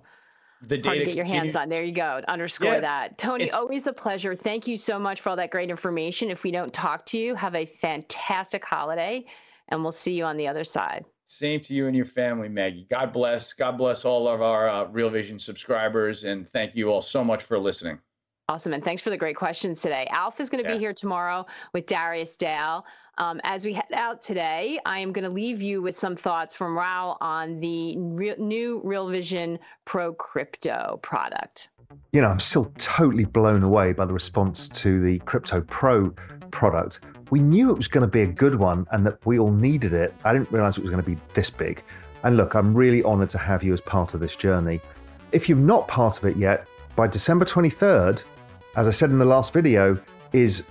the 0.67 0.77
data 0.77 0.89
hard 0.89 0.99
to 0.99 1.05
get 1.05 1.15
your 1.15 1.25
hands 1.25 1.55
on. 1.55 1.69
There 1.69 1.83
you 1.83 1.93
go. 1.93 2.21
Underscore 2.27 2.73
yeah, 2.73 2.79
that. 2.79 3.17
Tony, 3.17 3.51
always 3.51 3.87
a 3.87 3.93
pleasure. 3.93 4.35
Thank 4.35 4.67
you 4.67 4.77
so 4.77 4.97
much 4.97 5.21
for 5.21 5.29
all 5.29 5.35
that 5.35 5.51
great 5.51 5.69
information. 5.69 6.29
If 6.29 6.43
we 6.43 6.51
don't 6.51 6.73
talk 6.73 7.05
to 7.07 7.17
you, 7.17 7.35
have 7.35 7.55
a 7.55 7.65
fantastic 7.65 8.63
holiday 8.63 9.25
and 9.69 9.81
we'll 9.81 9.91
see 9.91 10.13
you 10.13 10.25
on 10.25 10.37
the 10.37 10.47
other 10.47 10.63
side. 10.63 11.05
Same 11.25 11.59
to 11.61 11.73
you 11.73 11.87
and 11.87 11.95
your 11.95 12.05
family, 12.05 12.49
Maggie. 12.49 12.85
God 12.89 13.11
bless. 13.11 13.53
God 13.53 13.77
bless 13.77 14.05
all 14.05 14.27
of 14.27 14.41
our 14.41 14.69
uh, 14.69 14.85
Real 14.85 15.09
Vision 15.09 15.39
subscribers. 15.39 16.25
And 16.25 16.47
thank 16.49 16.75
you 16.75 16.89
all 16.91 17.01
so 17.01 17.23
much 17.23 17.43
for 17.43 17.57
listening. 17.57 17.97
Awesome. 18.49 18.73
And 18.73 18.83
thanks 18.83 19.01
for 19.01 19.09
the 19.09 19.17
great 19.17 19.37
questions 19.37 19.81
today. 19.81 20.05
Alf 20.11 20.39
is 20.39 20.49
going 20.49 20.63
to 20.63 20.69
yeah. 20.69 20.75
be 20.75 20.79
here 20.79 20.93
tomorrow 20.93 21.45
with 21.73 21.87
Darius 21.87 22.35
Dale. 22.35 22.85
Um, 23.17 23.39
as 23.43 23.63
we 23.63 23.73
head 23.73 23.93
out 23.93 24.23
today, 24.23 24.79
I 24.85 24.97
am 24.99 25.11
going 25.11 25.23
to 25.23 25.29
leave 25.29 25.61
you 25.61 25.81
with 25.81 25.97
some 25.97 26.15
thoughts 26.15 26.55
from 26.55 26.75
Raoul 26.75 27.17
on 27.21 27.59
the 27.59 27.97
re- 27.97 28.35
new 28.39 28.81
Real 28.83 29.07
Vision 29.07 29.59
Pro 29.85 30.13
Crypto 30.13 30.99
product. 31.03 31.69
You 32.11 32.21
know, 32.21 32.29
I'm 32.29 32.39
still 32.39 32.71
totally 32.79 33.25
blown 33.25 33.61
away 33.61 33.93
by 33.93 34.05
the 34.05 34.13
response 34.13 34.67
to 34.69 34.99
the 34.99 35.19
Crypto 35.19 35.61
Pro 35.61 36.11
product. 36.49 37.01
We 37.29 37.39
knew 37.39 37.69
it 37.69 37.77
was 37.77 37.87
going 37.87 38.01
to 38.01 38.07
be 38.07 38.21
a 38.21 38.27
good 38.27 38.55
one 38.55 38.87
and 38.91 39.05
that 39.05 39.23
we 39.25 39.37
all 39.37 39.51
needed 39.51 39.93
it. 39.93 40.13
I 40.23 40.33
didn't 40.33 40.51
realize 40.51 40.77
it 40.77 40.83
was 40.83 40.91
going 40.91 41.03
to 41.03 41.09
be 41.09 41.17
this 41.35 41.51
big. 41.51 41.83
And 42.23 42.35
look, 42.35 42.55
I'm 42.55 42.73
really 42.73 43.03
honored 43.03 43.29
to 43.29 43.37
have 43.37 43.63
you 43.63 43.73
as 43.73 43.81
part 43.81 44.15
of 44.15 44.21
this 44.21 44.35
journey. 44.35 44.81
If 45.31 45.47
you're 45.47 45.57
not 45.57 45.87
part 45.87 46.17
of 46.17 46.25
it 46.25 46.35
yet, 46.35 46.67
by 46.95 47.07
December 47.07 47.45
23rd, 47.45 48.23
as 48.75 48.87
I 48.87 48.91
said 48.91 49.11
in 49.11 49.19
the 49.19 49.25
last 49.25 49.53
video, 49.53 49.99
is 50.31 50.63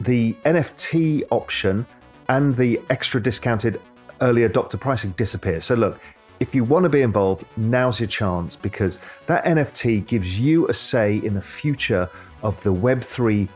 the 0.00 0.34
NFT 0.44 1.24
option 1.30 1.86
and 2.28 2.56
the 2.56 2.80
extra 2.90 3.22
discounted 3.22 3.80
early 4.20 4.42
adopter 4.42 4.78
pricing 4.78 5.12
disappears. 5.12 5.64
So 5.64 5.74
look, 5.74 6.00
if 6.40 6.54
you 6.54 6.64
want 6.64 6.84
to 6.84 6.88
be 6.88 7.02
involved, 7.02 7.44
now's 7.56 8.00
your 8.00 8.08
chance 8.08 8.56
because 8.56 8.98
that 9.26 9.44
NFT 9.44 10.06
gives 10.06 10.38
you 10.38 10.66
a 10.68 10.74
say 10.74 11.16
in 11.18 11.34
the 11.34 11.42
future 11.42 12.08
of 12.42 12.62
the 12.62 12.72
Web3 12.72 13.48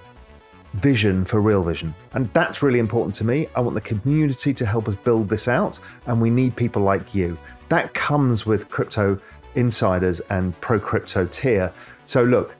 vision 0.74 1.24
for 1.24 1.40
Real 1.40 1.62
Vision. 1.62 1.94
And 2.12 2.30
that's 2.33 2.62
really 2.62 2.78
important 2.78 3.14
to 3.16 3.24
me. 3.24 3.48
I 3.54 3.61
want 3.61 3.74
the 3.74 3.80
community 3.80 4.52
to 4.52 4.66
help 4.66 4.88
us 4.88 4.96
build 4.96 5.28
this 5.28 5.48
out, 5.48 5.78
and 6.07 6.20
we 6.20 6.30
need 6.30 6.57
people 6.57 6.83
like 6.83 7.14
you. 7.14 7.38
That 7.68 7.94
comes 7.94 8.44
with 8.44 8.68
crypto 8.68 9.18
insiders 9.54 10.20
and 10.30 10.59
pro 10.61 10.78
crypto 10.78 11.26
tier. 11.26 11.72
So, 12.04 12.22
look, 12.22 12.54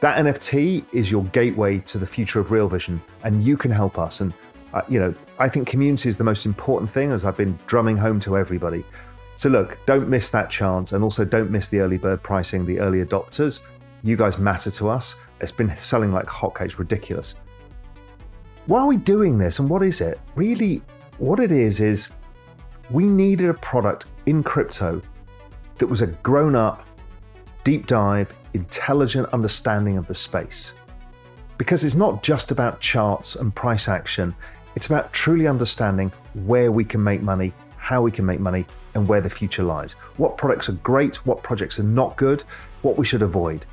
that 0.00 0.18
NFT 0.18 0.84
is 0.92 1.10
your 1.10 1.24
gateway 1.26 1.78
to 1.78 1.98
the 1.98 2.06
future 2.06 2.40
of 2.40 2.50
Real 2.50 2.68
Vision, 2.68 3.02
and 3.24 3.42
you 3.42 3.56
can 3.56 3.70
help 3.70 3.98
us. 3.98 4.20
And, 4.20 4.32
uh, 4.74 4.82
you 4.88 4.98
know, 4.98 5.14
I 5.38 5.48
think 5.48 5.66
community 5.66 6.08
is 6.08 6.16
the 6.16 6.24
most 6.24 6.46
important 6.46 6.90
thing, 6.90 7.12
as 7.12 7.24
I've 7.24 7.36
been 7.36 7.58
drumming 7.66 7.96
home 7.96 8.20
to 8.20 8.36
everybody. 8.36 8.84
So, 9.36 9.48
look, 9.48 9.78
don't 9.86 10.08
miss 10.08 10.30
that 10.30 10.50
chance, 10.50 10.92
and 10.92 11.02
also 11.02 11.24
don't 11.24 11.50
miss 11.50 11.68
the 11.68 11.80
early 11.80 11.98
bird 11.98 12.22
pricing, 12.22 12.64
the 12.64 12.78
early 12.80 13.04
adopters. 13.04 13.60
You 14.02 14.16
guys 14.16 14.38
matter 14.38 14.70
to 14.72 14.88
us. 14.88 15.16
It's 15.40 15.52
been 15.52 15.76
selling 15.76 16.12
like 16.12 16.26
hotcakes, 16.26 16.78
ridiculous. 16.78 17.34
Why 18.66 18.80
are 18.80 18.86
we 18.86 18.96
doing 18.96 19.38
this 19.38 19.58
and 19.58 19.68
what 19.68 19.82
is 19.82 20.00
it? 20.00 20.18
Really, 20.34 20.82
what 21.18 21.40
it 21.40 21.52
is 21.52 21.80
is 21.80 22.08
we 22.90 23.06
needed 23.06 23.48
a 23.48 23.54
product 23.54 24.06
in 24.26 24.42
crypto 24.42 25.00
that 25.78 25.86
was 25.86 26.02
a 26.02 26.06
grown 26.06 26.54
up, 26.54 26.85
deep 27.66 27.88
dive, 27.88 28.32
intelligent 28.54 29.28
understanding 29.32 29.98
of 29.98 30.06
the 30.06 30.14
space. 30.14 30.72
Because 31.58 31.82
it's 31.82 31.96
not 31.96 32.22
just 32.22 32.52
about 32.52 32.78
charts 32.78 33.34
and 33.34 33.52
price 33.52 33.88
action, 33.88 34.32
it's 34.76 34.86
about 34.86 35.12
truly 35.12 35.48
understanding 35.48 36.12
where 36.44 36.70
we 36.70 36.84
can 36.84 37.02
make 37.02 37.22
money, 37.22 37.52
how 37.76 38.02
we 38.02 38.12
can 38.12 38.24
make 38.24 38.38
money, 38.38 38.64
and 38.94 39.08
where 39.08 39.20
the 39.20 39.28
future 39.28 39.64
lies. 39.64 39.94
What 40.16 40.38
products 40.38 40.68
are 40.68 40.74
great, 40.74 41.16
what 41.26 41.42
projects 41.42 41.80
are 41.80 41.82
not 41.82 42.16
good, 42.16 42.44
what 42.82 42.96
we 42.96 43.04
should 43.04 43.22
avoid. 43.22 43.66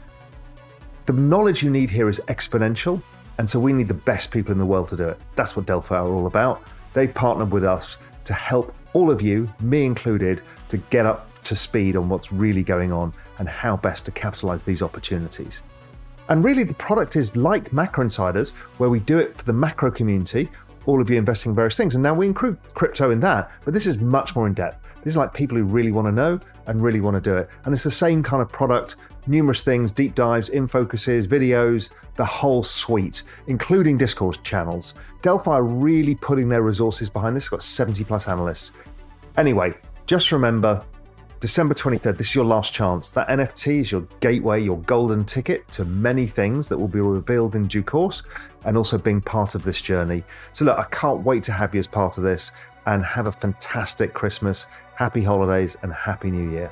The 1.05 1.13
knowledge 1.13 1.61
you 1.61 1.69
need 1.69 1.91
here 1.91 2.09
is 2.09 2.19
exponential, 2.27 2.99
and 3.37 3.47
so 3.47 3.59
we 3.59 3.73
need 3.73 3.89
the 3.89 3.93
best 3.93 4.31
people 4.31 4.53
in 4.53 4.57
the 4.57 4.65
world 4.65 4.87
to 4.87 4.97
do 4.97 5.07
it. 5.09 5.19
That's 5.35 5.55
what 5.55 5.67
Delphi 5.67 5.97
are 5.97 6.07
all 6.07 6.25
about. 6.25 6.63
They've 6.95 7.13
partnered 7.13 7.51
with 7.51 7.63
us 7.63 7.97
to 8.23 8.33
help 8.33 8.73
all 8.93 9.11
of 9.11 9.21
you, 9.21 9.53
me 9.61 9.85
included, 9.85 10.41
to 10.69 10.77
get 10.77 11.05
up 11.05 11.29
to 11.45 11.55
speed 11.55 11.95
on 11.95 12.09
what's 12.09 12.31
really 12.31 12.63
going 12.63 12.91
on 12.91 13.13
and 13.39 13.47
how 13.47 13.77
best 13.77 14.05
to 14.05 14.11
capitalize 14.11 14.63
these 14.63 14.81
opportunities. 14.81 15.61
And 16.29 16.43
really, 16.43 16.63
the 16.63 16.73
product 16.75 17.15
is 17.15 17.35
like 17.35 17.73
Macro 17.73 18.03
Insiders, 18.03 18.51
where 18.77 18.89
we 18.89 18.99
do 18.99 19.17
it 19.17 19.35
for 19.37 19.43
the 19.43 19.53
macro 19.53 19.91
community, 19.91 20.49
all 20.85 21.01
of 21.01 21.09
you 21.09 21.17
investing 21.17 21.51
in 21.51 21.55
various 21.55 21.77
things. 21.77 21.95
And 21.95 22.03
now 22.03 22.13
we 22.13 22.27
include 22.27 22.57
crypto 22.73 23.11
in 23.11 23.19
that, 23.21 23.51
but 23.65 23.73
this 23.73 23.87
is 23.87 23.97
much 23.97 24.35
more 24.35 24.47
in 24.47 24.53
depth. 24.53 24.77
This 25.03 25.13
is 25.13 25.17
like 25.17 25.33
people 25.33 25.57
who 25.57 25.65
really 25.65 25.91
want 25.91 26.07
to 26.07 26.11
know 26.11 26.39
and 26.67 26.81
really 26.81 27.01
want 27.01 27.15
to 27.15 27.21
do 27.21 27.35
it. 27.35 27.49
And 27.65 27.73
it's 27.73 27.83
the 27.83 27.91
same 27.91 28.23
kind 28.23 28.41
of 28.41 28.49
product, 28.49 28.95
numerous 29.27 29.61
things, 29.61 29.91
deep 29.91 30.15
dives, 30.15 30.49
in 30.49 30.65
focuses, 30.65 31.27
videos, 31.27 31.89
the 32.15 32.25
whole 32.25 32.63
suite, 32.63 33.23
including 33.47 33.97
discourse 33.97 34.37
channels. 34.43 34.93
Delphi 35.21 35.51
are 35.51 35.63
really 35.63 36.15
putting 36.15 36.47
their 36.47 36.61
resources 36.61 37.09
behind 37.09 37.35
this. 37.35 37.43
It's 37.43 37.49
got 37.49 37.63
70 37.63 38.03
plus 38.05 38.29
analysts. 38.29 38.71
Anyway, 39.37 39.73
just 40.05 40.31
remember 40.31 40.85
December 41.43 41.73
23rd, 41.73 42.15
this 42.15 42.29
is 42.29 42.35
your 42.35 42.45
last 42.45 42.73
chance. 42.73 43.09
That 43.09 43.27
NFT 43.27 43.81
is 43.81 43.91
your 43.91 44.07
gateway, 44.21 44.63
your 44.63 44.77
golden 44.83 45.25
ticket 45.25 45.67
to 45.73 45.83
many 45.83 46.25
things 46.25 46.69
that 46.69 46.77
will 46.77 46.87
be 46.87 47.01
revealed 47.01 47.53
in 47.53 47.67
due 47.67 47.83
course 47.83 48.23
and 48.63 48.77
also 48.77 48.97
being 48.97 49.19
part 49.19 49.53
of 49.53 49.61
this 49.61 49.81
journey. 49.81 50.23
So, 50.53 50.63
look, 50.63 50.79
I 50.79 50.85
can't 50.85 51.21
wait 51.25 51.43
to 51.43 51.51
have 51.51 51.73
you 51.73 51.81
as 51.81 51.85
part 51.87 52.17
of 52.17 52.23
this 52.23 52.51
and 52.85 53.03
have 53.03 53.27
a 53.27 53.31
fantastic 53.33 54.13
Christmas, 54.13 54.67
happy 54.95 55.21
holidays, 55.21 55.75
and 55.81 55.91
happy 55.91 56.31
new 56.31 56.49
year. 56.49 56.71